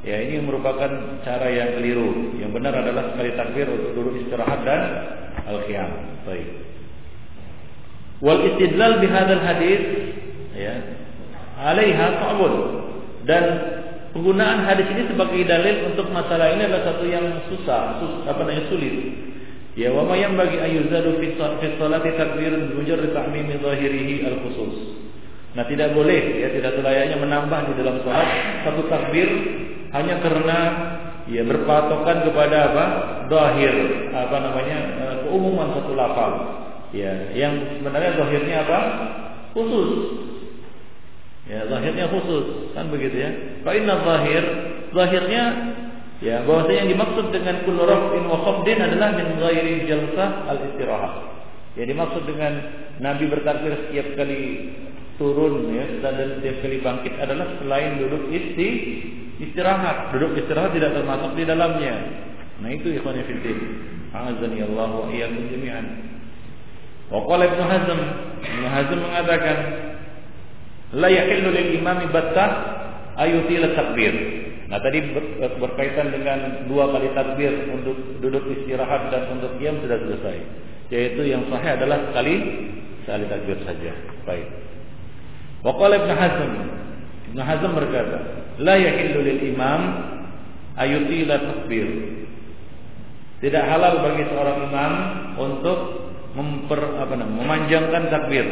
Ya 0.02 0.18
ini 0.18 0.42
merupakan 0.42 1.22
cara 1.22 1.46
yang 1.46 1.78
keliru. 1.78 2.34
Yang 2.42 2.58
benar 2.58 2.74
adalah 2.74 3.14
sekali 3.14 3.38
takbir 3.38 3.70
untuk 3.70 3.94
duduk 3.94 4.18
istirahat 4.18 4.66
dan 4.66 4.82
al-qiyam. 5.46 5.94
Baik. 6.26 6.48
Wal 8.18 8.42
istidlal 8.50 8.98
bihadzal 8.98 9.46
hadis 9.46 9.82
ya 10.58 10.74
alaiha 11.62 12.18
ta'bud 12.18 12.54
dan 13.30 13.44
penggunaan 14.14 14.66
hadis 14.66 14.90
ini 14.90 15.06
sebagai 15.06 15.42
dalil 15.46 15.94
untuk 15.94 16.10
masalah 16.10 16.50
ini 16.58 16.66
adalah 16.66 16.98
satu 16.98 17.06
yang 17.06 17.26
susah, 17.46 18.02
sus, 18.02 18.14
apa 18.26 18.42
namanya 18.42 18.66
sulit. 18.74 19.31
Ya 19.80 19.88
wa 19.96 20.04
ma 20.04 20.20
yanbaghi 20.20 20.60
an 20.60 20.68
yuzadu 20.68 21.16
fi 21.24 21.32
salati 21.40 22.10
takbirun 22.20 22.76
mujarrad 22.76 23.16
ta'mim 23.16 23.48
zahirihi 23.56 24.28
al-khusus. 24.28 25.00
Nah, 25.52 25.68
tidak 25.68 25.92
boleh 25.92 26.40
ya 26.40 26.48
tidak 26.56 26.80
selayaknya 26.80 27.20
menambah 27.20 27.60
di 27.72 27.74
dalam 27.80 28.00
salat 28.08 28.28
satu 28.64 28.88
takbir 28.88 29.28
hanya 29.92 30.24
karena 30.24 30.60
ya 31.28 31.44
berpatokan 31.44 32.24
kepada 32.28 32.58
apa? 32.72 32.86
zahir, 33.32 33.76
apa 34.12 34.38
namanya? 34.44 34.78
Eh, 35.00 35.16
keumuman 35.24 35.72
satu 35.72 35.96
lafal. 35.96 36.32
Ya, 36.92 37.32
yang 37.32 37.80
sebenarnya 37.80 38.20
zahirnya 38.20 38.56
apa? 38.68 38.80
khusus. 39.56 39.92
Ya, 41.48 41.68
zahirnya 41.68 42.12
khusus, 42.12 42.76
kan 42.76 42.92
begitu 42.92 43.16
ya. 43.20 43.32
Fa 43.64 43.72
inna 43.76 44.04
zahir, 44.04 44.44
zahirnya 44.92 45.44
Ya, 46.22 46.46
bahwasanya 46.46 46.86
yang 46.86 46.90
dimaksud 46.94 47.34
dengan 47.34 47.66
kullu 47.66 47.82
raf'in 47.82 48.30
wa 48.30 48.38
khafdin 48.46 48.78
adalah 48.78 49.10
min 49.18 49.42
ghairi 49.42 49.90
jalsah 49.90 50.46
al-istirahat. 50.54 51.14
Ya 51.74 51.84
dimaksud 51.90 52.30
dengan 52.30 52.62
Nabi 53.02 53.26
bertakbir 53.26 53.74
setiap 53.88 54.14
kali 54.14 54.70
turun 55.18 55.72
ya 55.74 55.86
dan 56.04 56.38
setiap 56.38 56.62
kali 56.62 56.78
bangkit 56.84 57.14
adalah 57.18 57.48
selain 57.58 57.98
duduk 57.98 58.30
isti 58.30 58.70
istirahat. 59.42 60.14
Duduk 60.14 60.38
istirahat 60.38 60.78
tidak 60.78 60.94
termasuk 60.94 61.34
di 61.34 61.44
dalamnya. 61.48 61.96
Nah 62.62 62.70
itu 62.70 62.94
ikhwan 62.94 63.18
fillah. 63.26 63.58
Azani 64.12 64.60
Allah 64.62 64.90
wa 64.92 65.08
iyyakum 65.08 65.48
jami'an. 65.48 65.86
Waqala 67.08 67.44
Ibnu 67.48 67.64
Hazm, 67.64 68.00
Ibnu 68.44 68.68
Hazm 68.68 68.98
mengatakan 69.00 69.58
la 70.96 71.08
yahillu 71.08 71.50
lil 71.50 71.80
imami 71.80 72.12
battah 72.12 72.52
ayutila 73.16 73.72
takbir. 73.74 74.14
Nah 74.72 74.80
tadi 74.80 75.04
berkaitan 75.60 76.16
dengan 76.16 76.64
dua 76.72 76.88
kali 76.96 77.12
takbir 77.12 77.52
untuk 77.76 78.24
duduk 78.24 78.48
istirahat 78.56 79.12
dan 79.12 79.28
untuk 79.36 79.60
diam 79.60 79.76
sudah 79.84 80.00
selesai. 80.00 80.38
Yaitu 80.88 81.28
yang 81.28 81.44
sahih 81.52 81.76
adalah 81.76 82.08
sekali 82.08 82.36
sekali 83.04 83.28
takbir 83.28 83.60
saja. 83.68 83.92
Baik. 84.24 84.48
Waqala 85.68 85.94
Ibnu 86.00 86.14
Hazm, 86.16 86.52
Ibnu 87.32 87.42
Hazm 87.44 87.72
berkata, 87.76 88.18
la 88.64 88.76
yahillu 88.80 89.20
lil 89.22 89.40
imam 89.52 89.82
ayutila 90.80 91.36
takbir. 91.38 91.88
Tidak 93.44 93.64
halal 93.68 94.06
bagi 94.06 94.24
seorang 94.32 94.58
imam 94.72 94.94
untuk 95.36 95.80
memper, 96.32 96.82
apa 96.96 97.14
namanya, 97.18 97.38
memanjangkan 97.44 98.04
takbir. 98.08 98.46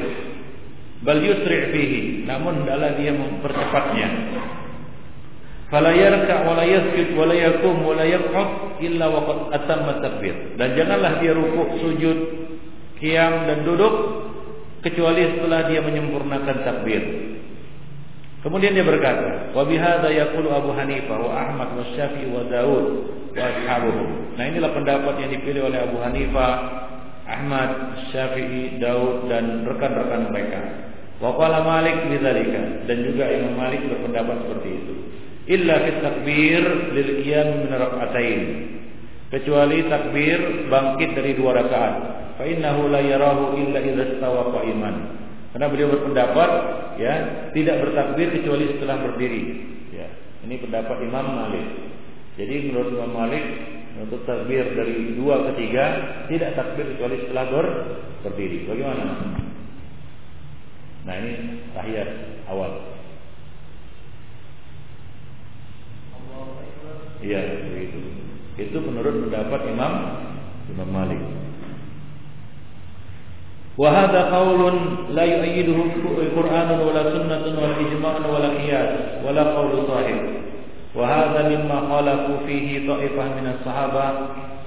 Bal 1.00 1.24
yusri' 1.24 1.72
fihi, 1.72 2.02
namun 2.28 2.66
hendaklah 2.66 2.92
dia 3.00 3.16
mempercepatnya. 3.16 4.10
Fala 5.70 5.94
yarka 5.94 6.50
wa 6.50 6.58
la 6.58 6.66
yasjud 6.66 7.14
wa 7.14 7.30
la 7.30 7.38
wa 7.62 7.94
la 7.94 8.06
yaq'ud 8.10 8.50
illa 8.82 9.06
waqad 9.06 9.40
atamma 9.54 10.02
takbir. 10.02 10.58
Dan 10.58 10.74
janganlah 10.74 11.22
dia 11.22 11.38
rukuk, 11.38 11.78
sujud, 11.78 12.18
kiam 12.98 13.46
dan 13.46 13.62
duduk 13.62 13.94
kecuali 14.82 15.38
setelah 15.38 15.70
dia 15.70 15.86
menyempurnakan 15.86 16.58
takbir. 16.66 17.02
Kemudian 18.40 18.72
dia 18.72 18.88
berkata, 18.88 19.52
"Wa 19.52 19.68
bihadza 19.68 20.08
yaqulu 20.10 20.48
Abu 20.48 20.72
Hanifah 20.72 21.18
wa 21.20 21.32
Ahmad 21.36 21.76
wa 21.76 21.84
Syafi'i 21.92 22.32
wa 22.32 22.48
Daud 22.48 22.86
wa 23.36 23.44
ashabuhum." 23.44 24.40
Nah, 24.40 24.44
inilah 24.48 24.72
pendapat 24.72 25.20
yang 25.20 25.32
dipilih 25.36 25.68
oleh 25.68 25.84
Abu 25.84 26.00
Hanifah, 26.00 26.54
Ahmad, 27.28 27.70
Syafi'i, 28.16 28.80
Daud 28.80 29.28
dan 29.28 29.68
rekan-rekan 29.68 30.32
mereka. 30.32 30.60
Wa 31.20 31.36
qala 31.36 31.68
Malik 31.68 32.08
bidzalika 32.08 32.88
dan 32.88 32.98
juga 33.04 33.28
Imam 33.28 33.60
Malik 33.60 33.84
berpendapat 33.92 34.48
seperti 34.48 34.70
itu. 34.72 34.94
Illa 35.50 35.76
fi 35.82 35.90
takbir 35.98 36.94
lil 36.94 37.10
qiyam 37.26 37.66
min 37.66 37.74
rak'atain. 37.74 38.42
Kecuali 39.34 39.86
takbir 39.90 40.70
bangkit 40.70 41.18
dari 41.18 41.34
dua 41.34 41.58
rakaat. 41.58 41.96
Fa 42.38 42.46
innahu 42.46 42.90
la 42.94 43.02
yarahu 43.02 43.58
illa 43.58 43.82
idza 43.82 44.18
istawa 44.18 44.54
qa'iman. 44.54 44.96
Karena 45.50 45.66
beliau 45.66 45.90
berpendapat 45.90 46.52
ya 47.02 47.14
tidak 47.58 47.82
bertakbir 47.82 48.30
kecuali 48.30 48.78
setelah 48.78 49.02
berdiri. 49.02 49.42
Ya, 49.90 50.08
ini 50.46 50.62
pendapat 50.62 51.02
Imam 51.02 51.26
Malik. 51.26 51.68
Jadi 52.38 52.70
menurut 52.70 52.94
Imam 52.94 53.12
Malik 53.18 53.46
untuk 53.98 54.22
takbir 54.30 54.78
dari 54.78 55.18
dua 55.18 55.50
ke 55.50 55.52
tiga 55.66 55.86
tidak 56.30 56.54
takbir 56.54 56.94
kecuali 56.94 57.26
setelah 57.26 57.46
ber, 57.50 57.68
berdiri. 58.22 58.70
Bagaimana? 58.70 59.06
Nah 61.10 61.16
ini 61.26 61.32
tahiyat 61.74 62.10
awal. 62.54 62.99
Iya, 67.20 67.42
begitu. 67.68 68.00
Itu 68.60 68.78
menurut 68.84 69.28
pendapat 69.28 69.62
Imam 69.72 69.94
Imam 70.72 70.90
Malik. 70.92 71.22
Wa 73.80 73.88
hadha 73.96 74.28
qaulun 74.28 75.08
la 75.16 75.24
yu'ayyiduhu 75.24 76.04
Qur'anun 76.36 76.80
wala 76.84 77.02
sunnatun 77.16 77.56
wala 77.56 77.76
ijma'un 77.80 78.24
wala 78.28 78.50
qiyas 78.60 79.24
wala 79.24 79.56
qaulu 79.56 79.88
sahih. 79.88 80.20
Wa 80.92 81.08
hadha 81.08 81.48
mimma 81.48 81.88
khalafu 81.88 82.44
fihi 82.44 82.84
ta'ifah 82.84 83.28
min 83.40 83.46
as-sahabah 83.56 84.12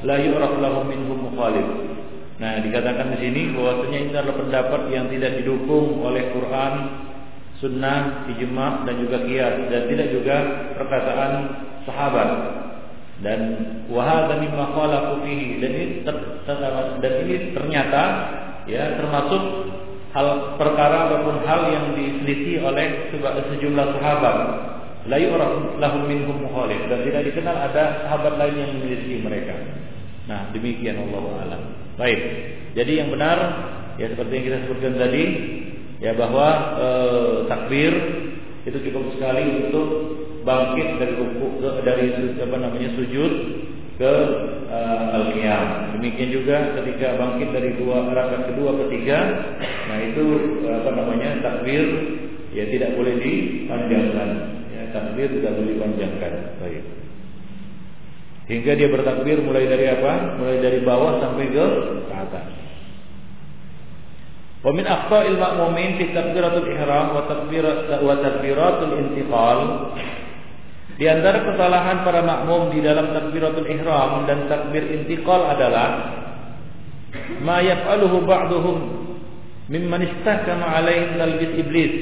la 0.09 0.17
yu'raf 0.17 0.57
lahum 0.65 0.89
minhum 0.89 1.29
mukhalif. 1.29 1.93
Nah, 2.41 2.59
dikatakan 2.65 3.15
di 3.15 3.19
sini 3.23 3.43
bahwasanya 3.55 3.99
ini 4.03 4.11
adalah 4.17 4.35
pendapat 4.35 4.81
yang 4.91 5.07
tidak 5.13 5.39
didukung 5.39 6.03
oleh 6.03 6.33
Quran 6.35 6.73
Sunnah, 7.63 8.27
ijma 8.27 8.83
dan 8.83 8.99
juga 8.99 9.23
kias 9.23 9.71
dan 9.71 9.87
tidak 9.87 10.09
juga 10.11 10.37
perkataan 10.75 11.33
sahabat. 11.87 12.29
Dan 13.23 13.41
wahada 13.87 14.43
mimma 14.43 14.75
khalafu 14.75 15.23
fihi 15.23 15.63
dan 15.63 15.71
ini 15.71 15.87
ter, 16.03 16.17
dan 16.99 17.13
ini 17.23 17.55
ternyata 17.55 18.03
ya 18.67 18.99
termasuk 18.99 19.43
hal 20.11 20.59
perkara 20.59 21.07
ataupun 21.07 21.47
hal 21.47 21.71
yang 21.71 21.87
diselisih 21.95 22.67
oleh 22.67 23.15
sejumlah 23.15 23.87
sahabat 23.95 24.37
la 25.07 25.19
yu'raf 25.19 25.79
lahum 25.83 26.07
minhum 26.07 26.47
mukhalif 26.47 26.79
dan 26.87 27.03
tidak 27.03 27.23
dikenal 27.31 27.57
ada 27.59 28.07
sahabat 28.07 28.39
lain 28.39 28.55
yang 28.59 28.71
menyelisih 28.75 29.19
mereka. 29.23 29.55
Nah, 30.31 30.51
demikian 30.55 30.99
Allah 30.99 31.23
alam. 31.43 31.63
Baik. 31.99 32.21
Jadi 32.79 32.93
yang 33.03 33.11
benar 33.11 33.39
ya 33.99 34.07
seperti 34.15 34.33
yang 34.35 34.45
kita 34.47 34.59
sebutkan 34.67 34.95
tadi 34.99 35.23
ya 36.03 36.19
bahwa 36.19 36.49
e, 36.77 36.89
takbir 37.47 37.93
itu 38.67 38.79
cukup 38.91 39.15
sekali 39.15 39.71
untuk 39.71 39.87
bangkit 40.43 40.99
dari 40.99 41.15
ruku 41.15 41.63
dari 41.87 42.07
apa 42.43 42.57
namanya 42.59 42.91
sujud 42.99 43.33
ke 43.99 44.15
uh, 44.67 45.15
al-qiyam. 45.15 45.95
Demikian 45.99 46.31
juga 46.35 46.75
ketika 46.81 47.15
bangkit 47.15 47.55
dari 47.55 47.79
dua 47.79 48.09
rakaat 48.11 48.51
kedua 48.51 48.75
ketiga, 48.87 49.19
nah 49.87 49.99
itu 50.03 50.25
apa 50.67 50.91
namanya 50.91 51.39
takbir 51.43 51.83
ya 52.51 52.67
tidak 52.71 52.99
boleh 52.99 53.15
dipanjangkan 53.23 54.53
takbir 54.93 55.29
tidak 55.41 55.53
boleh 55.57 55.69
dipanjangkan. 55.75 56.33
Baik. 56.61 56.85
Hingga 58.53 58.73
dia 58.77 58.89
bertakbir 58.93 59.41
mulai 59.41 59.65
dari 59.65 59.89
apa? 59.89 60.37
Mulai 60.39 60.57
dari 60.61 60.79
bawah 60.85 61.19
sampai 61.25 61.49
ke, 61.49 61.67
atas. 62.13 62.47
Fi 64.63 66.05
takbiratul 66.15 66.71
ihram 66.71 67.07
wa 67.19 67.27
takbirat 67.27 67.99
wa 67.99 68.15
takbiratul 68.23 68.95
intiqal. 68.95 69.59
Di 70.95 71.11
antara 71.11 71.43
kesalahan 71.43 72.07
para 72.07 72.23
makmum 72.23 72.71
di 72.71 72.79
dalam 72.79 73.11
takbiratul 73.11 73.67
ihram 73.67 74.23
dan 74.31 74.47
takbir 74.47 74.87
intiqal 74.87 75.51
adalah 75.51 76.15
ma 77.43 77.59
yaf'aluhu 77.59 78.23
ba'duhum 78.23 78.79
mimman 79.67 80.07
istakama 80.07 80.79
alaihi 80.79 81.19
talbis 81.19 81.53
iblis 81.59 81.95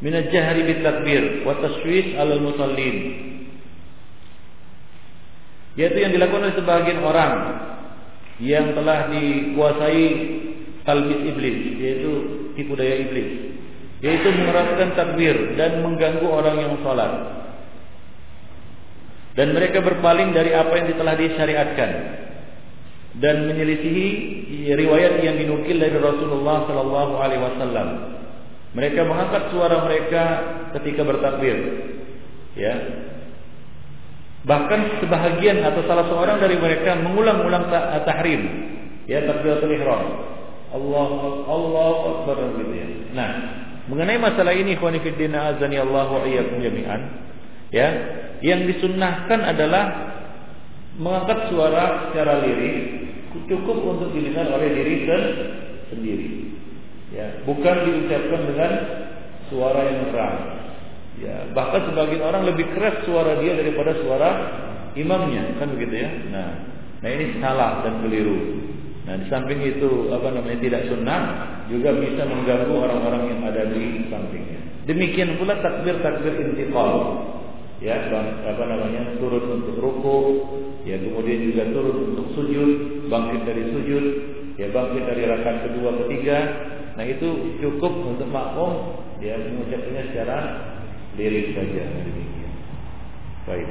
min 0.00 0.16
al-jahri 0.16 0.64
bit 0.64 0.80
takbir 0.80 1.44
wa 1.44 1.60
taswis 1.60 2.16
'alal 2.16 2.40
musallin. 2.40 2.96
Yaitu 5.76 5.98
yang 6.00 6.12
dilakukan 6.16 6.48
oleh 6.48 6.56
sebagian 6.56 7.04
orang 7.04 7.32
yang 8.40 8.72
telah 8.72 9.12
dikuasai 9.12 10.08
talbis 10.84 11.20
iblis 11.24 11.58
yaitu 11.80 12.10
tipu 12.56 12.76
daya 12.78 13.00
iblis 13.04 13.56
yaitu 14.04 14.28
mengeraskan 14.30 14.92
takbir 14.96 15.56
dan 15.56 15.80
mengganggu 15.80 16.28
orang 16.28 16.56
yang 16.60 16.74
salat 16.84 17.12
dan 19.34 19.50
mereka 19.50 19.82
berpaling 19.82 20.30
dari 20.30 20.54
apa 20.54 20.72
yang 20.78 20.94
telah 20.94 21.14
disyariatkan 21.18 21.90
dan 23.18 23.48
menyelisihi 23.50 24.06
riwayat 24.74 25.22
yang 25.24 25.40
dinukil 25.40 25.76
dari 25.78 25.96
Rasulullah 25.98 26.66
sallallahu 26.68 27.12
alaihi 27.18 27.42
wasallam 27.42 28.14
mereka 28.74 29.06
mengangkat 29.06 29.54
suara 29.54 29.86
mereka 29.86 30.22
ketika 30.74 31.06
bertakbir. 31.06 31.56
Ya. 32.58 32.74
Bahkan 34.44 35.00
sebahagian 35.00 35.62
atau 35.62 35.86
salah 35.86 36.10
seorang 36.10 36.42
dari 36.42 36.58
mereka 36.58 36.98
mengulang-ulang 36.98 37.70
tahrim. 38.02 38.42
Ya, 39.06 39.22
takbiratul 39.30 39.72
ihram. 39.78 40.02
Allah 40.74 41.08
Allah 41.46 41.94
akbar 42.18 42.36
gitu 42.58 42.74
ya. 42.74 42.86
Nah, 43.14 43.30
mengenai 43.86 44.18
masalah 44.18 44.50
ini 44.50 44.74
ikhwan 44.74 44.98
fillah 44.98 45.54
azani 45.54 45.78
Allah 45.78 46.06
wa 46.10 46.26
iyyakum 46.26 46.58
jami'an. 46.58 47.02
Ya, 47.70 47.88
yang 48.42 48.66
disunnahkan 48.66 49.40
adalah 49.40 50.14
mengangkat 50.98 51.50
suara 51.50 52.10
secara 52.10 52.42
lirik 52.42 53.02
cukup 53.50 53.78
untuk 53.82 54.14
didengar 54.14 54.46
oleh 54.46 54.70
diri 54.78 55.10
sendiri 55.90 56.54
ya 57.10 57.42
bukan 57.42 57.74
diucapkan 57.86 58.40
dengan 58.46 58.72
suara 59.50 59.80
yang 59.86 60.00
keras 60.10 60.36
ya 61.18 61.34
bahkan 61.50 61.90
sebagian 61.90 62.22
orang 62.22 62.46
lebih 62.46 62.70
keras 62.74 63.02
suara 63.06 63.38
dia 63.42 63.58
daripada 63.58 63.94
suara 64.02 64.30
imamnya 64.94 65.58
kan 65.58 65.70
begitu 65.74 65.94
ya 65.98 66.10
nah 66.30 66.50
nah 67.02 67.08
ini 67.10 67.38
salah 67.42 67.82
dan 67.82 68.02
keliru 68.06 68.38
nah 69.04 69.14
di 69.20 69.26
samping 69.28 69.60
itu 69.60 70.08
apa 70.12 70.32
namanya 70.32 70.58
tidak 70.64 70.82
sunnah 70.88 71.22
juga 71.68 71.92
bisa 71.96 72.24
mengganggu 72.24 72.72
orang-orang 72.72 73.22
yang 73.36 73.40
ada 73.44 73.62
di 73.68 74.08
sampingnya 74.08 74.60
demikian 74.88 75.36
pula 75.36 75.60
takbir 75.60 76.00
takbir 76.00 76.40
intiqal 76.40 76.92
ya 77.84 78.08
apa 78.48 78.64
namanya 78.64 79.20
turun 79.20 79.60
untuk 79.60 79.76
ruku 79.76 80.18
ya 80.88 80.96
kemudian 80.96 81.52
juga 81.52 81.62
turun 81.72 81.96
untuk 82.16 82.26
sujud 82.32 82.70
bangkit 83.12 83.44
dari 83.44 83.64
sujud 83.76 84.04
ya 84.56 84.72
bangkit 84.72 85.02
dari 85.04 85.22
rakaat 85.28 85.68
kedua 85.68 85.90
ketiga 86.04 86.38
Nah 86.94 87.04
itu 87.04 87.58
cukup 87.58 87.92
untuk 88.06 88.30
makmum 88.30 89.02
dia 89.18 89.38
mengucapkannya 89.38 90.02
secara 90.10 90.38
lirik 91.18 91.54
saja 91.54 91.82
demikian. 91.90 92.52
Baik. 93.46 93.68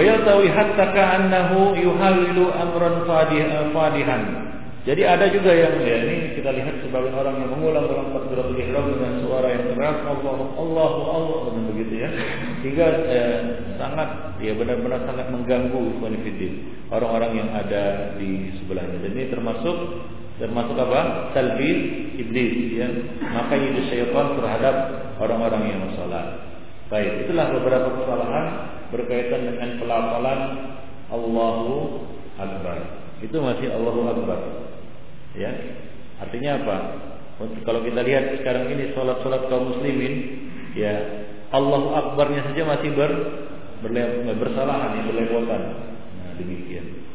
Yaltawi 0.00 0.48
hatta 0.48 0.88
ka'annahu 0.96 1.76
yuhallilu 1.76 2.48
amran 2.48 3.04
fadihan. 3.04 4.22
Jadi 4.82 5.06
ada 5.06 5.30
juga 5.30 5.54
yang 5.54 5.78
ya 5.78 5.94
ini 6.02 6.34
kita 6.34 6.50
lihat 6.50 6.82
sebagian 6.82 7.14
orang 7.14 7.38
yang 7.38 7.54
mengulang-ulang 7.54 8.10
takbiratul 8.10 8.58
ihram 8.58 8.90
dengan 8.90 9.14
suara 9.22 9.54
yang 9.54 9.78
keras 9.78 10.02
Allah 10.02 10.38
Allah 10.58 10.90
Allah 11.06 11.38
dan 11.54 11.62
begitu 11.70 12.02
ya. 12.02 12.10
Hingga 12.66 12.86
eh, 13.06 13.38
sangat 13.78 14.42
ya 14.42 14.58
benar-benar 14.58 15.06
sangat 15.06 15.30
mengganggu 15.30 15.78
ikhwan 15.86 16.18
orang-orang 16.90 17.32
yang 17.38 17.50
ada 17.54 18.18
di 18.18 18.50
sebelahnya. 18.58 19.06
Dan 19.06 19.14
ini 19.14 19.30
termasuk 19.30 19.76
termasuk 20.42 20.74
apa? 20.74 21.30
Talbis 21.30 21.78
iblis 22.18 22.74
ya. 22.74 22.90
Maka 23.22 23.54
itu 23.54 23.86
syaitan 23.86 24.34
terhadap 24.34 24.74
orang-orang 25.22 25.62
yang 25.78 25.82
salat. 25.94 26.51
Baik, 26.92 27.24
itulah 27.24 27.48
beberapa 27.56 27.88
kesalahan 28.04 28.46
berkaitan 28.92 29.48
dengan 29.48 29.80
pelafalan 29.80 30.40
Allahu 31.08 32.04
Akbar. 32.36 33.08
Itu 33.24 33.40
masih 33.40 33.72
Allahu 33.72 34.12
Akbar. 34.12 34.68
Ya. 35.32 35.56
Artinya 36.20 36.60
apa? 36.60 36.76
Kalau 37.64 37.80
kita 37.80 38.04
lihat 38.04 38.36
sekarang 38.36 38.68
ini 38.76 38.92
salat-salat 38.92 39.48
kaum 39.48 39.72
muslimin, 39.72 40.44
ya 40.76 41.24
Allahu 41.56 41.96
Akbarnya 41.96 42.52
saja 42.52 42.60
masih 42.68 42.92
ber, 42.92 43.12
bersalahan, 44.36 45.00
ya, 45.00 45.02
berlepotan. 45.08 45.62
Nah, 46.20 46.32
demikian. 46.36 47.08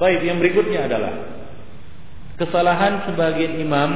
Baik, 0.00 0.24
yang 0.24 0.40
berikutnya 0.40 0.88
adalah 0.88 1.12
kesalahan 2.40 3.12
sebagian 3.12 3.60
imam 3.60 3.90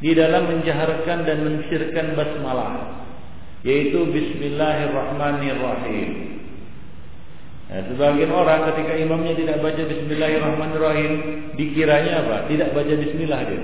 di 0.00 0.12
dalam 0.12 0.46
menjaharkan 0.52 1.24
dan 1.24 1.44
mensirkan 1.44 2.16
basmalah 2.16 2.96
yaitu 3.66 4.06
bismillahirrahmanirrahim. 4.06 6.10
Nah, 7.66 7.82
sebagian 7.90 8.30
orang 8.30 8.70
ketika 8.70 8.94
imamnya 8.94 9.34
tidak 9.34 9.58
baca 9.58 9.82
bismillahirrahmanirrahim 9.82 11.12
dikiranya 11.58 12.22
apa? 12.22 12.46
Tidak 12.46 12.70
baca 12.70 12.94
bismillah 12.94 13.42
dia. 13.42 13.58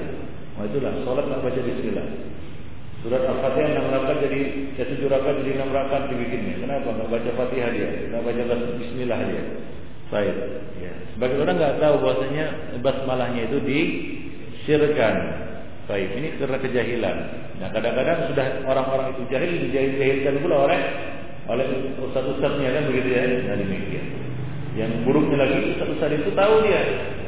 Nah, 0.59 0.67
itulah 0.67 0.91
salat 1.07 1.31
tak 1.31 1.39
baca 1.39 1.61
bismillah. 1.63 2.03
Surat 3.03 3.27
Al-Fatihah 3.27 3.83
6 3.83 3.95
rakaat 3.99 4.19
jadi 4.23 4.41
ya 4.79 4.87
7 4.87 5.11
rakaat 5.11 5.43
jadi 5.43 5.59
6 5.59 5.75
rakaat 5.75 6.07
dibikinnya. 6.07 6.55
Kenapa? 6.63 6.95
Enggak 6.95 7.11
baca 7.11 7.31
Fatihah 7.35 7.71
dia, 7.75 7.89
enggak 8.11 8.23
baca 8.23 8.43
bismillah 8.79 9.21
dia. 9.27 9.43
Baik. 10.07 10.37
Ya. 10.79 10.93
Sebagian 11.15 11.43
orang 11.43 11.57
enggak 11.59 11.79
tahu 11.83 11.95
bahwasanya 11.99 12.47
basmalahnya 12.79 13.43
itu 13.51 13.59
disirkan. 13.67 15.15
Baik, 15.91 16.15
ini 16.15 16.29
karena 16.39 16.59
kejahilan. 16.63 17.17
Nah, 17.59 17.69
kadang-kadang 17.75 18.31
sudah 18.31 18.47
orang-orang 18.71 19.19
itu 19.19 19.23
jahil 19.35 19.51
dijahilkan 19.67 20.39
pula 20.39 20.71
oleh 20.71 20.81
oleh 21.51 21.67
ustaz-ustaznya 21.99 22.71
kan 22.71 22.85
begitu 22.87 23.09
ya. 23.11 23.23
Nah, 23.51 23.59
demikian. 23.59 24.07
Yang 24.79 24.93
buruknya 25.03 25.43
lagi 25.43 25.75
ustaz-ustaz 25.75 26.15
itu 26.15 26.31
tahu 26.39 26.55
dia 26.63 26.83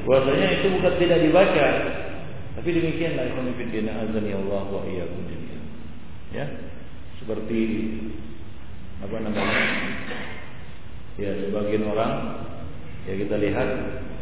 bahwasanya 0.06 0.46
itu 0.60 0.66
bukan 0.78 0.94
tidak 1.02 1.18
dibaca. 1.18 1.68
Tapi 2.54 2.68
demikianlah 2.70 3.24
ikhwan 3.26 3.50
fillah 3.58 3.94
azani 4.06 4.30
Allah 4.30 4.64
wa 4.70 4.82
iyyakum 4.86 5.20
jami'an. 5.26 5.62
Ya. 6.30 6.46
Seperti 7.18 7.60
apa 9.02 9.16
namanya? 9.18 9.62
Ya, 11.18 11.30
sebagian 11.46 11.90
orang 11.90 12.12
ya 13.06 13.14
kita 13.18 13.36
lihat 13.38 13.68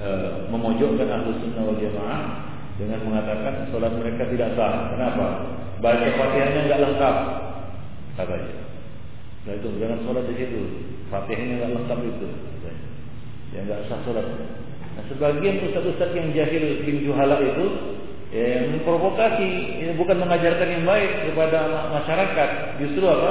e, 0.01 0.09
memojokkan 0.49 1.09
ahlus 1.09 1.41
sunnah 1.41 1.63
wal 1.65 1.79
jamaah 1.81 2.52
dengan 2.83 3.01
mengatakan 3.07 3.71
sholat 3.71 3.95
mereka 3.95 4.27
tidak 4.27 4.59
sah. 4.59 4.91
Kenapa? 4.91 5.27
Baca 5.79 6.09
fatihahnya 6.19 6.61
nggak 6.67 6.83
lengkap, 6.83 7.17
katanya. 8.19 8.55
Nah 9.43 9.53
itu 9.59 9.69
jangan 9.79 9.99
sholat 10.03 10.25
di 10.27 10.35
situ. 10.39 10.61
Fatihahnya 11.11 11.55
nggak 11.63 11.73
lengkap 11.79 11.99
itu, 12.03 12.27
ya 13.55 13.61
nggak 13.63 13.81
sah 13.87 13.99
sholat. 14.03 14.27
Nah, 14.93 15.05
sebagian 15.09 15.65
ustaz-ustaz 15.71 16.13
yang 16.13 16.37
jahil 16.37 16.85
bin 16.85 17.01
juhala 17.01 17.41
itu 17.41 17.65
ya, 18.29 18.69
memprovokasi, 18.77 19.81
ini 19.81 19.93
bukan 19.97 20.21
mengajarkan 20.21 20.69
yang 20.69 20.85
baik 20.85 21.33
kepada 21.33 21.89
masyarakat. 21.97 22.51
Justru 22.85 23.05
apa? 23.09 23.31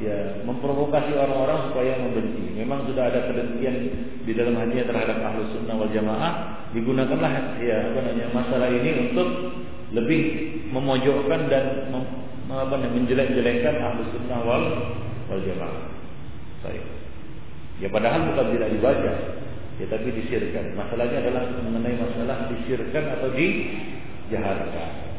Ya 0.00 0.40
memprovokasi 0.46 1.12
orang-orang 1.12 1.68
supaya 1.68 1.92
membenci. 2.00 2.56
Memang 2.56 2.88
sudah 2.88 3.12
ada 3.12 3.28
kedengkian 3.28 3.76
di 4.24 4.32
dalam 4.32 4.56
hatinya 4.56 4.88
terhadap 4.88 5.18
ahlu 5.20 5.44
sunnah 5.52 5.76
wal 5.76 5.92
jamaah. 5.92 6.32
Digunakanlah 6.72 7.60
ya 7.60 7.92
apa 7.92 7.98
namanya 8.00 8.26
masalah 8.32 8.68
ini 8.72 8.90
untuk 9.12 9.28
lebih 9.92 10.20
memojokkan 10.72 11.52
dan 11.52 11.92
mem, 11.92 12.04
apa 12.48 12.74
namanya 12.80 12.96
menjelek-jelekkan 12.96 13.74
ahlu 13.84 14.02
sunnah 14.16 14.40
wal 14.40 14.64
wal 15.28 15.42
jamaah. 15.44 15.84
Baik. 16.64 16.84
Ya 17.82 17.88
padahal 17.92 18.32
bukan 18.32 18.46
tidak 18.56 18.68
dibaca, 18.78 19.12
ya 19.76 19.86
tapi 19.90 20.08
disirkan. 20.16 20.78
Masalahnya 20.78 21.18
adalah 21.28 21.44
mengenai 21.60 21.98
masalah 21.98 22.48
disirkan 22.48 23.04
atau 23.20 23.28
dijaharkan. 23.34 25.11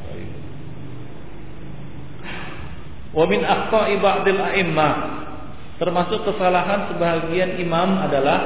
Wa 3.14 3.30
min 3.30 3.46
akhta'i 3.46 4.02
ba'dil 4.02 4.42
a'immah 4.42 4.94
termasuk 5.78 6.26
kesalahan 6.26 6.90
sebagian 6.94 7.62
imam 7.62 8.02
adalah 8.02 8.40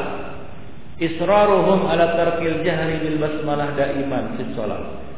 israruhum 0.99 1.87
ala 1.87 2.19
tarkil 2.19 2.63
jahri 2.67 2.99
bil 2.99 3.17
basmalah 3.19 3.75
daiman 3.79 4.35
fi 4.35 4.43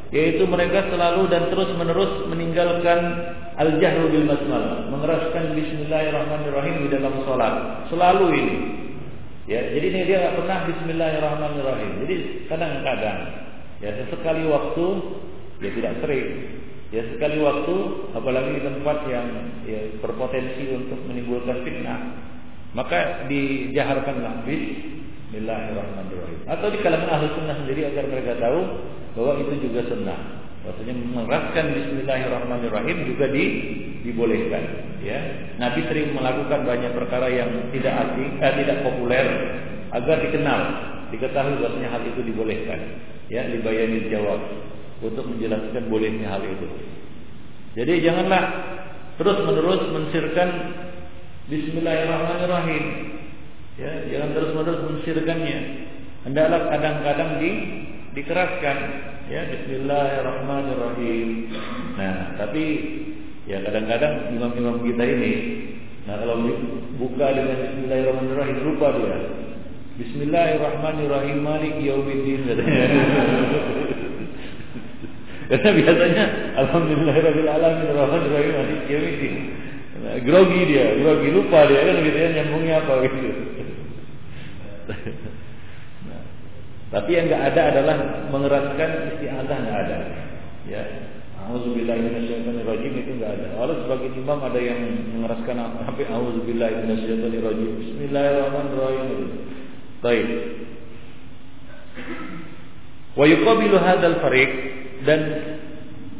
yaitu 0.10 0.44
mereka 0.50 0.90
selalu 0.90 1.30
dan 1.30 1.54
terus 1.54 1.70
menerus 1.78 2.26
meninggalkan 2.30 3.00
al 3.58 3.78
jahru 3.78 4.10
bil 4.10 4.26
basmalah 4.26 4.90
mengeraskan 4.90 5.54
bismillahirrahmanirrahim 5.54 6.86
di 6.86 6.90
dalam 6.94 7.14
salat 7.26 7.86
selalu 7.94 8.26
ini. 8.38 8.58
Ya 9.50 9.66
jadi 9.66 9.86
ini 9.90 10.00
dia 10.06 10.18
enggak 10.22 10.36
pernah 10.46 10.58
bismillahirrahmanirrahim. 10.70 11.92
Jadi 12.06 12.16
kadang-kadang 12.50 13.18
ya 13.82 13.90
sesekali 13.98 14.46
waktu 14.50 14.86
ya 15.62 15.70
tidak 15.74 15.94
sering 16.06 16.28
Ya 16.90 17.06
sekali 17.06 17.38
waktu, 17.38 17.76
apalagi 18.18 18.58
di 18.58 18.66
tempat 18.66 19.06
yang 19.06 19.30
ya, 19.70 19.94
berpotensi 20.02 20.74
untuk 20.74 20.98
menimbulkan 21.06 21.62
fitnah, 21.62 22.18
maka 22.74 23.30
dijaharkanlah 23.30 24.42
Bismillahirrahmanirrahim. 24.50 26.50
Atau 26.50 26.74
di 26.74 26.82
kalangan 26.82 27.14
ahli 27.14 27.30
sunnah 27.38 27.62
sendiri 27.62 27.94
agar 27.94 28.10
mereka 28.10 28.42
tahu 28.42 28.90
bahwa 29.14 29.38
itu 29.38 29.70
juga 29.70 29.86
sunnah. 29.86 30.50
Maksudnya 30.66 30.98
mengeraskan 30.98 31.78
Bismillahirrahmanirrahim 31.78 32.98
juga 33.06 33.38
di, 33.38 33.46
dibolehkan. 34.02 34.98
Ya, 35.06 35.46
Nabi 35.62 35.86
sering 35.94 36.18
melakukan 36.18 36.66
banyak 36.66 36.98
perkara 36.98 37.30
yang 37.30 37.70
tidak 37.70 37.94
asing, 38.02 38.42
eh, 38.42 38.54
tidak 38.66 38.82
populer 38.82 39.30
agar 39.94 40.26
dikenal, 40.26 40.60
diketahui 41.14 41.62
bahwasanya 41.62 41.94
hal 41.94 42.02
itu 42.02 42.34
dibolehkan. 42.34 42.98
Ya, 43.30 43.46
dibayani 43.46 44.10
jawab 44.10 44.42
untuk 45.00 45.24
menjelaskan 45.28 45.88
bolehnya 45.88 46.28
hal 46.28 46.44
itu. 46.44 46.68
Jadi 47.80 47.94
janganlah 48.04 48.44
terus 49.16 49.38
menerus 49.46 49.84
mensirkan 49.94 50.50
Bismillahirrahmanirrahim. 51.50 52.84
Ya, 53.80 54.06
jangan 54.12 54.30
terus 54.38 54.52
menerus 54.54 54.82
mensirkannya. 54.86 55.60
Hendaklah 56.28 56.62
kadang-kadang 56.70 57.42
di 57.42 57.52
dikeraskan 58.20 58.78
ya 59.32 59.42
Bismillahirrahmanirrahim. 59.48 61.30
Nah, 61.96 62.36
tapi 62.38 62.64
ya 63.50 63.64
kadang-kadang 63.66 64.34
imam-imam 64.36 64.86
kita 64.86 65.04
ini 65.06 65.34
nah 66.06 66.18
kalau 66.18 66.42
buka 66.98 67.28
dengan 67.34 67.58
Bismillahirrahmanirrahim 67.70 68.58
lupa 68.66 68.88
dia. 68.98 69.18
Bismillahirrahmanirrahim 70.00 71.40
Malik 71.44 71.76
yaumiddin. 71.80 72.50
Karena 75.50 75.70
biasanya 75.74 76.26
alhamdulillahirabbil 76.62 77.50
alamin 77.50 77.90
rahmanir 77.90 78.30
rahim 78.30 78.54
malik 78.54 78.86
yaumiddin. 78.86 79.34
Nah, 80.00 80.16
grogi 80.22 80.62
dia, 80.70 80.94
grogi 81.02 81.30
lupa 81.34 81.66
dia 81.66 81.90
kan 81.90 82.06
gitu 82.06 82.18
ya 82.22 82.30
nyambungnya 82.38 82.86
apa 82.86 82.94
gitu. 83.02 83.30
Nah, 86.06 86.22
tapi 86.94 87.10
yang 87.18 87.26
enggak 87.28 87.44
ada 87.50 87.62
adalah 87.74 87.98
mengeraskan 88.30 88.90
isti'adzah 89.18 89.58
enggak 89.58 89.78
ada. 89.90 89.98
Ya. 90.70 90.84
Auzubillahi 91.50 91.98
minasyaitonirrajim 91.98 92.94
itu 92.94 93.12
enggak 93.18 93.42
ada. 93.42 93.58
Walau 93.58 93.82
sebagai 93.82 94.14
imam 94.14 94.40
ada 94.46 94.60
yang 94.62 94.80
mengeraskan 95.18 95.58
sampai 95.82 96.06
auzubillahi 96.14 96.86
minasyaitonirrajim. 96.86 97.70
Bismillahirrahmanirrahim. 97.74 99.50
Baik. 100.06 100.28
Wa 103.18 103.26
yuqabilu 103.26 103.82
hadzal 103.82 104.22
fariq 104.22 104.79
dan 105.08 105.20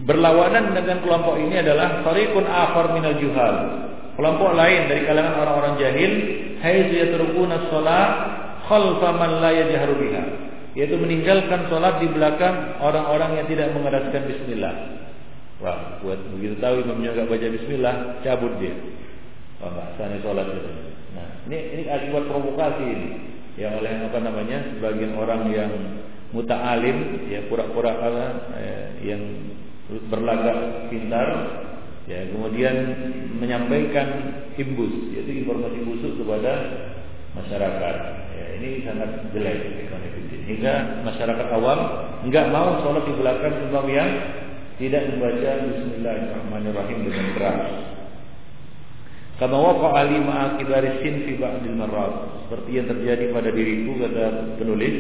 berlawanan 0.08 0.74
dengan 0.74 1.04
kelompok 1.04 1.36
ini 1.38 1.60
adalah 1.60 2.02
tariqun 2.06 2.46
akhar 2.48 2.96
minal 2.96 3.18
juhal. 3.20 3.56
Kelompok 4.20 4.52
lain 4.52 4.92
dari 4.92 5.08
kalangan 5.08 5.36
orang-orang 5.40 5.74
jahil, 5.80 6.12
haitsu 6.60 6.96
yatrukuna 7.00 7.72
shalah 7.72 8.06
khalfa 8.68 9.10
man 9.16 9.40
la 9.40 9.52
yajharu 9.56 9.96
biha. 9.96 10.24
Yaitu 10.78 10.96
meninggalkan 11.02 11.66
salat 11.68 11.98
di 12.00 12.08
belakang 12.08 12.78
orang-orang 12.80 13.42
yang 13.42 13.48
tidak 13.50 13.74
mengeraskan 13.74 14.22
bismillah. 14.30 14.74
Wah, 15.60 16.00
buat 16.00 16.20
begitu 16.36 16.56
tahu 16.64 16.88
imamnya 16.88 17.12
enggak 17.12 17.28
baca 17.28 17.48
bismillah, 17.52 17.96
cabut 18.24 18.54
dia. 18.64 18.72
Enggak 19.60 19.88
sah 20.00 20.08
sholat 20.24 20.46
itu. 20.56 20.72
Nah, 21.20 21.28
ini 21.52 21.58
ini 21.76 21.84
akibat 21.92 22.24
provokasi 22.32 22.86
ini. 22.86 23.10
Yang 23.60 23.84
oleh 23.84 23.92
apa 24.08 24.20
namanya 24.24 24.58
sebagian 24.72 25.20
orang 25.20 25.52
yang 25.52 25.72
muta'alim 26.34 27.30
ya 27.30 27.46
pura-pura 27.50 27.94
eh, 28.58 28.88
yang 29.02 29.22
berlagak 30.14 30.90
pintar 30.94 31.28
ya 32.06 32.26
kemudian 32.30 32.76
menyampaikan 33.38 34.08
imbus 34.58 35.14
yaitu 35.14 35.46
informasi 35.46 35.80
busuk 35.86 36.14
kepada 36.22 36.54
masyarakat 37.34 37.96
ya, 38.34 38.46
ini 38.62 38.86
sangat 38.86 39.30
jelek 39.34 39.90
hingga 40.50 41.06
masyarakat 41.06 41.48
awam 41.54 41.80
enggak 42.26 42.50
mau 42.50 42.82
sholat 42.82 43.06
di 43.06 43.14
belakang 43.14 43.54
imam 43.70 43.86
yang 43.90 44.10
tidak 44.80 45.12
membaca 45.12 45.52
Bismillahirrahmanirrahim 45.60 46.98
dengan 47.04 47.28
keras. 47.36 47.62
Kama 49.36 49.56
waqa'a 49.60 50.08
li 50.08 50.20
ma'akibari 50.24 51.04
fi 51.04 51.36
ba'dil 51.36 51.76
marrat. 51.76 52.48
Seperti 52.48 52.80
yang 52.80 52.88
terjadi 52.88 53.36
pada 53.36 53.52
diriku 53.52 54.00
kata 54.00 54.56
penulis 54.56 54.96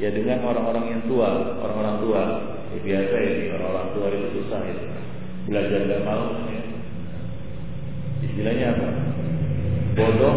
ya 0.00 0.08
dengan 0.12 0.44
orang-orang 0.46 0.84
yang 0.96 1.02
tua, 1.04 1.58
orang-orang 1.60 1.96
tua. 2.00 2.22
Ya, 2.72 2.78
biasa 2.80 3.16
ya 3.20 3.52
orang-orang 3.60 3.88
tua 3.92 4.06
itu 4.08 4.28
susah 4.40 4.60
ya. 4.64 4.76
Belajar 5.44 5.80
enggak 5.84 6.02
mau 6.08 6.24
ya. 6.48 6.62
Istilahnya 8.22 8.66
apa? 8.72 8.88
Bodoh 9.92 10.36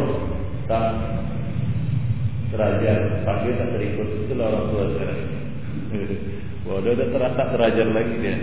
tak 0.67 0.87
terajar, 2.51 3.23
panggil 3.23 3.53
tak 3.55 3.69
terikut. 3.77 4.09
Itulah 4.27 4.45
orang 4.51 4.65
tua 4.73 4.83
sekarang. 4.97 5.21
Bodoh 6.67 6.93
dan 6.97 7.09
terasa 7.13 7.43
terajar 7.55 7.87
lagi 7.93 8.15
dia. 8.19 8.35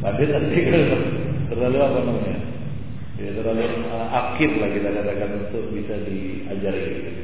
Panggil 0.00 0.26
tak 0.32 0.42
terikut. 0.48 1.02
Terlalu 1.52 1.78
apa 1.84 1.98
namanya? 2.00 2.38
Ya, 3.14 3.30
terlalu 3.30 3.62
uh, 3.94 4.06
akhir 4.10 4.50
lah 4.58 4.68
kita 4.74 4.88
katakan 4.90 5.30
untuk 5.46 5.70
bisa 5.70 5.94
diajari. 6.02 7.14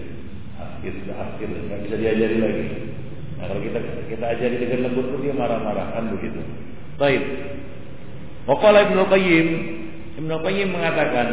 Akhir, 0.55 0.95
akhir, 1.11 1.49
nggak 1.51 1.81
bisa 1.83 1.97
diajari 1.99 2.37
lagi. 2.39 2.67
Nah, 3.41 3.49
kalau 3.49 3.63
kita 3.65 3.81
kita 4.13 4.25
ajari 4.37 4.57
dengan 4.61 4.93
lembut 4.93 5.17
dia 5.25 5.33
marah-marah 5.33 5.97
kan 5.97 6.13
begitu. 6.13 6.45
Baik. 7.01 7.25
Waqala 8.45 8.93
Ibnu 8.93 9.03
Qayyim 9.09 9.49
Ibnu 10.21 10.35
Qayyim 10.45 10.69
mengatakan 10.77 11.29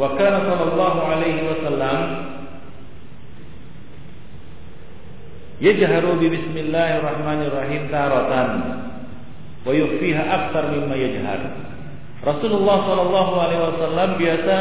wa 0.00 0.16
kana 0.16 0.48
sallallahu 0.48 1.00
alaihi 1.04 1.44
wasallam 1.44 2.00
yajharu 5.60 6.16
bi 6.16 6.32
bismillahirrahmanirrahim 6.32 7.92
taratan 7.92 8.50
wa 9.60 9.72
yukhfiha 9.76 10.22
akthar 10.24 10.72
mimma 10.72 10.96
yajhar. 10.96 11.40
Rasulullah 12.24 12.78
sallallahu 12.88 13.32
alaihi 13.36 13.62
wasallam 13.68 14.08
biasa 14.16 14.56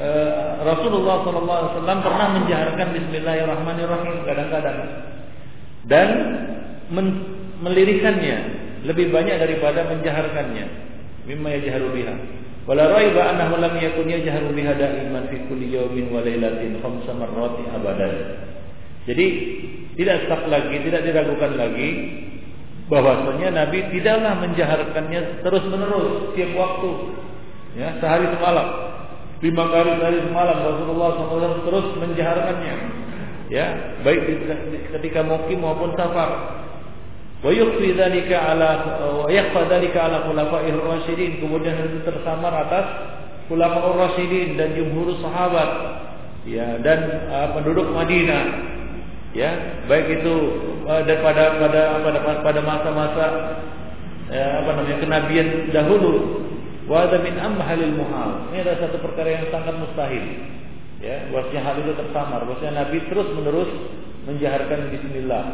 uh, 0.00 0.50
Rasulullah 0.64 1.16
sallallahu 1.28 1.58
alaihi 1.60 1.72
wasallam 1.76 1.98
pernah 2.00 2.28
menjaharkan 2.40 2.88
bismillahirrahmanirrahim 2.96 4.16
kadang-kadang 4.24 5.11
dan 5.86 6.08
melirikannya 7.62 8.36
lebih 8.82 9.14
banyak 9.14 9.36
daripada 9.38 9.86
menjaharkannya. 9.86 10.66
Mimma 11.26 11.48
yajharu 11.54 11.94
biha. 11.94 12.14
Wala 12.66 12.94
raiba 12.94 13.34
annahu 13.34 13.58
lam 13.58 13.74
yakun 13.78 14.06
yajharu 14.10 14.54
biha 14.54 14.74
da'iman 14.74 15.30
fi 15.30 15.38
kulli 15.46 15.74
yawmin 15.74 16.10
wa 16.10 16.22
lailatin 16.22 16.78
khamsa 16.82 17.14
marrati 17.14 17.62
abadan. 17.70 18.14
Jadi 19.06 19.26
tidak 19.98 20.30
sah 20.30 20.46
lagi, 20.46 20.78
tidak 20.82 21.02
diragukan 21.02 21.58
lagi 21.58 21.88
bahwasanya 22.86 23.48
Nabi 23.50 23.88
tidaklah 23.90 24.38
menjaharkannya 24.42 25.42
terus 25.42 25.64
menerus 25.66 26.34
tiap 26.36 26.50
waktu, 26.54 26.90
ya 27.78 27.98
sehari 27.98 28.30
semalam, 28.36 28.68
lima 29.42 29.64
kali 29.70 29.90
sehari 29.96 30.18
semalam 30.22 30.56
Rasulullah 30.60 31.10
SAW 31.18 31.66
terus 31.66 31.86
menjaharkannya, 31.98 32.74
ya 33.52 34.00
baik 34.00 34.24
ketika 34.96 35.20
mukim 35.20 35.60
maupun 35.60 35.92
safar. 35.92 36.64
Wa 37.44 37.50
yukhfi 37.52 37.92
dzalika 37.92 38.54
ala 38.54 38.70
wa 39.02 39.28
yakhfa 39.28 39.68
dzalika 39.68 40.08
ala 40.08 40.24
khulafa'ir 40.24 40.78
rasyidin. 40.80 41.44
Kemudian 41.44 41.76
itu 41.84 42.00
tersamar 42.08 42.54
atas 42.64 42.86
khulafa'ur 43.52 44.00
rasyidin 44.08 44.56
dan 44.56 44.72
jumhur 44.72 45.12
sahabat. 45.20 45.70
Ya 46.48 46.80
dan 46.80 47.28
uh, 47.28 47.48
penduduk 47.52 47.92
Madinah. 47.92 48.72
Ya 49.36 49.84
baik 49.84 50.22
itu 50.22 50.34
uh, 50.88 51.04
pada 51.04 51.60
pada 51.60 51.82
pada 52.00 52.18
pada 52.40 52.60
masa-masa 52.64 53.26
ya, 54.32 54.64
apa 54.64 54.70
namanya 54.80 54.96
kenabian 54.96 55.48
dahulu. 55.76 56.40
Wa 56.88 57.10
min 57.20 57.36
amhalil 57.36 58.00
muhal. 58.00 58.48
Ini 58.50 58.64
adalah 58.64 58.78
satu 58.88 58.96
perkara 59.02 59.28
yang 59.28 59.46
sangat 59.52 59.76
mustahil 59.76 60.24
ya 61.02 61.28
bahwasanya 61.34 61.62
hal 61.66 61.74
itu 61.82 61.92
tersamar 61.98 62.40
bahwasanya 62.46 62.86
nabi 62.86 62.98
terus 63.10 63.28
menerus 63.34 63.70
menjaharkan 64.24 64.88
bismillah 64.94 65.44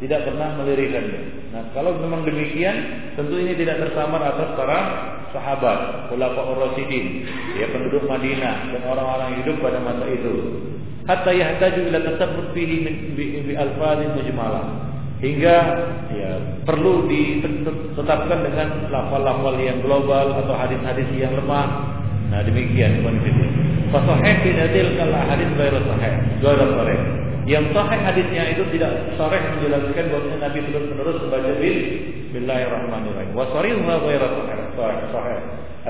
tidak 0.00 0.24
pernah 0.24 0.56
melirikannya. 0.56 1.52
Nah, 1.52 1.76
kalau 1.76 1.92
memang 2.00 2.24
demikian, 2.24 2.72
tentu 3.20 3.36
ini 3.36 3.52
tidak 3.52 3.84
tersamar 3.84 4.32
atas 4.32 4.56
para 4.56 4.78
sahabat, 5.28 6.08
ulama 6.08 6.56
rasyidin, 6.56 7.28
ya 7.60 7.68
penduduk 7.68 8.08
Madinah 8.08 8.72
dan 8.72 8.82
orang-orang 8.88 9.44
hidup 9.44 9.60
pada 9.60 9.76
masa 9.84 10.08
itu 10.08 10.56
hatta 11.10 11.32
yahtaju 11.34 11.80
ila 11.90 11.98
tasabbut 12.06 12.46
fihi 12.54 12.86
bi 13.18 13.52
alfazin 13.58 14.14
mujmalah 14.14 14.64
hingga 15.20 15.56
ya 16.14 16.30
perlu 16.64 17.10
ditetapkan 17.10 18.38
dengan 18.46 18.68
lafal-lafal 18.88 19.58
yang 19.60 19.82
global 19.84 20.32
atau 20.38 20.54
hadis-hadis 20.56 21.08
yang 21.18 21.34
lemah. 21.36 21.98
Nah 22.30 22.40
demikian 22.46 23.02
konfidin. 23.04 23.49
Fasahih 23.90 24.34
fi 24.46 24.50
hadil 24.54 24.94
kal 24.94 25.10
hadis 25.10 25.50
ghairu 25.58 25.78
sahih. 25.82 26.12
Ghairu 26.38 26.66
sahih. 26.78 26.98
Yang 27.50 27.74
sahih 27.74 27.98
hadisnya 28.06 28.42
itu 28.54 28.62
tidak 28.78 28.92
sahih 29.18 29.42
menjelaskan 29.58 30.04
bahwa 30.14 30.38
Nabi 30.38 30.58
terus-menerus 30.70 31.16
membaca 31.26 31.52
Bismillahirrahmanirrahim. 31.58 33.30
Wa 33.34 33.46
sahihha 33.50 33.94
ghairu 34.06 34.28
sahih. 35.10 35.38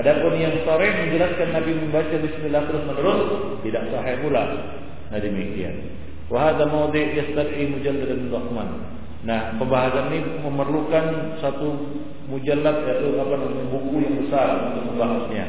Adapun 0.01 0.33
yang 0.41 0.55
sahih 0.65 0.91
menjelaskan 1.05 1.47
Nabi 1.53 1.71
membaca 1.77 2.15
bismillah 2.17 2.63
terus-menerus 2.65 3.21
tidak 3.61 3.83
sahih 3.93 4.15
pula. 4.25 4.43
Nah 5.13 5.19
demikian. 5.21 5.75
Wahada 6.31 6.63
maudhi 6.65 7.11
yastad'i 7.11 7.67
mujalladan 7.69 8.31
dhahman. 8.31 8.69
Nah, 9.21 9.53
pembahasan 9.61 10.09
ini 10.09 10.41
memerlukan 10.41 11.37
satu 11.37 11.77
mujallad 12.25 12.89
yaitu 12.89 13.21
apa 13.21 13.33
namanya 13.37 13.65
buku 13.69 14.01
yang 14.01 14.15
besar 14.25 14.73
untuk 14.73 14.89
membahasnya. 14.89 15.45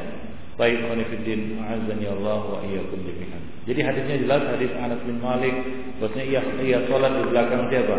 Baik 0.60 0.84
khonifuddin 0.84 1.58
azani 1.64 2.06
Allah 2.12 2.40
wa 2.44 2.58
iyyakum 2.60 3.00
jami'an. 3.08 3.42
Jadi 3.64 3.80
hadisnya 3.80 4.16
jelas 4.26 4.42
hadis 4.52 4.72
Anas 4.76 5.00
bin 5.08 5.16
Malik 5.22 5.54
bahwasanya 5.96 6.24
ia 6.28 6.40
ia 6.60 6.78
salat 6.92 7.12
di 7.16 7.24
belakang 7.32 7.62
siapa? 7.72 7.98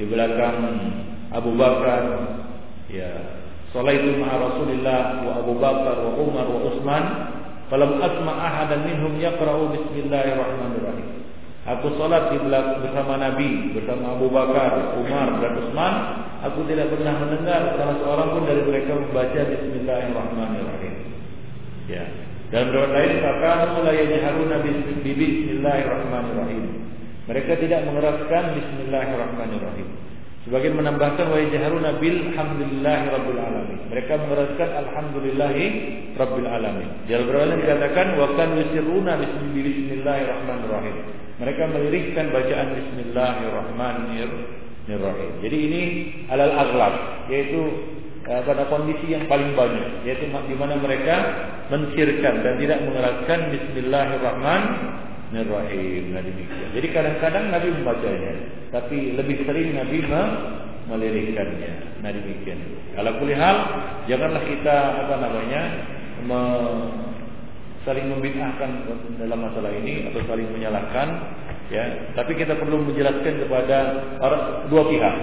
Di 0.00 0.04
belakang 0.08 0.56
Abu 1.28 1.52
Bakar. 1.60 2.02
Ya, 2.88 3.10
salat 3.70 4.00
itu 4.00 4.16
ma'a 4.16 4.36
Rasulillah 4.40 5.02
wa 5.28 5.32
Abu 5.44 5.52
Bakar 5.60 5.96
wa 6.00 6.12
Umar 6.18 6.46
wa 6.48 6.60
Utsman 6.72 7.04
Falam 7.70 8.02
asma 8.02 8.34
ahadan 8.34 8.82
minhum 8.82 9.14
yaqra'u 9.22 9.70
bismillahirrahmanirrahim. 9.70 11.22
Aku 11.70 11.94
salat 11.94 12.34
di 12.34 12.42
belakang 12.42 12.82
bersama 12.82 13.14
Nabi, 13.14 13.70
bersama 13.70 14.18
Abu 14.18 14.26
Bakar, 14.26 14.98
Umar 14.98 15.38
dan 15.38 15.54
Utsman. 15.54 15.94
Aku 16.50 16.66
tidak 16.66 16.90
pernah 16.90 17.14
mendengar 17.22 17.78
salah 17.78 17.94
seorang 18.02 18.28
pun 18.34 18.42
dari 18.42 18.66
mereka 18.66 18.98
membaca 18.98 19.40
bismillahirrahmanirrahim. 19.54 20.94
Ya. 21.90 22.06
Dan 22.54 22.70
beberapa 22.70 22.94
lain 22.94 23.18
kata 23.18 23.74
mulai 23.74 24.06
yajharuna 24.06 24.62
bismillahirrahmanirrahim. 24.62 26.64
Mereka 27.26 27.58
tidak 27.62 27.86
mengeraskan 27.86 28.44
bismillahirrahmanirrahim. 28.58 29.86
Sebagian 30.46 30.74
menambahkan 30.78 31.26
wa 31.30 31.38
yajharuna 31.38 31.92
bil 32.02 32.18
hamdulillahi 32.34 33.04
rabbil 33.10 33.38
alamin. 33.38 33.78
Mereka 33.90 34.16
mengeraskan 34.18 34.68
alhamdulillahi 34.86 35.64
rabbil 36.18 36.46
alamin. 36.46 36.88
Di 37.06 37.14
Al-Qur'an 37.18 37.58
dikatakan 37.58 38.18
wa 38.18 38.26
kan 38.34 38.58
yusirruna 38.58 39.16
bismillahirrahmanirrahim. 39.20 40.94
Mereka 41.38 41.66
melirikkan 41.70 42.32
bacaan 42.34 42.68
bismillahirrahmanirrahim. 42.72 45.32
Jadi 45.38 45.58
ini 45.70 46.10
alal 46.34 46.50
aghlab 46.50 46.94
yaitu 47.30 47.62
eh, 48.28 48.42
pada 48.44 48.64
kondisi 48.68 49.08
yang 49.12 49.26
paling 49.30 49.56
banyak 49.56 50.04
yaitu 50.04 50.26
di 50.28 50.54
mana 50.58 50.76
mereka 50.76 51.16
mensirkan 51.70 52.42
dan 52.42 52.58
tidak 52.58 52.82
mengeraskan 52.84 53.50
bismillahirrahmanirrahim. 53.54 56.04
Nah 56.10 56.22
demikian. 56.26 56.74
Jadi 56.74 56.88
kadang-kadang 56.90 57.54
Nabi 57.54 57.70
membacanya, 57.70 58.34
tapi 58.74 59.14
lebih 59.14 59.46
sering 59.46 59.78
Nabi 59.78 60.02
melirikkannya. 60.90 62.02
Nah 62.02 62.10
demikian. 62.10 62.58
Kalau 62.98 63.14
kulihal, 63.22 63.56
janganlah 64.10 64.42
kita 64.42 65.06
apa 65.06 65.14
namanya 65.22 65.62
me, 66.26 66.42
saling 67.86 68.10
membid'ahkan 68.10 68.70
dalam 69.16 69.40
masalah 69.40 69.72
ini 69.72 70.10
atau 70.10 70.20
saling 70.26 70.50
menyalahkan. 70.50 71.08
Ya, 71.70 72.10
tapi 72.18 72.34
kita 72.34 72.58
perlu 72.58 72.82
menjelaskan 72.82 73.46
kepada 73.46 73.78
dua 74.66 74.90
pihak, 74.90 75.14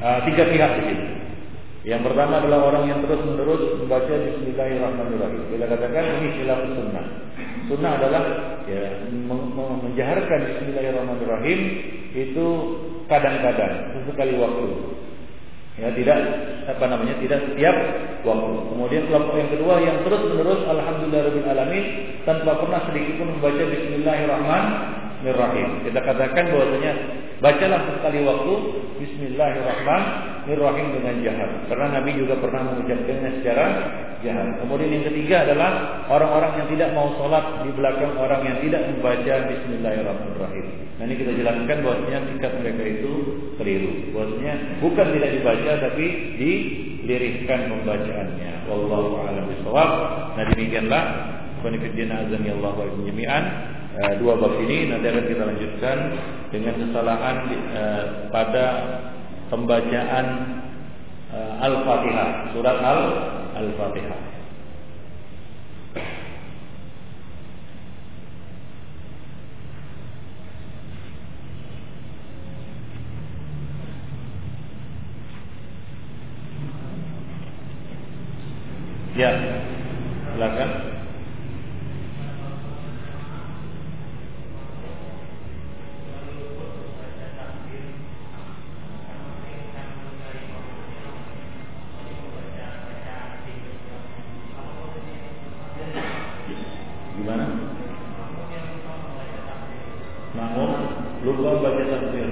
uh, 0.00 0.24
tiga 0.24 0.48
pihak 0.48 0.80
di. 0.80 0.96
Yang 1.84 2.00
pertama 2.08 2.40
adalah 2.40 2.72
orang 2.72 2.84
yang 2.88 3.00
terus 3.04 3.20
menerus 3.28 3.76
membaca 3.76 4.08
Bismillahirrahmanirrahim. 4.08 5.52
Kita 5.52 5.68
katakan 5.68 6.04
ini 6.16 6.28
khilaf 6.40 6.60
sunnah. 6.72 7.04
Sunnah 7.68 7.92
adalah 8.00 8.22
ya, 8.64 9.04
menjaharkan 9.84 10.40
Bismillahirrahmanirrahim 10.48 11.60
itu 12.16 12.46
kadang-kadang 13.04 14.00
sesekali 14.00 14.32
waktu. 14.40 14.96
Ya 15.76 15.92
tidak 15.92 16.18
apa 16.72 16.84
namanya 16.88 17.20
tidak 17.20 17.52
setiap 17.52 17.76
waktu. 18.24 18.52
Kemudian 18.72 19.04
kelompok 19.12 19.36
yang 19.36 19.50
kedua 19.52 19.74
yang 19.84 19.96
terus 20.08 20.22
menerus 20.24 20.64
Alhamdulillahirobbilalamin 20.64 21.84
alamin 21.84 21.84
tanpa 22.24 22.64
pernah 22.64 22.80
sedikit 22.88 23.20
pun 23.20 23.28
membaca 23.36 23.60
Bismillahirrahmanirrahim. 23.60 25.03
Kita 25.24 26.00
katakan 26.04 26.52
bahwasanya 26.52 26.92
bacalah 27.40 27.80
sekali 27.96 28.20
waktu 28.28 28.54
Bismillahirrahmanirrahim 29.00 30.86
dengan 31.00 31.14
jahat. 31.24 31.64
Karena 31.72 31.96
Nabi 31.96 32.12
juga 32.20 32.36
pernah 32.36 32.60
mengucapkannya 32.68 33.40
secara 33.40 33.66
jahat. 34.20 34.60
Kemudian 34.60 34.92
yang 34.92 35.08
ketiga 35.08 35.48
adalah 35.48 36.04
orang-orang 36.12 36.60
yang 36.60 36.68
tidak 36.76 36.92
mau 36.92 37.08
sholat 37.16 37.64
di 37.64 37.72
belakang 37.72 38.12
orang 38.20 38.44
yang 38.44 38.60
tidak 38.60 38.84
membaca 38.92 39.34
Bismillahirrahmanirrahim. 39.48 40.66
Nah 41.00 41.04
ini 41.08 41.14
kita 41.16 41.32
jelaskan 41.40 41.76
bahwasanya 41.80 42.20
sikap 42.28 42.52
mereka 42.60 42.82
itu 42.84 43.12
keliru. 43.56 43.92
Bahwasanya 44.12 44.54
bukan 44.84 45.06
tidak 45.08 45.30
dibaca 45.40 45.72
tapi 45.88 46.06
dilirihkan 46.36 47.60
pembacaannya. 47.72 48.68
Wallahu 48.68 49.24
a'lam 49.24 49.48
bishawab. 49.48 49.90
Nah 50.36 50.44
demikianlah 50.52 51.02
Qanifiddin 51.64 52.12
azani 52.12 52.52
Allah 52.60 52.72
wa 52.76 52.84
jami'an 53.08 53.44
eh, 53.94 54.12
dua 54.18 54.34
bab 54.38 54.58
ini 54.58 54.90
nanti 54.90 55.06
akan 55.06 55.24
kita 55.26 55.42
lanjutkan 55.46 55.98
dengan 56.50 56.74
kesalahan 56.78 57.36
uh, 57.74 58.04
pada 58.30 58.66
pembacaan 59.50 60.26
uh, 61.34 61.54
Al-Fatihah, 61.66 62.54
surat 62.54 62.78
Al 62.78 63.00
Al-Fatihah. 63.58 64.20
Ya, 79.14 79.30
silakan. 80.34 80.70
takbir. 101.94 102.28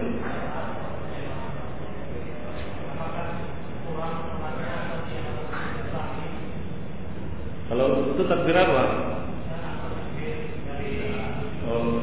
Kalau 7.71 7.87
itu 8.13 8.23
takbir 8.27 8.57
oh, 8.59 8.61
ah. 8.61 8.67
apa? 8.69 8.85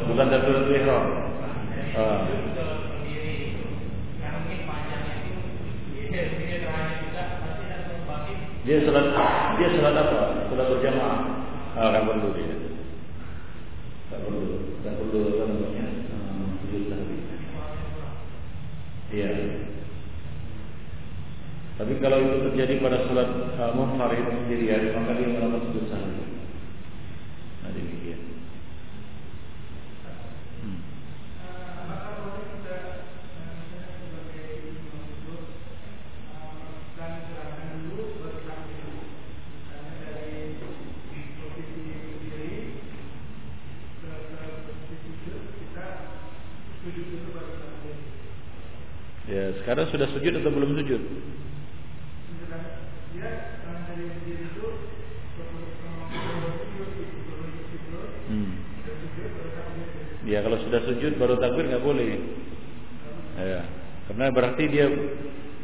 Bukan 0.07 0.28
takbir 0.32 0.55
itu 0.66 0.72
ya. 0.80 0.97
Dia 8.70 8.86
salat 8.86 9.05
dia 9.57 9.68
salat 9.74 9.95
apa? 9.97 10.22
Salat 10.47 10.68
berjamaah. 10.72 11.20
Ah, 11.78 11.89
kan 11.93 12.07
perlu 12.07 12.34
dia. 12.34 12.55
Tak 14.10 14.26
perlu, 14.26 14.41
tak 14.82 14.93
perlu 14.97 15.22
kan 15.38 15.47
apa 15.47 15.53
namanya? 15.53 17.18
Iya. 19.10 19.30
Tapi 21.80 21.93
kalau 22.03 22.18
itu 22.20 22.38
terjadi 22.51 22.74
pada 22.84 23.07
sholat 23.07 23.30
uh, 23.55 23.72
sendirian, 24.43 24.84
ya, 24.84 24.91
maka 24.99 25.16
dia 25.16 25.32
melakukan 25.32 25.72
dosa. 25.74 25.97
Sekarang 49.80 49.95
sudah 49.95 50.11
sujud 50.11 50.34
atau 50.43 50.51
belum 50.51 50.75
sujud? 50.75 51.01
Hmm. 58.27 58.51
Ya 60.27 60.43
kalau 60.43 60.59
sudah 60.67 60.84
sujud 60.84 61.15
baru 61.15 61.39
takbir 61.39 61.71
nggak 61.71 61.80
boleh. 61.80 62.11
Ya, 63.39 63.63
karena 64.11 64.36
berarti 64.36 64.67
dia 64.67 64.91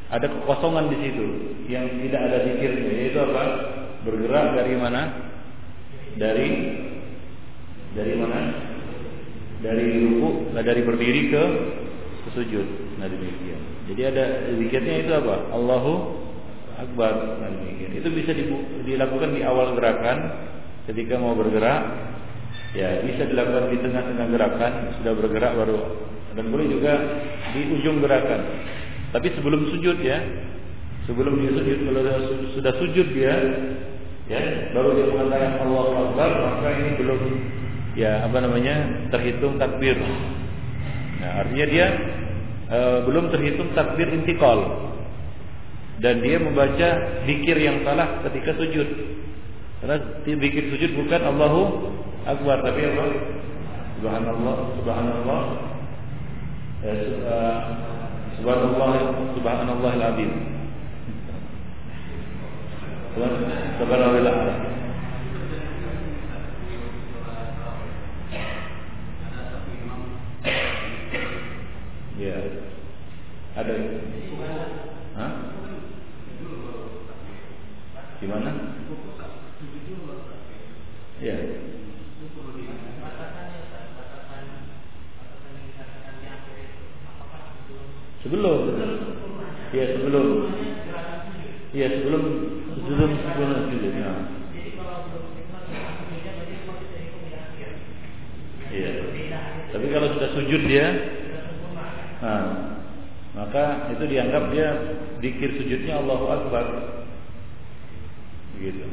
ada 0.08 0.32
kekosongan 0.32 0.96
di 0.96 0.98
situ 1.04 1.28
yang 1.68 1.84
tidak 2.08 2.22
ada 2.32 2.38
zikirnya. 2.48 2.92
Yaitu 2.96 3.20
apa? 3.20 3.44
Bergerak 4.08 4.64
dari 4.64 4.80
mana? 4.80 5.02
Dari 6.16 6.48
dari 8.00 8.14
mana? 8.16 8.40
Dari 9.60 9.86
ruku, 10.08 10.56
dari 10.56 10.82
berdiri 10.88 11.24
ke 11.36 11.44
sujud. 12.34 12.68
Nah 12.98 13.06
demikian. 13.06 13.62
Jadi 13.92 14.02
ada 14.02 14.24
zikirnya 14.58 14.96
itu 15.06 15.12
apa? 15.14 15.54
Allahu 15.54 15.94
Akbar. 16.76 17.40
Nah, 17.40 17.50
itu 17.96 18.10
bisa 18.12 18.36
dilakukan 18.84 19.32
di 19.32 19.42
awal 19.48 19.78
gerakan 19.80 20.18
ketika 20.92 21.16
mau 21.16 21.38
bergerak. 21.38 22.12
Ya, 22.76 23.00
bisa 23.08 23.24
dilakukan 23.24 23.72
di 23.72 23.78
tengah-tengah 23.80 24.28
gerakan 24.36 24.72
sudah 25.00 25.14
bergerak 25.16 25.56
baru 25.56 25.80
dan 26.36 26.52
boleh 26.52 26.68
juga 26.68 26.94
di 27.56 27.72
ujung 27.72 28.04
gerakan. 28.04 28.44
Tapi 29.16 29.32
sebelum 29.40 29.72
sujud 29.72 30.04
ya, 30.04 30.20
sebelum 31.08 31.40
dia 31.40 31.52
sujud 31.56 31.78
kalau 31.88 32.02
sudah 32.52 32.74
sujud 32.76 33.08
dia 33.16 33.36
ya 34.28 34.42
baru 34.76 34.90
dia 34.98 35.06
mengatakan 35.08 35.52
Allahu 35.64 35.92
Akbar 36.12 36.30
maka 36.36 36.68
ini 36.76 36.92
belum 37.00 37.20
ya 37.96 38.28
apa 38.28 38.38
namanya 38.44 39.08
terhitung 39.16 39.56
takbir. 39.56 39.96
Nah, 41.24 41.32
artinya 41.46 41.66
dia 41.72 41.88
e, 42.70 42.78
belum 43.06 43.30
terhitung 43.34 43.74
takbir 43.74 44.10
intikal. 44.10 44.90
Dan 46.04 46.20
dia 46.20 46.38
membaca 46.38 46.90
zikir 47.24 47.56
yang 47.56 47.82
salah 47.88 48.20
ketika 48.28 48.52
sujud. 48.60 48.88
Karena 49.80 49.98
zikir 50.28 50.68
sujud 50.74 50.92
bukan 50.98 51.22
Allahu 51.24 51.62
Akbar 52.26 52.58
tapi 52.66 52.82
apa? 52.84 53.06
Subhanallah 54.02 54.56
Subhanallah. 54.82 55.42
Ya, 56.84 56.94
uh, 57.26 57.60
Subhanallah 58.36 58.92
Subhanallah 59.40 59.92
al-Azim 59.96 60.32
Subhanallah 63.80 64.36
Ada. 73.56 73.76
Hah? 75.16 75.32
Gimana? 78.20 78.52
Ya. 81.24 81.36
Sebelum. 88.28 88.60
Ya 89.72 89.86
sebelum. 89.96 90.28
Ya 91.72 91.88
sebelum 91.96 92.24
sebelum 92.76 93.12
sebelum 93.24 93.50
sujud. 93.72 93.94
Ya. 93.96 94.12
Iya. 98.76 98.92
Tapi 99.72 99.86
kalau 99.96 100.08
sudah 100.12 100.30
sujud 100.36 100.62
dia 100.68 100.88
Nah, 102.26 102.65
maka 103.36 103.92
itu 103.92 104.04
dianggap 104.08 104.48
dia 104.56 104.70
dikir 105.20 105.60
sujudnya 105.60 106.00
Allahu 106.00 106.26
Akbar. 106.32 106.66
Begitu. 108.56 108.88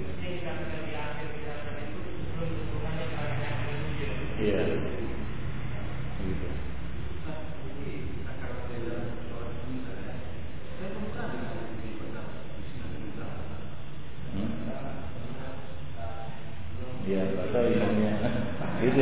Iya. 4.43 4.63
Begitu. 6.19 6.47
Gitu. 18.83 18.99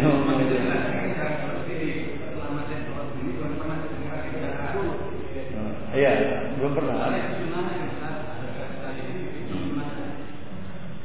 Iya, 5.90 6.12
belum 6.56 6.72
pernah. 6.78 7.12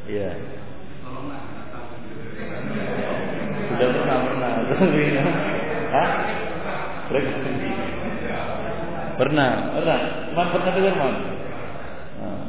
Iya. 0.06 0.30
Sudah 3.66 3.90
pernah 3.92 4.18
pernah. 4.24 4.52
Hah? 5.90 6.10
Pernah, 9.16 9.50
pernah. 9.74 10.00
Man 10.32 10.48
pernah 10.54 10.72
dengar 10.76 10.96
man? 10.96 11.14
Nah. 12.22 12.44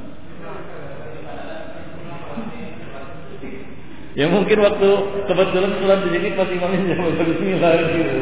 Ya 4.17 4.27
mungkin 4.47 4.63
waktu 4.63 4.91
kebetulan 5.27 5.75
sholat 5.83 5.99
di 6.07 6.11
sini 6.15 6.39
pas 6.39 6.47
imamnya 6.47 6.95
jangan 6.95 7.19
Bismillah 7.19 7.73
gitu. 7.99 8.17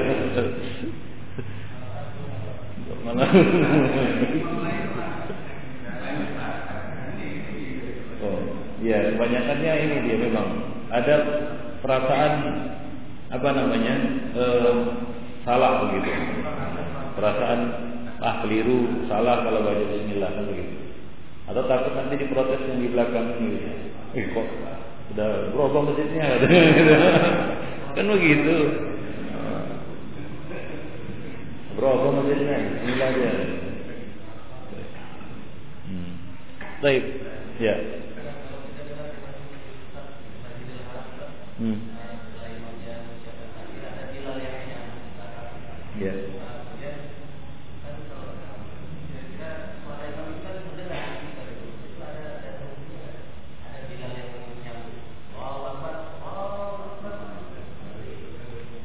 Oh, 8.25 8.41
ya 8.81 9.12
kebanyakannya 9.12 9.72
ini 9.85 9.97
dia 10.09 10.16
memang 10.16 10.49
ada 10.89 11.16
perasaan 11.85 12.33
apa 13.29 13.49
namanya 13.53 13.95
eh, 14.33 14.77
salah 15.45 15.85
begitu. 15.85 16.09
Perasaan 17.20 17.61
ah 18.25 18.41
keliru, 18.41 19.05
salah 19.12 19.45
kalau 19.45 19.61
baca 19.61 19.85
Bismillah 19.93 20.41
begitu. 20.41 20.89
Atau 21.53 21.68
takut 21.68 21.93
nanti 21.93 22.16
diprotes 22.16 22.64
yang 22.64 22.81
di 22.81 22.89
belakang 22.89 23.37
gitu. 23.37 23.61
Eh 24.16 24.25
kok 24.33 24.49
udah 25.13 25.31
berubah 25.53 25.81
masjidnya 25.93 26.41
kan 27.95 28.07
begitu. 28.09 28.57
Berapa 31.75 32.07
masjidnya? 32.07 32.57
Bismillah 32.81 33.09
aja. 33.11 33.31
Hmm. 35.85 36.13
Baik, 36.81 37.05
ya. 37.59 37.75
Hmm. 41.59 41.79
Ya. 45.99 46.15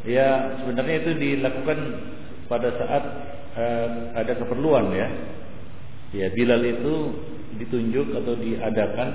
Ya, 0.09 0.57
sebenarnya 0.57 1.05
itu 1.05 1.11
dilakukan 1.21 1.79
pada 2.49 2.73
saat 2.81 3.03
uh, 3.53 3.89
ada 4.17 4.33
keperluan 4.41 4.89
ya. 4.89 5.07
Ya, 6.17 6.27
Bilal 6.33 6.65
itu 6.65 7.13
ditunjuk 7.61 8.17
atau 8.17 8.33
diadakan 8.33 9.09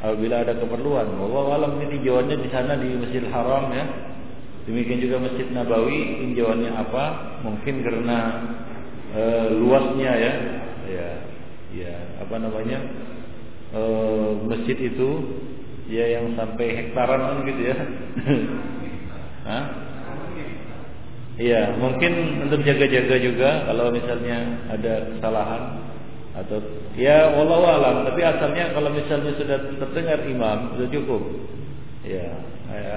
apabila 0.00 0.40
ada 0.40 0.56
keperluan. 0.56 1.12
Wallahu 1.20 1.50
alam 1.52 1.72
ini 1.84 2.00
tinjauannya 2.00 2.36
di 2.40 2.48
sana 2.48 2.80
di 2.80 2.88
Masjidil 2.96 3.28
Haram 3.28 3.68
ya. 3.76 3.84
Demikian 4.64 5.04
juga 5.04 5.28
Masjid 5.28 5.46
Nabawi 5.52 6.24
tinjauannya 6.24 6.72
apa? 6.72 7.04
Mungkin 7.44 7.74
karena 7.84 8.18
uh, 9.12 9.46
luasnya 9.52 10.12
ya. 10.16 10.34
Ya, 10.88 11.08
ya 11.76 11.94
apa 12.24 12.40
namanya? 12.40 12.80
Uh, 13.72 14.40
masjid 14.48 14.76
itu 14.76 15.08
ya 15.88 16.20
yang 16.20 16.32
sampai 16.32 16.80
hektaran 16.80 17.44
gitu 17.44 17.62
ya. 17.68 17.76
Hah? 19.48 19.64
Iya, 21.40 21.80
mungkin 21.80 22.44
untuk 22.44 22.60
jaga-jaga 22.60 23.16
juga 23.16 23.64
kalau 23.64 23.88
misalnya 23.88 24.68
ada 24.68 25.16
kesalahan 25.16 25.62
atau 26.32 26.60
ya 26.92 27.32
wallahu 27.32 27.64
alam, 27.64 28.04
tapi 28.04 28.20
asalnya 28.20 28.72
kalau 28.76 28.92
misalnya 28.92 29.32
sudah 29.40 29.58
terdengar 29.80 30.20
imam 30.28 30.76
sudah 30.76 30.88
cukup. 30.92 31.22
Ya, 32.04 32.36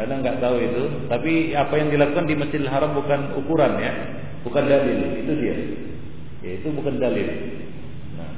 ada 0.04 0.14
nggak 0.20 0.40
tahu 0.44 0.56
itu, 0.60 0.84
tapi 1.08 1.56
apa 1.56 1.74
yang 1.80 1.94
dilakukan 1.94 2.26
di 2.28 2.36
Masjidil 2.36 2.72
Haram 2.72 2.92
bukan 2.92 3.40
ukuran 3.40 3.80
ya, 3.80 3.94
bukan 4.44 4.64
dalil, 4.68 5.00
itu 5.16 5.32
dia. 5.40 5.58
Ya, 6.44 6.52
itu 6.60 6.68
bukan 6.76 7.00
dalil. 7.00 7.28
Nah, 8.20 8.32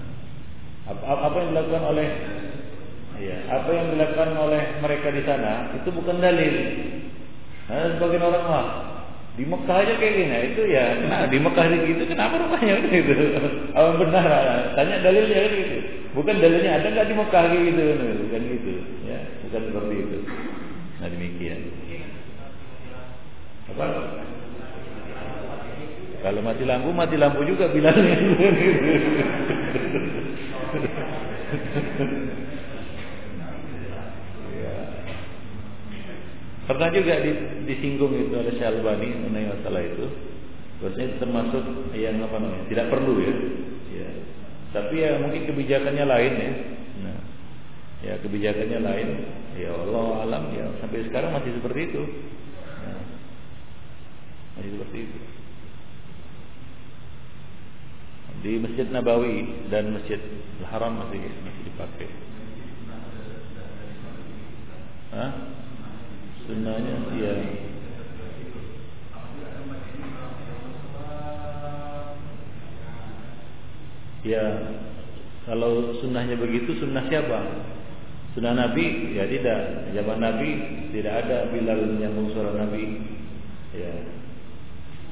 apa, 0.93 1.03
apa 1.25 1.35
yang 1.41 1.49
dilakukan 1.57 1.83
oleh 1.89 2.07
ya, 3.17 3.37
apa 3.49 3.69
yang 3.73 3.87
dilakukan 3.97 4.29
oleh 4.37 4.61
mereka 4.77 5.07
di 5.09 5.21
sana 5.25 5.73
itu 5.73 5.89
bukan 5.89 6.21
dalil. 6.21 6.53
Nah, 7.65 7.97
sebagian 7.97 8.27
orang 8.27 8.45
mah 8.45 8.67
di 9.37 9.45
Mekah 9.45 9.77
aja 9.85 9.93
kayak 10.01 10.13
gini, 10.17 10.37
itu 10.49 10.61
ya, 10.65 10.85
nah 11.05 11.29
di 11.29 11.37
Mekah 11.37 11.69
gitu, 11.69 12.03
kenapa 12.09 12.41
rupanya 12.41 12.81
gitu? 12.89 13.13
Apa 13.77 13.91
benar? 14.01 14.25
Tanya 14.73 14.95
dalilnya 15.05 15.37
kan 15.45 15.51
gitu. 15.53 15.77
Bukan 16.17 16.35
dalilnya 16.41 16.71
ada 16.81 16.87
nggak 16.89 17.05
di 17.05 17.15
Mekah 17.15 17.43
gitu, 17.53 17.85
bukan 18.25 18.41
gitu, 18.49 18.73
ya, 19.05 19.19
bukan 19.45 19.61
seperti 19.69 19.95
itu. 20.01 20.17
Nah 20.97 21.07
demikian. 21.13 21.61
Apa? 23.77 23.85
Kalau 26.17 26.41
mati 26.41 26.63
lampu, 26.65 26.89
mati 26.89 27.15
lampu 27.21 27.45
juga 27.45 27.69
bilangnya. 27.69 28.17
Pernah 36.67 36.91
juga 36.91 37.23
disinggung 37.63 38.11
itu 38.11 38.35
oleh 38.35 38.51
Syalbani 38.59 39.07
mengenai 39.07 39.55
masalah 39.55 39.79
itu. 39.87 40.03
Bahwasanya 40.83 41.15
termasuk 41.17 41.63
yang 41.95 42.19
apa 42.19 42.37
namanya 42.43 42.67
tidak 42.67 42.91
perlu 42.91 43.23
ya. 43.23 43.33
ya. 43.95 44.09
Tapi 44.75 44.95
ya 44.99 45.15
mungkin 45.23 45.47
kebijakannya 45.47 46.05
lain 46.05 46.33
ya. 46.35 46.53
Nah, 47.07 47.19
ya 48.03 48.13
kebijakannya 48.19 48.79
lain. 48.83 49.07
Ya 49.57 49.71
Allah 49.73 50.27
alam 50.27 50.43
ya 50.53 50.67
sampai 50.83 51.07
sekarang 51.07 51.31
masih 51.39 51.55
seperti 51.55 51.79
itu. 51.87 52.03
Nah, 52.83 53.03
masih 54.59 54.71
seperti 54.75 54.97
itu. 55.07 55.19
Di 58.37 58.53
Masjid 58.61 58.87
Nabawi 58.91 59.65
dan 59.71 59.97
Masjid 59.97 60.19
Al-Haram 60.61 60.99
masih 60.99 61.25
masih 61.25 61.61
dipakai. 61.63 62.09
Hah? 65.15 65.31
Sunnahnya 66.47 66.95
ya. 67.19 67.33
Ya 74.27 74.45
kalau 75.47 75.95
sunnahnya 76.03 76.35
begitu 76.39 76.75
sunnah 76.79 77.07
siapa? 77.07 77.39
Sunnah 78.35 78.55
Nabi? 78.55 79.15
Ya 79.15 79.27
tidak. 79.27 79.91
Zaman 79.95 80.19
Nabi? 80.19 80.49
Tidak 80.91 81.13
ada 81.13 81.51
Bilal 81.51 81.95
menyambung 81.95 82.31
suara 82.35 82.51
Nabi. 82.55 82.83
Ya. 83.71 83.93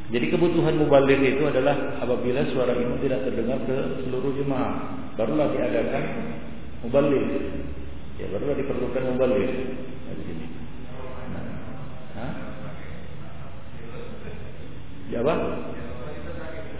Jadi 0.05 0.29
kebutuhan 0.29 0.77
mubalik 0.77 1.17
itu 1.17 1.41
adalah 1.49 1.97
apabila 1.97 2.45
suara 2.53 2.77
imam 2.77 3.01
tidak 3.01 3.25
terdengar 3.25 3.57
ke 3.65 4.05
seluruh 4.05 4.36
jemaah. 4.38 5.01
Barulah 5.15 5.47
diadakan 5.55 6.03
mubalik. 6.86 7.25
Ya 8.19 8.27
barulah 8.31 8.55
diperlukan 8.59 9.03
mubalik 9.15 9.51
Apa? 15.16 15.36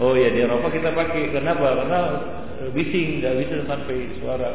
Oh 0.04 0.12
ya 0.12 0.28
di 0.28 0.44
Eropa 0.44 0.68
kita 0.68 0.92
pakai. 0.92 1.32
Kenapa? 1.32 1.80
Karena 1.80 2.00
bising, 2.76 3.24
nggak 3.24 3.36
bisa 3.40 3.64
sampai 3.64 4.12
suara 4.20 4.50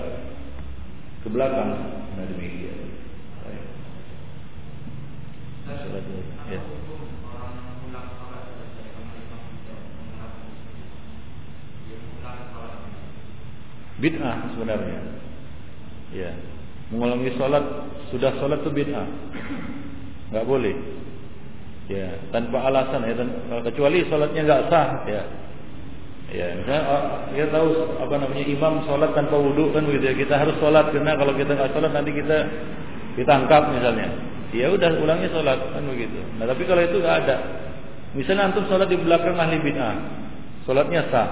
ke 1.25 1.29
belakang. 1.33 1.71
Nah 2.17 2.25
demikian. 2.29 2.77
Ya. 6.51 6.61
Bid'ah 14.01 14.37
sebenarnya. 14.57 15.01
Ya. 16.13 16.33
Mengulangi 16.91 17.33
sholat 17.39 17.65
sudah 18.13 18.33
sholat 18.41 18.61
itu 18.61 18.71
bid'ah. 18.77 19.09
Nggak 20.33 20.49
boleh 20.49 20.77
ya 21.91 22.07
tanpa 22.31 22.71
alasan 22.71 23.03
ya 23.03 23.19
kecuali 23.67 24.07
sholatnya 24.07 24.43
nggak 24.47 24.63
sah 24.71 25.03
ya. 25.11 25.23
Ya 26.31 26.47
misalnya 26.55 26.83
oh, 26.87 27.03
kita 27.35 27.49
tahu 27.51 27.69
apa 27.99 28.15
namanya 28.23 28.47
imam 28.47 28.87
sholat 28.87 29.11
tanpa 29.19 29.35
wudhu 29.35 29.75
kan 29.75 29.83
begitu 29.83 30.15
ya. 30.15 30.15
Kita 30.15 30.35
harus 30.39 30.55
sholat 30.63 30.95
karena 30.95 31.19
kalau 31.19 31.35
kita 31.35 31.59
nggak 31.59 31.75
sholat 31.75 31.91
nanti 31.91 32.15
kita 32.15 32.39
ditangkap 33.19 33.75
misalnya. 33.75 34.09
Ya 34.55 34.71
udah 34.71 34.91
ulangi 35.03 35.27
sholat 35.35 35.59
kan 35.75 35.83
begitu. 35.91 36.23
Nah 36.39 36.47
tapi 36.47 36.63
kalau 36.71 36.83
itu 36.87 37.03
nggak 37.03 37.17
ada. 37.27 37.37
Misalnya 38.15 38.55
antum 38.55 38.63
sholat 38.71 38.87
di 38.87 38.99
belakang 38.99 39.35
ahli 39.35 39.59
bid'ah 39.59 39.97
sholatnya 40.71 41.11
sah. 41.11 41.29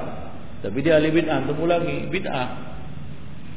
Tapi 0.67 0.83
dia 0.83 0.99
ahli 0.99 1.15
bid'ah 1.15 1.47
antum 1.47 1.63
ulangi 1.63 2.11
bid'ah. 2.11 2.49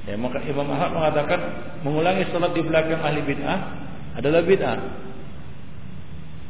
Ya 0.06 0.14
maka 0.22 0.46
Imam 0.46 0.70
Ahmad 0.70 0.94
mengatakan 0.94 1.40
mengulangi 1.82 2.30
sholat 2.30 2.54
di 2.54 2.62
belakang 2.62 3.02
ahli 3.02 3.26
bid'ah 3.26 3.60
adalah 4.22 4.46
bid'ah 4.46 5.10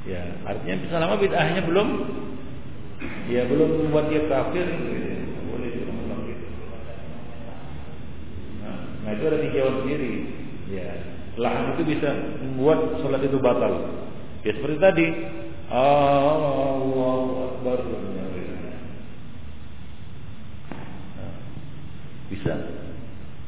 Ya, 0.02 0.22
artinya 0.50 0.82
selama 0.90 1.22
bid'ahnya 1.22 1.62
belum 1.62 1.88
ya 3.30 3.46
belum 3.46 3.86
membuat 3.86 4.10
dia 4.10 4.26
kafir 4.26 4.66
ya. 4.66 4.78
Boleh. 5.46 5.70
Nah, 8.66 8.78
nah 9.06 9.12
itu 9.14 9.24
ada 9.30 9.38
tinjauan 9.46 9.86
sendiri. 9.86 10.14
Ya, 10.74 10.90
lahan 11.38 11.78
itu 11.78 11.84
bisa 11.86 12.10
membuat 12.42 12.98
sholat 13.06 13.22
itu 13.22 13.38
batal. 13.38 13.94
Ya 14.42 14.58
seperti 14.58 14.78
tadi. 14.82 15.06
Allah 15.70 17.56
Akbar. 17.56 17.80
Nah, 21.14 21.34
bisa 22.34 22.54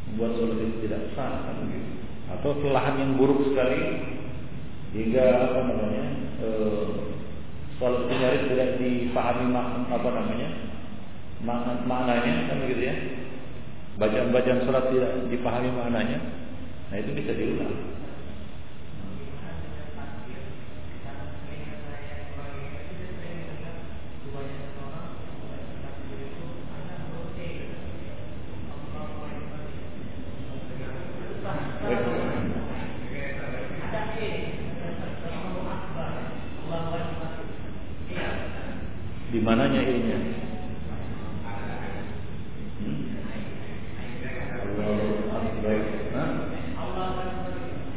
membuat 0.06 0.32
sholat 0.38 0.58
itu 0.62 0.86
tidak 0.86 1.02
sah 1.18 1.50
kan 1.50 1.66
gitu. 1.66 1.92
Atau 2.30 2.62
lahan 2.70 3.02
yang 3.02 3.12
buruk 3.18 3.42
sekali 3.50 3.82
hingga 4.94 5.26
apa 5.50 5.60
namanya 5.66 6.06
e, 6.38 6.48
sholat 7.82 8.06
nyaris 8.08 8.46
tidak 8.48 8.70
dipahami 8.78 9.46
apa 9.90 10.10
namanya 10.14 10.50
makna, 11.44 11.74
maknanya 11.84 12.48
kan 12.48 12.58
begitu 12.64 12.84
ya. 12.88 12.96
Bacaan-bacaan 13.94 14.66
sholat 14.66 14.90
tidak 14.90 15.12
dipahami 15.30 15.70
maknanya 15.74 16.44
nah 16.94 17.02
itu 17.02 17.10
bisa 17.10 17.34
diulang 17.34 17.94
mananya 39.42 39.82
ininya? 39.82 40.20
Hmm? 42.78 43.02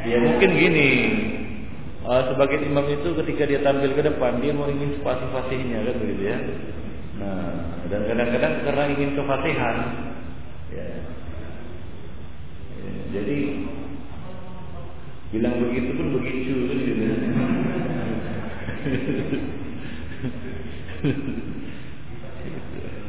Ya 0.06 0.22
mungkin 0.22 0.50
gini, 0.54 0.88
uh, 2.06 2.22
sebagai 2.30 2.62
imam 2.62 2.86
itu 2.88 3.10
ketika 3.20 3.42
dia 3.50 3.60
tampil 3.66 3.90
ke 3.92 4.06
depan 4.06 4.38
dia 4.38 4.54
mau 4.54 4.70
ingin 4.70 5.02
fasih-fasihnya 5.02 5.82
kan 5.82 5.96
begitu 5.98 6.22
ya. 6.30 6.38
Nah, 7.16 7.82
dan 7.90 8.06
kadang-kadang 8.06 8.54
karena 8.62 8.82
ingin 8.94 9.18
kefasihan, 9.18 9.76
ya. 10.70 10.88
ya. 12.80 12.92
Jadi 13.18 13.66
bilang 15.34 15.58
begitu 15.58 15.90
pun 15.98 16.06
begitu 16.22 16.54
kan 16.70 16.78
gitu. 16.86 17.04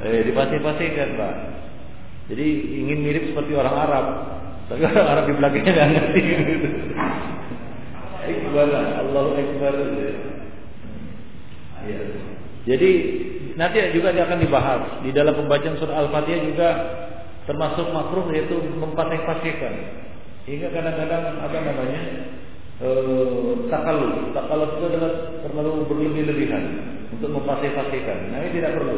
eh, 0.05 0.21
dipasih-pasihkan 0.27 1.09
pak. 1.17 1.33
Jadi 2.27 2.47
ingin 2.83 2.99
mirip 3.07 3.23
seperti 3.31 3.55
orang 3.55 3.75
Arab, 3.75 4.05
tapi 4.67 4.83
orang 4.83 5.07
Arab 5.07 5.23
di 5.31 5.33
belakangnya 5.39 5.71
nggak 5.71 5.89
ngerti. 5.95 6.21
Gitu. 6.21 6.69
Allahu 8.27 9.29
Akbar. 9.39 9.73
Ya. 11.87 11.99
Jadi 12.67 12.89
nanti 13.55 13.77
juga 13.95 14.11
dia 14.11 14.27
akan 14.27 14.39
dibahas 14.43 14.83
di 15.07 15.15
dalam 15.15 15.39
pembacaan 15.39 15.79
surah 15.79 16.03
Al-Fatihah 16.03 16.41
juga 16.43 16.69
termasuk 17.47 17.87
makruh 17.95 18.27
yaitu 18.35 18.59
mempasih-pasihkan. 18.59 19.73
Hingga 20.43 20.67
kadang-kadang 20.75 21.39
apa 21.39 21.57
namanya? 21.63 22.01
Eh, 22.83 23.53
takalu. 23.71 24.35
Takalu 24.35 24.63
itu 24.67 24.83
adalah 24.91 25.11
terlalu 25.47 25.71
berlebih-lebihan 25.87 26.63
untuk 27.13 27.29
mempasih-pasihkan. 27.31 28.31
Nah, 28.31 28.39
ini 28.43 28.59
tidak 28.59 28.75
perlu. 28.75 28.97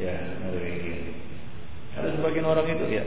Ya, 0.00 0.16
demikian. 0.48 1.14
Ada 1.94 2.16
sebagian 2.16 2.46
orang 2.48 2.66
itu 2.66 2.86
ya. 2.88 3.04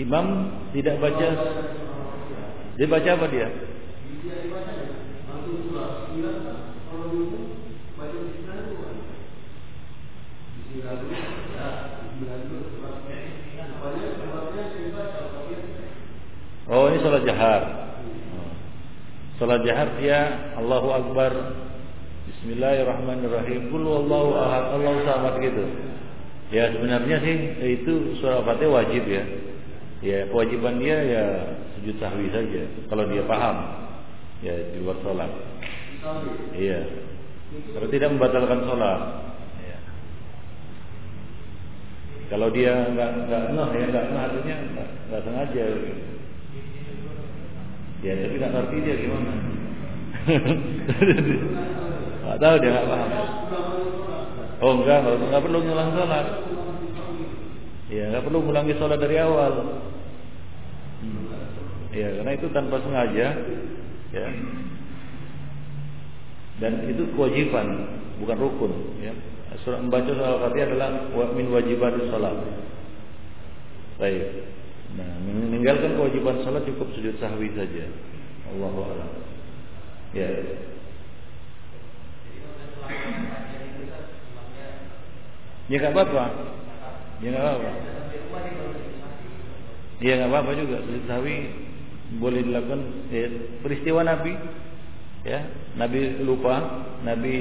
Imam 0.00 0.26
tidak 0.72 0.96
baca 0.96 1.28
Dia 2.80 2.88
baca 2.88 3.10
apa 3.12 3.26
dia? 3.28 3.48
Oh 16.70 16.86
ini 16.86 17.02
sholat 17.02 17.26
jahar. 17.26 17.62
Sholat 19.42 19.66
jahar 19.66 19.88
dia 19.98 20.54
Allahu 20.54 20.94
Akbar. 20.94 21.34
Bismillahirrahmanirrahim. 22.30 23.74
Kul 23.74 23.82
Allahu 23.90 24.30
ahad. 24.38 24.78
Allahu 24.78 25.02
samad 25.02 25.42
gitu. 25.42 25.66
Ya 26.54 26.70
sebenarnya 26.70 27.18
sih 27.26 27.36
itu 27.74 28.14
surah 28.22 28.46
Fatihah 28.46 28.70
wajib 28.70 29.02
ya. 29.10 29.26
Ya 29.98 30.30
kewajiban 30.30 30.78
dia 30.78 31.02
ya 31.02 31.24
sujud 31.74 31.98
sahwi 31.98 32.30
saja 32.30 32.70
kalau 32.86 33.10
dia 33.10 33.26
paham. 33.26 33.82
Ya 34.46 34.54
di 34.54 34.78
luar 34.78 35.02
sholat. 35.02 35.30
Iya. 36.56 36.80
Kalau 37.76 37.88
tidak 37.92 38.08
membatalkan 38.16 38.60
sholat. 38.64 39.00
Ya. 39.60 39.78
Kalau 42.32 42.48
dia 42.54 42.72
nggak 42.88 43.10
nggak 43.26 43.42
noh 43.52 43.68
ya 43.74 43.84
nggak 43.90 44.06
noh 44.08 44.20
artinya 44.24 44.56
nggak 45.10 45.22
sengaja. 45.26 45.64
Gitu. 45.76 46.04
Ya 48.00 48.12
tapi 48.16 48.34
nggak 48.40 48.52
ngerti 48.54 48.76
dia 48.80 48.96
gimana. 48.96 49.32
Nggak 52.20 52.38
tahu 52.46 52.54
dia 52.62 52.70
nggak 52.70 52.88
paham. 52.88 53.10
Oh 54.60 54.72
enggak, 54.76 54.98
enggak, 55.02 55.16
enggak 55.24 55.42
perlu 55.42 55.58
ngulang 55.64 55.90
sholat. 55.96 56.26
Ya 57.90 58.04
nggak 58.12 58.24
perlu 58.28 58.38
ngulangi 58.44 58.74
sholat 58.78 58.98
dari 59.00 59.16
awal. 59.18 59.52
Hmm. 61.00 61.32
Ya 61.90 62.08
karena 62.20 62.32
itu 62.36 62.46
tanpa 62.54 62.78
sengaja, 62.84 63.34
ya. 64.14 64.26
Dan 66.60 66.92
itu 66.92 67.08
kewajiban, 67.16 67.88
bukan 68.20 68.36
rukun. 68.36 68.72
Ya. 69.00 69.16
Surah 69.64 69.80
membaca 69.82 70.08
surah 70.12 70.38
Al-Fatihah 70.38 70.66
adalah 70.72 70.90
min 71.34 71.48
wajibat 71.50 71.96
sholat. 72.12 72.36
Baik. 73.96 74.46
Nah, 74.96 75.10
meninggalkan 75.22 75.94
kewajiban 75.94 76.42
salat 76.42 76.64
cukup 76.68 76.88
sujud 76.96 77.16
sahwi 77.18 77.52
saja. 77.56 77.88
Allahu 78.52 78.80
a'lam. 78.82 79.10
Ya. 80.16 80.28
Ya 85.70 85.76
enggak 85.78 85.94
apa-apa. 85.94 86.24
Ya 87.22 87.28
enggak 87.30 87.44
apa-apa. 87.44 87.70
Ya 90.00 90.12
enggak 90.16 90.30
apa-apa 90.32 90.50
juga 90.58 90.76
sujud 90.88 91.04
sahwi 91.06 91.36
boleh 92.18 92.42
dilakukan 92.42 92.80
ya, 93.14 93.30
peristiwa 93.62 94.02
Nabi 94.02 94.34
ya 95.26 95.40
Nabi 95.76 96.24
lupa 96.24 96.86
Nabi 97.04 97.34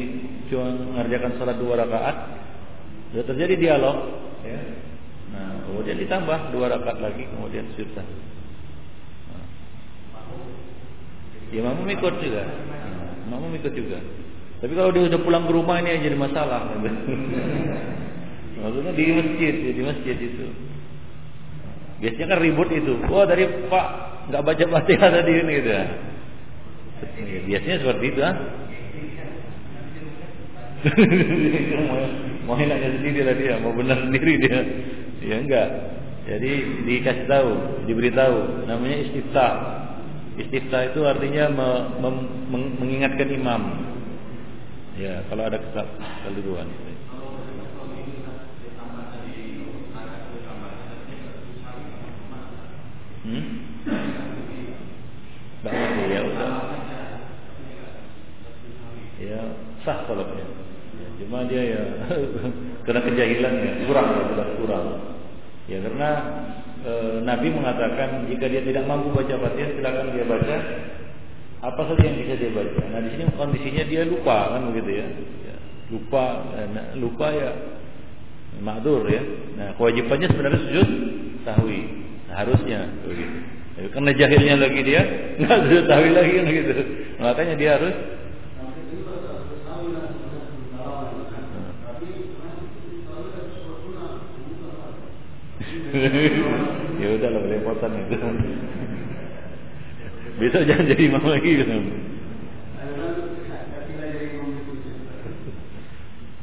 cuma 0.51 0.73
mengerjakan 0.73 1.39
salat 1.39 1.57
dua 1.59 1.79
rakaat 1.79 2.15
sudah 3.11 3.25
terjadi 3.25 3.55
dialog 3.55 3.97
ya 4.43 4.59
Nah, 5.29 5.61
kemudian 5.69 5.97
ditambah 6.01 6.49
dua 6.53 6.73
rakaat 6.73 6.97
lagi, 7.01 7.23
kemudian 7.29 7.65
sujud. 7.77 7.93
Nah. 7.93 8.07
Ya 11.53 11.61
makmum 11.65 11.89
ikut 11.89 12.13
juga. 12.21 12.43
Nah, 12.45 13.29
makmum 13.29 13.53
juga. 13.61 13.99
Tapi 14.59 14.73
kalau 14.75 14.91
dia 14.91 15.07
sudah 15.07 15.21
pulang 15.23 15.47
ke 15.47 15.53
rumah 15.53 15.79
ini 15.79 16.03
jadi 16.03 16.17
masalah. 16.17 16.67
Maksudnya 18.59 18.91
di 18.91 19.03
masjid, 19.15 19.53
ya, 19.55 19.71
di 19.71 19.83
masjid 19.85 20.17
itu. 20.19 20.45
Biasanya 22.03 22.27
kan 22.35 22.39
ribut 22.43 22.69
itu. 22.75 22.99
Oh 23.07 23.23
dari 23.23 23.47
Pak 23.71 23.87
nggak 24.29 24.43
baca 24.43 24.63
fatihah 24.67 25.09
tadi 25.15 25.31
ini 25.31 25.51
gitu 25.63 25.69
ya. 25.71 25.85
Biasanya 27.47 27.77
seperti 27.81 28.05
itu 28.11 28.21
ah. 28.23 28.35
mau 32.47 32.55
enaknya 32.55 32.89
sendiri 32.99 33.19
lah 33.27 33.35
dia, 33.35 33.55
mau 33.59 33.75
benar 33.75 33.97
sendiri 34.07 34.33
dia. 34.39 34.59
Ya 35.19 35.35
enggak. 35.43 35.69
Jadi 36.29 36.51
dikasih 36.85 37.25
tahu, 37.25 37.51
diberitahu. 37.89 38.69
Namanya 38.69 38.97
istiftah. 39.07 39.53
Istiftah 40.39 40.93
itu 40.93 41.03
artinya 41.03 41.51
me, 41.51 41.69
me, 41.99 42.09
meng, 42.53 42.65
mengingatkan 42.79 43.27
imam. 43.27 43.61
Ya, 44.95 45.23
kalau 45.27 45.47
ada 45.47 45.57
kekeliruan. 45.59 46.67
Hmm? 53.19 53.45
Enggak 55.59 56.07
ya 56.07 56.21
udah. 56.23 56.78
Sah 59.83 60.07
salatnya. 60.07 60.69
Cuma 61.19 61.43
dia 61.51 61.61
ya 61.75 61.83
karena 62.87 63.01
kejahilan 63.03 63.53
ya 63.59 63.71
kurang 63.83 64.07
ya 64.15 64.45
kurang. 64.55 64.85
Ya 65.67 65.77
karena 65.83 66.09
e, 66.81 66.91
Nabi 67.27 67.47
mengatakan 67.51 68.25
jika 68.31 68.47
dia 68.47 68.63
tidak 68.63 68.87
mampu 68.87 69.11
baca 69.11 69.35
Fatihah 69.35 69.69
silakan 69.75 70.15
dia 70.15 70.25
baca 70.25 70.55
apa 71.59 71.81
saja 71.91 72.03
yang 72.07 72.17
bisa 72.23 72.33
dia 72.39 72.51
baca. 72.55 72.81
Nah 72.87 72.99
di 73.03 73.09
sini 73.11 73.23
kondisinya 73.35 73.83
dia 73.83 74.07
lupa 74.07 74.55
kan 74.55 74.71
begitu 74.71 75.03
ya. 75.03 75.07
ya 75.43 75.55
lupa 75.91 76.23
nah, 76.71 76.87
lupa 76.95 77.27
ya 77.35 77.51
makdur 78.63 79.03
ya. 79.11 79.21
Nah 79.59 79.75
kewajibannya 79.75 80.27
sebenarnya 80.31 80.61
sujud 80.71 80.87
sahwi. 81.43 81.81
Nah, 82.31 82.35
harusnya 82.47 82.79
begitu. 83.03 83.37
Karena 83.79 84.11
jahilnya 84.11 84.55
lagi 84.59 84.81
dia 84.87 85.01
nggak 85.43 85.59
sujud 85.67 85.83
sahwi 85.83 86.09
lagi 86.15 86.31
kan 86.31 86.45
gitu. 86.47 86.73
Makanya 87.19 87.55
dia 87.59 87.71
harus 87.75 87.95
ya 96.99 97.07
udah 97.17 97.29
lah 97.33 97.41
belepotan 97.41 97.91
itu. 97.97 98.17
Besok 100.39 100.63
jangan 100.69 100.87
jadi 100.87 101.03
imam 101.09 101.25
lagi 101.25 101.51
gitu. 101.51 101.73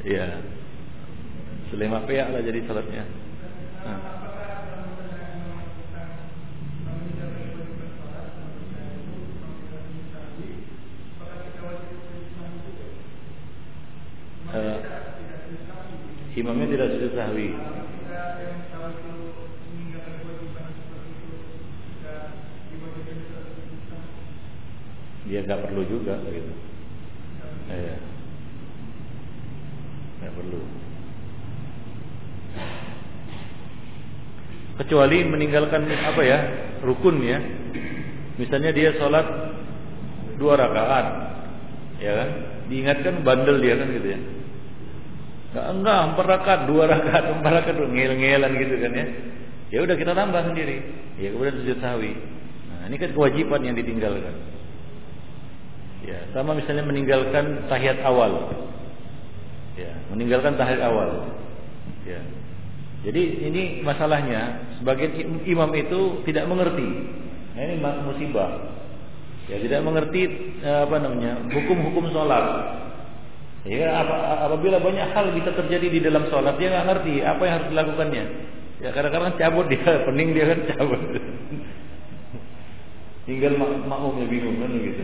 Iya. 0.07 0.39
Selema 1.73 2.05
peak 2.07 2.27
lah 2.31 2.41
jadi 2.45 2.59
salatnya. 2.63 3.03
Nah. 3.83 3.99
Uh, 14.47 14.79
imamnya 16.39 16.71
tidak 16.71 16.87
sujud 16.95 17.11
sahwi. 17.19 17.51
Dia 25.27 25.43
nggak 25.43 25.61
perlu 25.67 25.83
juga 25.83 26.15
gitu. 26.31 26.51
Ya 27.67 27.95
nggak 30.23 30.33
perlu. 30.33 30.59
Kecuali 34.77 35.17
meninggalkan 35.25 35.83
apa 35.89 36.21
ya 36.23 36.37
rukun 36.81 37.19
ya. 37.21 37.39
Misalnya 38.37 38.71
dia 38.71 38.93
sholat 38.95 39.25
dua 40.37 40.53
rakaat 40.55 41.05
ya 41.99 42.11
kan? 42.13 42.29
Diingatkan 42.67 43.25
bandel 43.27 43.59
dia 43.59 43.75
kan 43.75 43.87
gitu 43.91 44.07
ya. 44.15 44.19
Enggak 45.47 45.67
enggak 45.73 45.99
empat 46.13 46.25
rakaat 46.27 46.61
dua 46.69 46.83
rakaat 46.87 47.25
empat 47.35 47.51
rakaat 47.51 47.77
ngel-ngelan 47.83 48.51
gitu 48.63 48.75
kan 48.79 48.91
ya. 48.95 49.05
Ya 49.67 49.79
udah 49.83 49.95
kita 49.99 50.15
tambah 50.15 50.41
sendiri. 50.47 50.77
Ya 51.19 51.35
kemudian 51.35 51.57
sujud 51.59 51.77
sahwi. 51.83 52.15
Nah 52.71 52.87
ini 52.87 52.95
kan 52.95 53.11
kewajiban 53.11 53.65
yang 53.67 53.75
ditinggalkan 53.75 54.56
Ya, 56.07 56.23
sama 56.31 56.55
misalnya 56.55 56.87
meninggalkan 56.87 57.67
tahiyat 57.67 57.99
awal. 58.07 58.47
Ya, 59.75 59.91
meninggalkan 60.07 60.55
tahiyat 60.55 60.79
awal. 60.79 61.27
Ya. 62.07 62.23
Jadi 63.03 63.21
ini 63.43 63.63
masalahnya 63.83 64.71
sebagian 64.79 65.43
imam 65.43 65.71
itu 65.75 66.23
tidak 66.23 66.47
mengerti. 66.47 66.87
Nah, 67.53 67.61
ini 67.61 67.75
musibah. 68.07 68.71
Ya, 69.51 69.59
tidak 69.59 69.83
mengerti 69.83 70.23
eh, 70.63 70.79
apa 70.87 70.95
namanya? 70.95 71.43
hukum-hukum 71.51 72.07
sholat. 72.15 72.45
Ya, 73.67 73.99
apabila 74.47 74.79
banyak 74.79 75.11
hal 75.11 75.35
bisa 75.35 75.51
terjadi 75.51 75.87
di 75.91 75.99
dalam 75.99 76.31
sholat, 76.31 76.55
dia 76.55 76.71
nggak 76.71 76.87
ngerti 76.87 77.13
apa 77.19 77.41
yang 77.43 77.53
harus 77.59 77.69
dilakukannya. 77.75 78.23
Ya 78.79 78.89
kadang-kadang 78.95 79.35
cabut 79.35 79.67
dia, 79.67 79.91
pening 80.07 80.31
dia 80.31 80.55
kan 80.55 80.59
cabut. 80.71 81.01
Tinggal 83.27 83.59
mak 83.59 83.71
makmumnya 83.91 84.25
bingung 84.31 84.55
kan 84.63 84.71
gitu. 84.71 85.03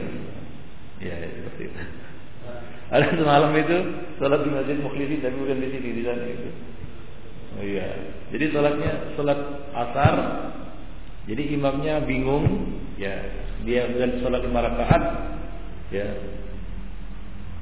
Ya, 1.03 1.15
ya 1.19 1.27
seperti 1.35 1.61
itu. 1.67 1.81
Ada 2.93 3.05
semalam 3.17 3.51
itu 3.57 3.77
sholat 4.21 4.39
di 4.45 4.49
masjid 4.53 4.77
Mukhlisi 4.79 5.19
tapi 5.19 5.35
bukan 5.35 5.59
di 5.59 5.67
sini 5.73 5.89
di 5.97 6.03
sana 6.05 6.23
itu. 6.29 6.49
Oh 7.59 7.63
iya. 7.65 7.87
Jadi 8.31 8.45
sholatnya 8.53 8.91
sholat 9.19 9.39
asar. 9.75 10.15
Jadi 11.23 11.55
imamnya 11.55 12.03
bingung, 12.03 12.75
ya 12.99 13.15
dia 13.63 13.87
bukan 13.87 14.19
sholat 14.19 14.43
lima 14.43 14.59
rakaat, 14.59 15.03
ya. 15.87 16.07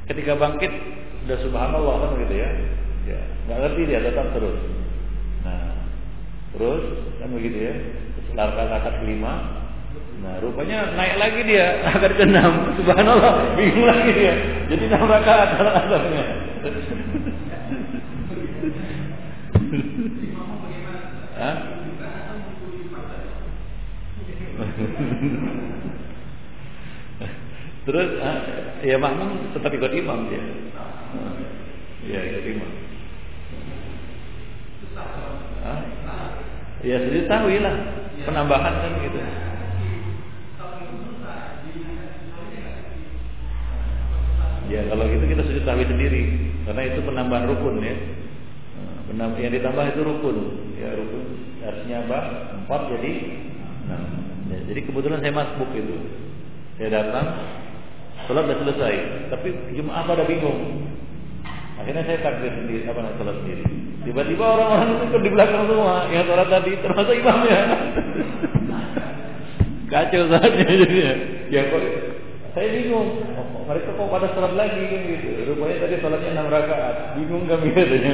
Ketika 0.10 0.34
bangkit 0.34 0.74
sudah 1.24 1.38
subhanallah 1.46 1.96
kan 2.02 2.12
gitu 2.26 2.36
ya. 2.42 2.50
Ya, 3.06 3.22
nggak 3.46 3.60
ngerti 3.62 3.82
dia 3.86 4.02
tetap 4.02 4.34
terus. 4.34 4.58
Nah, 5.46 5.78
terus 6.58 6.84
kan 7.22 7.30
begitu 7.34 7.58
ya. 7.70 7.74
Setelah 8.18 8.66
rakaat 8.66 9.06
kelima, 9.06 9.61
Nah 10.22 10.38
rupanya 10.38 10.93
naik 10.93 11.17
lagi 11.17 11.41
dia 11.49 11.82
agar 11.97 12.13
ke 12.13 12.24
enam. 12.30 12.78
Subhanallah 12.78 13.57
bingung 13.57 13.89
lagi 13.89 14.13
dia. 14.13 14.38
Jadi 14.69 14.84
enam 14.86 15.09
rakaat 15.09 15.57
asarnya. 15.82 16.26
Hah? 21.41 21.57
Terus 27.82 28.09
ah, 28.22 28.38
ya 28.86 28.93
makmum 29.01 29.57
tetap 29.57 29.74
ikut 29.74 29.89
imam 29.89 30.30
dia. 30.30 30.38
Ya 32.05 32.22
ikut 32.30 32.45
imam. 32.45 32.69
Ya 36.82 36.97
sudah 36.97 37.24
tahu 37.26 37.57
lah 37.61 37.76
penambahan 38.26 38.74
kan 38.86 38.93
gitu. 39.01 39.17
Ya 44.72 44.88
kalau 44.88 45.03
gitu 45.03 45.28
kita 45.28 45.43
sujud 45.43 45.63
sahwi 45.67 45.84
sendiri 45.84 46.32
karena 46.63 46.82
itu 46.88 47.03
penambahan 47.03 47.43
rukun 47.51 47.84
ya. 47.84 47.95
Penambah, 49.11 49.43
yang 49.43 49.51
ditambah 49.51 49.84
itu 49.91 50.01
rukun. 50.07 50.38
Ya 50.80 50.95
rukun 50.95 51.24
artinya 51.61 51.97
apa? 52.07 52.20
Empat 52.63 52.82
jadi 52.96 53.12
enam. 53.86 54.01
Ya, 54.47 54.58
jadi 54.71 54.79
kebetulan 54.87 55.20
saya 55.20 55.33
masbuk 55.36 55.70
itu. 55.75 55.96
Saya 56.79 56.89
datang, 56.89 57.25
sholat 58.25 58.47
sudah 58.47 58.58
selesai, 58.66 58.96
tapi 59.29 59.54
jemaah 59.75 60.04
pada 60.08 60.24
bingung. 60.25 60.89
Akhirnya 61.78 62.04
saya 62.05 62.20
takbir 62.25 62.50
sendiri, 62.50 62.89
apa 62.89 63.00
namanya 63.04 63.17
sholat 63.21 63.36
sendiri. 63.43 63.63
Tiba-tiba 64.01 64.46
orang-orang 64.47 64.89
itu 65.05 65.17
di 65.21 65.29
belakang 65.29 65.63
semua 65.70 66.09
yang 66.09 66.25
sholat 66.25 66.47
tadi, 66.50 66.71
termasuk 66.82 67.16
imamnya. 67.20 67.59
Kacau 69.91 70.24
saatnya 70.32 70.63
jadinya. 70.66 71.13
Ya 71.51 71.62
kok 71.67 71.82
saya 72.51 72.67
bingung. 72.67 73.23
Oh, 73.39 73.63
mereka 73.63 73.95
kok 73.95 74.11
pada 74.11 74.28
sholat 74.36 74.53
lagi 74.59 74.83
kan 74.83 75.01
gitu. 75.07 75.28
Rupanya 75.47 75.87
tadi 75.87 75.95
sholatnya 76.03 76.32
enam 76.36 76.47
rakaat. 76.51 76.95
Bingung 77.15 77.47
kami 77.47 77.71
katanya. 77.71 78.13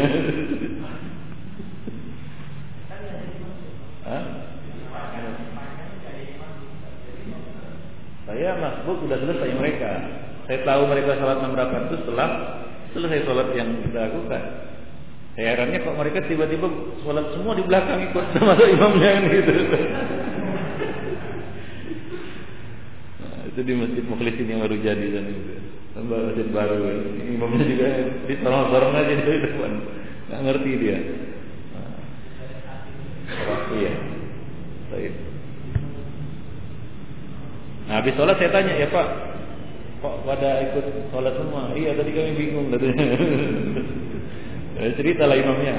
Saya 8.27 8.49
masbuk 8.61 8.97
sudah 9.01 9.17
selesai 9.17 9.49
mereka. 9.57 9.91
Saya 10.45 10.59
tahu 10.61 10.81
mereka 10.85 11.17
sholat 11.17 11.37
enam 11.41 11.57
rakaat 11.57 11.83
itu 11.89 11.95
setelah 12.05 12.29
selesai 12.93 13.25
sholat 13.25 13.47
yang 13.57 13.73
kita 13.89 13.97
lakukan. 14.05 14.43
Saya 15.33 15.53
herannya 15.53 15.81
kok 15.81 15.97
mereka 15.97 16.19
tiba-tiba 16.29 16.67
sholat 17.01 17.25
semua 17.33 17.57
di 17.57 17.65
belakang 17.65 18.05
ikut 18.05 18.25
termasuk 18.37 18.67
imamnya 18.69 19.09
kan 19.17 19.23
gitu. 19.33 19.53
Itu 23.57 23.65
di 23.65 23.73
masjid 23.73 24.05
Mukhlisin 24.05 24.53
yang 24.53 24.61
baru 24.61 24.77
jadi 24.77 25.17
dan 25.17 25.33
itu. 25.33 25.57
Tambah 25.97 26.29
masjid 26.29 26.45
baru. 26.53 26.77
Imamnya 27.25 27.65
juga 27.65 27.89
di 28.29 28.33
sorong-sorong 28.37 28.93
aja 28.93 29.13
di 29.17 29.41
depan. 29.49 29.71
Nggak 30.29 30.41
ngerti 30.45 30.71
dia. 30.77 30.97
Nah, 33.33 33.61
iya. 33.81 33.93
Baik. 34.93 35.13
Nah, 37.89 37.93
habis 37.97 38.13
sholat 38.13 38.37
saya 38.37 38.53
tanya, 38.53 38.77
ya 38.77 38.93
Pak, 38.93 39.07
kok 40.05 40.15
pada 40.21 40.49
ikut 40.61 40.85
sholat 41.09 41.33
semua? 41.41 41.73
Iya, 41.73 41.97
tadi 41.97 42.13
kami 42.13 42.31
bingung 42.37 42.69
katanya. 42.69 43.05
cerita 45.01 45.25
lah 45.25 45.33
imamnya. 45.33 45.75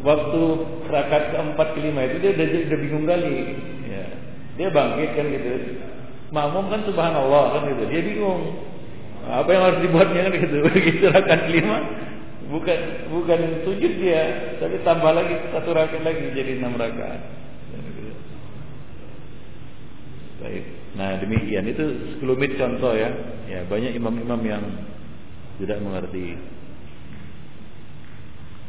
Waktu 0.00 0.40
rakaat 0.88 1.36
keempat 1.36 1.76
kelima 1.76 2.08
itu 2.08 2.24
dia 2.24 2.32
udah, 2.32 2.46
udah 2.72 2.78
bingung 2.80 3.04
kali. 3.04 3.36
Ya. 3.84 4.16
Dia 4.56 4.72
bangkit 4.72 5.12
kan 5.12 5.28
gitu 5.28 5.52
makmum 6.30 6.68
kan 6.68 6.80
subhanallah 6.84 7.44
kan 7.56 7.62
gitu. 7.72 7.84
Dia 7.88 8.00
bingung. 8.04 8.42
Apa 9.28 9.48
yang 9.52 9.62
harus 9.68 9.80
dibuatnya 9.84 10.20
kan 10.28 10.32
gitu. 10.36 10.56
Begitu 10.64 11.04
rakaat 11.14 11.48
lima. 11.52 11.78
Bukan 12.48 12.78
bukan 13.12 13.40
sujud 13.68 13.92
dia 14.00 14.56
tapi 14.56 14.80
tambah 14.80 15.12
lagi 15.12 15.36
satu 15.52 15.76
rakaat 15.76 16.04
lagi 16.04 16.32
jadi 16.32 16.60
enam 16.60 16.76
rakaat. 16.80 17.20
Baik. 20.38 20.64
Nah 20.94 21.18
demikian. 21.20 21.64
Itu 21.68 21.84
sekelumit 22.16 22.56
contoh 22.56 22.94
ya. 22.94 23.10
Ya 23.48 23.60
banyak 23.68 23.96
imam-imam 23.96 24.40
yang 24.44 24.64
tidak 25.58 25.82
mengerti. 25.82 26.38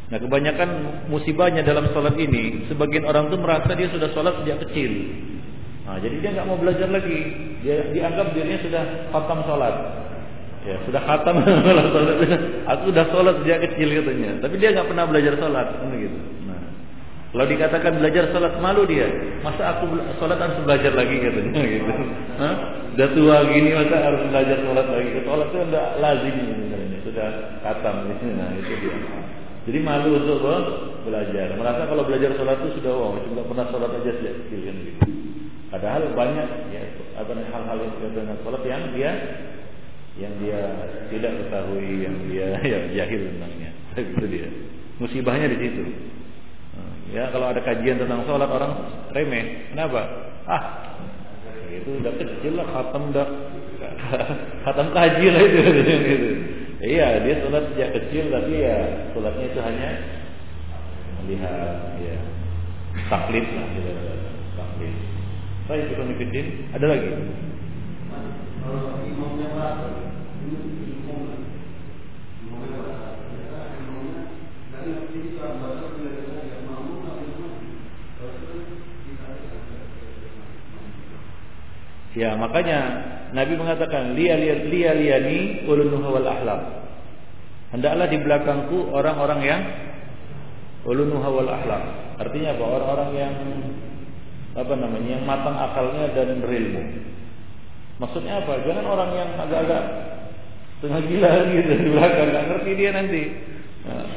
Nah 0.10 0.18
kebanyakan 0.18 0.70
musibahnya 1.14 1.62
dalam 1.62 1.86
sholat 1.94 2.18
ini 2.18 2.66
Sebagian 2.66 3.06
orang 3.06 3.30
tuh 3.30 3.38
merasa 3.38 3.78
dia 3.78 3.94
sudah 3.94 4.10
sholat 4.10 4.42
sejak 4.42 4.66
kecil 4.66 4.90
nah, 5.90 5.98
Jadi 5.98 6.16
dia 6.22 6.30
nggak 6.38 6.48
mau 6.48 6.62
belajar 6.62 6.86
lagi. 6.94 7.18
Dia 7.66 7.90
dianggap 7.90 8.38
dirinya 8.38 8.60
sudah 8.62 8.84
khatam 9.10 9.40
sholat. 9.50 9.76
Ya 10.68 10.76
sudah 10.86 11.02
khatam 11.02 11.36
Aku 12.76 12.94
sudah 12.94 13.06
sholat 13.10 13.36
sejak 13.42 13.60
kecil 13.66 13.90
katanya. 13.98 14.38
Tapi 14.46 14.56
dia 14.62 14.70
nggak 14.78 14.88
pernah 14.94 15.06
belajar 15.10 15.34
sholat 15.42 15.68
kan 15.74 15.90
gitu. 15.98 16.18
Nah, 16.46 16.62
kalau 17.34 17.46
dikatakan 17.50 17.92
belajar 17.98 18.24
sholat 18.30 18.54
malu 18.62 18.86
dia. 18.86 19.10
Masa 19.42 19.64
aku 19.74 19.98
sholat 20.22 20.38
harus 20.38 20.62
belajar 20.62 20.94
lagi 20.94 21.16
katanya 21.18 21.62
gitu. 21.66 21.92
Hah? 22.38 22.56
Udah 22.94 23.10
tua 23.16 23.38
gini 23.50 23.70
masa 23.74 23.96
harus 23.98 24.22
belajar 24.30 24.58
sholat 24.62 24.86
lagi? 24.86 25.10
Sholat 25.26 25.48
itu 25.50 25.58
udah 25.66 25.86
lazim 25.98 26.36
ini 26.38 26.98
Sudah 27.02 27.28
khatam 27.66 27.96
Nah 28.38 28.50
itu 28.62 28.74
dia. 28.78 28.96
Jadi 29.70 29.80
malu 29.86 30.18
untuk 30.18 30.40
belajar. 31.06 31.54
Merasa 31.54 31.86
kalau 31.86 32.04
belajar 32.08 32.34
sholat 32.36 32.58
itu 32.64 32.82
sudah 32.82 32.94
wow, 32.96 33.16
cuma 33.22 33.46
pernah 33.46 33.66
sholat 33.70 33.92
aja 34.02 34.12
sejak 34.18 34.34
kecil 34.44 34.60
kan 34.66 34.76
gitu. 34.82 35.09
Padahal 35.70 36.18
banyak 36.18 36.50
ya 36.74 36.82
hal-hal 37.22 37.78
yang 37.78 38.38
sholat 38.42 38.64
yang 38.66 38.84
dia 38.98 39.12
yang 40.20 40.34
dia 40.42 40.60
tidak 41.14 41.32
ketahui, 41.46 42.04
yang 42.04 42.18
dia 42.28 42.48
ya 42.74 42.80
jahil 42.92 43.22
tentangnya. 43.34 43.70
Itu 43.96 44.26
dia. 44.28 44.50
Musibahnya 45.00 45.48
di 45.48 45.58
situ. 45.62 45.84
Ya 47.10 47.34
kalau 47.34 47.50
ada 47.50 47.62
kajian 47.66 47.98
tentang 47.98 48.26
sholat 48.26 48.50
orang 48.50 48.74
remeh. 49.16 49.74
Kenapa? 49.74 50.02
Ah, 50.46 50.64
itu 51.70 52.02
udah 52.02 52.14
kecil 52.18 52.54
lah, 52.58 52.68
khatam 52.70 53.14
udah 53.14 53.28
khatam 54.66 54.88
kaji 54.94 55.26
lah 55.32 55.42
itu. 55.42 55.62
Iya, 56.80 57.28
dia 57.28 57.44
sholat 57.44 57.76
sejak 57.76 57.92
kecil 57.92 58.32
tapi 58.32 58.64
ya 58.64 59.12
sholatnya 59.12 59.52
itu 59.52 59.60
hanya 59.60 59.90
melihat 61.20 61.92
ya 62.00 62.16
taklid 63.12 63.44
lah 63.52 63.68
gitu. 63.76 63.92
Taklid. 64.56 64.96
Saya 65.70 65.86
itu 65.86 65.94
konfidin. 65.94 66.66
Ada 66.74 66.86
lagi? 66.90 67.10
Ya 82.18 82.34
makanya 82.34 82.80
Nabi 83.38 83.54
mengatakan 83.54 84.18
liya 84.18 84.42
liya 84.42 84.66
liya 84.66 84.92
liyani 84.98 85.70
wal 85.70 86.26
ahlam. 86.26 86.62
Hendaklah 87.70 88.10
di 88.10 88.18
belakangku 88.18 88.90
orang-orang 88.90 89.40
yang 89.46 89.62
ulunuha 90.82 91.30
wal 91.30 91.46
ahlam. 91.54 91.84
Artinya 92.18 92.58
apa? 92.58 92.64
Orang-orang 92.66 93.10
yang 93.14 93.34
apa 94.60 94.74
namanya? 94.76 95.10
yang 95.20 95.24
matang 95.24 95.56
akalnya 95.56 96.12
dan 96.12 96.44
berilmu. 96.44 96.84
Maksudnya 98.00 98.44
apa? 98.44 98.64
Jangan 98.64 98.86
orang 98.88 99.12
yang 99.12 99.30
agak-agak 99.36 99.84
tengah 100.80 101.02
gila 101.04 101.32
gitu 101.52 101.72
di 101.76 101.90
belakang, 101.92 102.28
nggak 102.32 102.46
ngerti 102.48 102.72
dia 102.80 102.90
nanti. 102.96 103.24
Nah, 103.84 104.08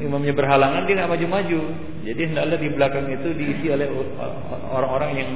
imamnya 0.00 0.32
berhalangan 0.32 0.88
dia 0.88 0.94
nggak 0.96 1.12
maju-maju. 1.12 1.60
Jadi 2.08 2.20
hendaklah 2.32 2.56
di 2.56 2.68
belakang 2.72 3.06
itu 3.12 3.28
diisi 3.36 3.66
oleh 3.68 3.88
orang-orang 4.72 5.10
yang 5.12 5.30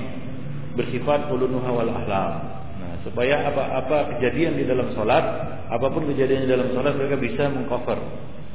bersifat 0.73 1.29
ulunuha 1.29 1.69
wal 1.69 1.93
ahlam. 1.93 2.33
Nah, 2.81 2.93
supaya 3.05 3.45
apa-apa 3.45 4.17
kejadian 4.17 4.57
di 4.57 4.65
dalam 4.65 4.89
sholat, 4.97 5.25
apa 5.69 5.87
pun 5.93 6.09
kejadian 6.09 6.49
di 6.49 6.51
dalam 6.51 6.73
sholat 6.73 6.97
mereka 6.97 7.21
bisa 7.21 7.53
mengcover, 7.53 8.01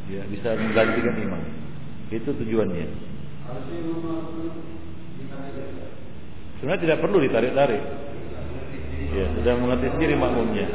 ya, 0.10 0.26
bisa 0.26 0.58
menggantikan 0.58 1.14
imam. 1.14 1.42
Itu 2.10 2.34
tujuannya. 2.34 2.88
Sebenarnya 6.58 6.84
tidak 6.84 7.00
perlu 7.06 7.18
ditarik-tarik. 7.22 7.84
Ya, 9.14 9.26
sudah 9.40 9.54
mengerti 9.58 9.88
sendiri 9.94 10.14
makmumnya. 10.18 10.68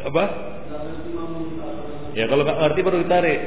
Apa? 0.00 0.24
Ya 2.16 2.24
kalau 2.26 2.42
nggak 2.42 2.58
ngerti 2.58 2.80
baru 2.82 2.98
ditarik. 3.06 3.40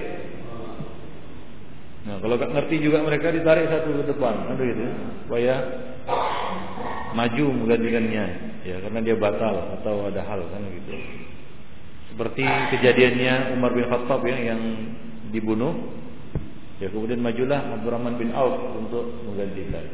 Nah, 2.04 2.16
kalau 2.20 2.36
nggak 2.36 2.52
ngerti 2.52 2.76
juga 2.84 3.00
mereka 3.04 3.32
ditarik 3.32 3.72
satu 3.72 3.90
ke 3.96 4.04
depan, 4.12 4.34
ada 4.52 4.64
gitu, 4.64 4.84
supaya 5.24 5.56
maju 7.14 7.46
menggantikannya 7.64 8.26
ya 8.66 8.76
karena 8.82 9.00
dia 9.06 9.16
batal 9.16 9.80
atau 9.80 10.10
ada 10.10 10.22
hal 10.26 10.42
kan 10.50 10.62
gitu 10.66 10.94
seperti 12.14 12.46
kejadiannya 12.74 13.58
Umar 13.58 13.72
bin 13.74 13.86
Khattab 13.86 14.26
ya 14.26 14.54
yang 14.54 14.62
dibunuh 15.30 15.94
ya 16.82 16.90
kemudian 16.90 17.22
majulah 17.22 17.78
Abdurrahman 17.80 18.18
bin 18.18 18.34
Auf 18.34 18.78
untuk 18.78 19.14
menggantikan 19.30 19.86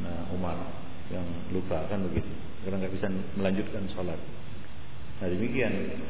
nah 0.00 0.24
Umar 0.32 0.56
yang 1.12 1.26
luka 1.52 1.84
kan 1.92 2.00
begitu 2.08 2.32
karena 2.64 2.80
nggak 2.80 2.94
bisa 2.96 3.06
melanjutkan 3.36 3.84
sholat 3.92 4.20
nah 5.20 5.28
demikian 5.28 6.00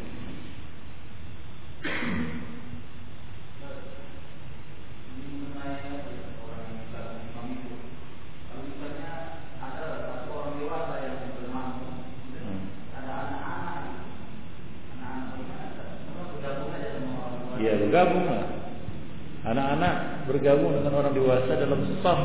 Ya 17.62 17.78
bergabung. 17.78 18.26
Anak-anak 19.42 19.94
bergabung 20.30 20.70
dengan 20.78 20.92
orang 20.98 21.14
dewasa 21.14 21.52
dalam 21.58 21.82
saf. 22.02 22.18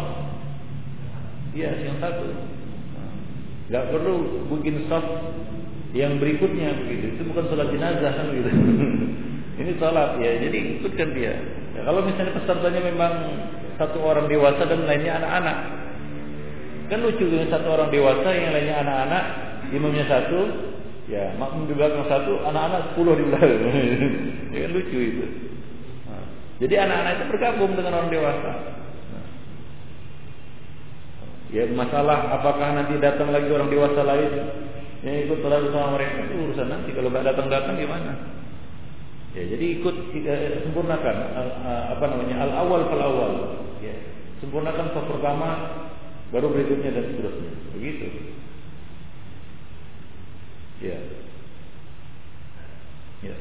Iya, 1.58 1.72
yang 1.90 1.98
satu. 1.98 2.26
Gak 3.74 3.90
perlu 3.90 4.46
bikin 4.54 4.86
saf 4.86 5.02
yang 5.98 6.22
berikutnya 6.22 6.86
begitu. 6.86 7.18
Itu 7.18 7.22
bukan 7.34 7.50
sholat 7.50 7.74
jenazah 7.74 8.14
kan 8.14 8.30
gitu. 8.30 8.50
Ini 9.66 9.72
sholat 9.82 10.22
ya. 10.22 10.32
Jadi 10.38 10.58
ikutkan 10.78 11.10
dia. 11.18 11.34
Ya, 11.74 11.82
kalau 11.82 12.06
misalnya 12.06 12.38
pesertanya 12.38 12.82
memang 12.86 13.14
satu 13.82 13.98
orang 14.06 14.30
dewasa 14.30 14.70
dan 14.70 14.86
lainnya 14.86 15.18
anak-anak, 15.18 15.58
kan 16.94 17.00
lucu 17.02 17.26
dengan 17.26 17.50
satu 17.50 17.68
orang 17.74 17.90
dewasa 17.90 18.30
yang 18.38 18.54
lainnya 18.54 18.76
anak-anak, 18.86 19.24
imamnya 19.74 20.06
satu, 20.06 20.40
Ya, 21.08 21.32
makmum 21.40 21.72
di 21.72 21.74
belakang 21.80 22.04
satu, 22.12 22.44
anak-anak 22.44 22.92
sepuluh 22.92 23.16
di 23.16 23.24
belakang. 23.32 23.64
ya 24.52 24.60
kan 24.68 24.72
lucu 24.76 24.98
itu. 25.00 25.26
Nah, 26.04 26.24
jadi 26.60 26.84
anak-anak 26.84 27.12
itu 27.16 27.26
bergabung 27.32 27.72
dengan 27.80 27.96
orang 27.96 28.12
dewasa. 28.12 28.77
Ya 31.48 31.64
masalah 31.72 32.28
apakah 32.40 32.76
nanti 32.76 33.00
datang 33.00 33.32
lagi 33.32 33.48
orang 33.48 33.72
dewasa 33.72 34.04
lain 34.04 34.32
yang 35.06 35.16
ikut 35.30 35.40
sholat 35.40 35.72
sama 35.72 35.96
mereka 35.96 36.28
itu 36.28 36.36
urusan 36.36 36.68
nanti. 36.68 36.92
Kalau 36.92 37.08
nggak 37.08 37.28
datang-datang 37.32 37.80
gimana? 37.80 38.12
Ya, 39.38 39.44
jadi 39.54 39.66
ikut 39.80 39.96
eh, 40.18 40.66
sempurnakan 40.66 41.16
apa 41.94 42.06
namanya 42.10 42.36
al 42.42 42.52
awal 42.68 42.90
fal 42.90 43.04
awal. 43.06 43.34
Ya, 43.80 43.94
sempurnakan 44.42 44.92
saf 44.92 45.06
pertama, 45.08 45.50
baru 46.34 46.52
berikutnya 46.52 46.92
dan 46.92 47.06
seterusnya. 47.16 47.52
Begitu. 47.78 48.08
Ya. 50.82 50.98
Ya. 53.22 53.36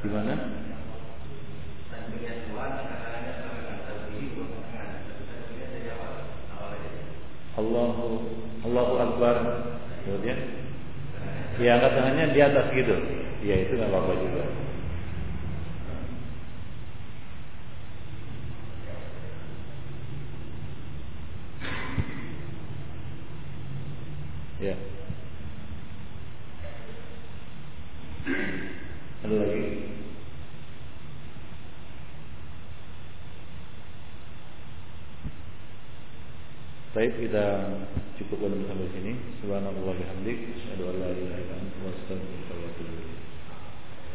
Di 0.00 0.08
mana? 0.08 0.34
Allahu 7.60 8.08
Allahu 8.64 8.94
Akbar. 8.96 9.36
Kemudian 10.00 10.38
ya 11.60 11.76
angkat 11.76 11.92
tangannya 11.92 12.32
di 12.32 12.40
atas 12.40 12.66
gitu. 12.72 12.96
Ya 13.44 13.56
itu 13.60 13.76
nggak 13.76 13.92
apa-apa 13.92 14.12
juga. 14.16 14.44
Ya. 24.60 24.76
Ada 29.20 29.36
lagi? 29.36 29.62
Baik 36.96 37.12
kita 37.20 37.44
cukupkan 38.16 38.64
sampai 38.64 38.88
sini. 38.96 39.12
Subhanallah 39.44 39.92
bihamdik. 39.92 40.56
Asyhadu 40.56 40.88
an. 40.88 42.59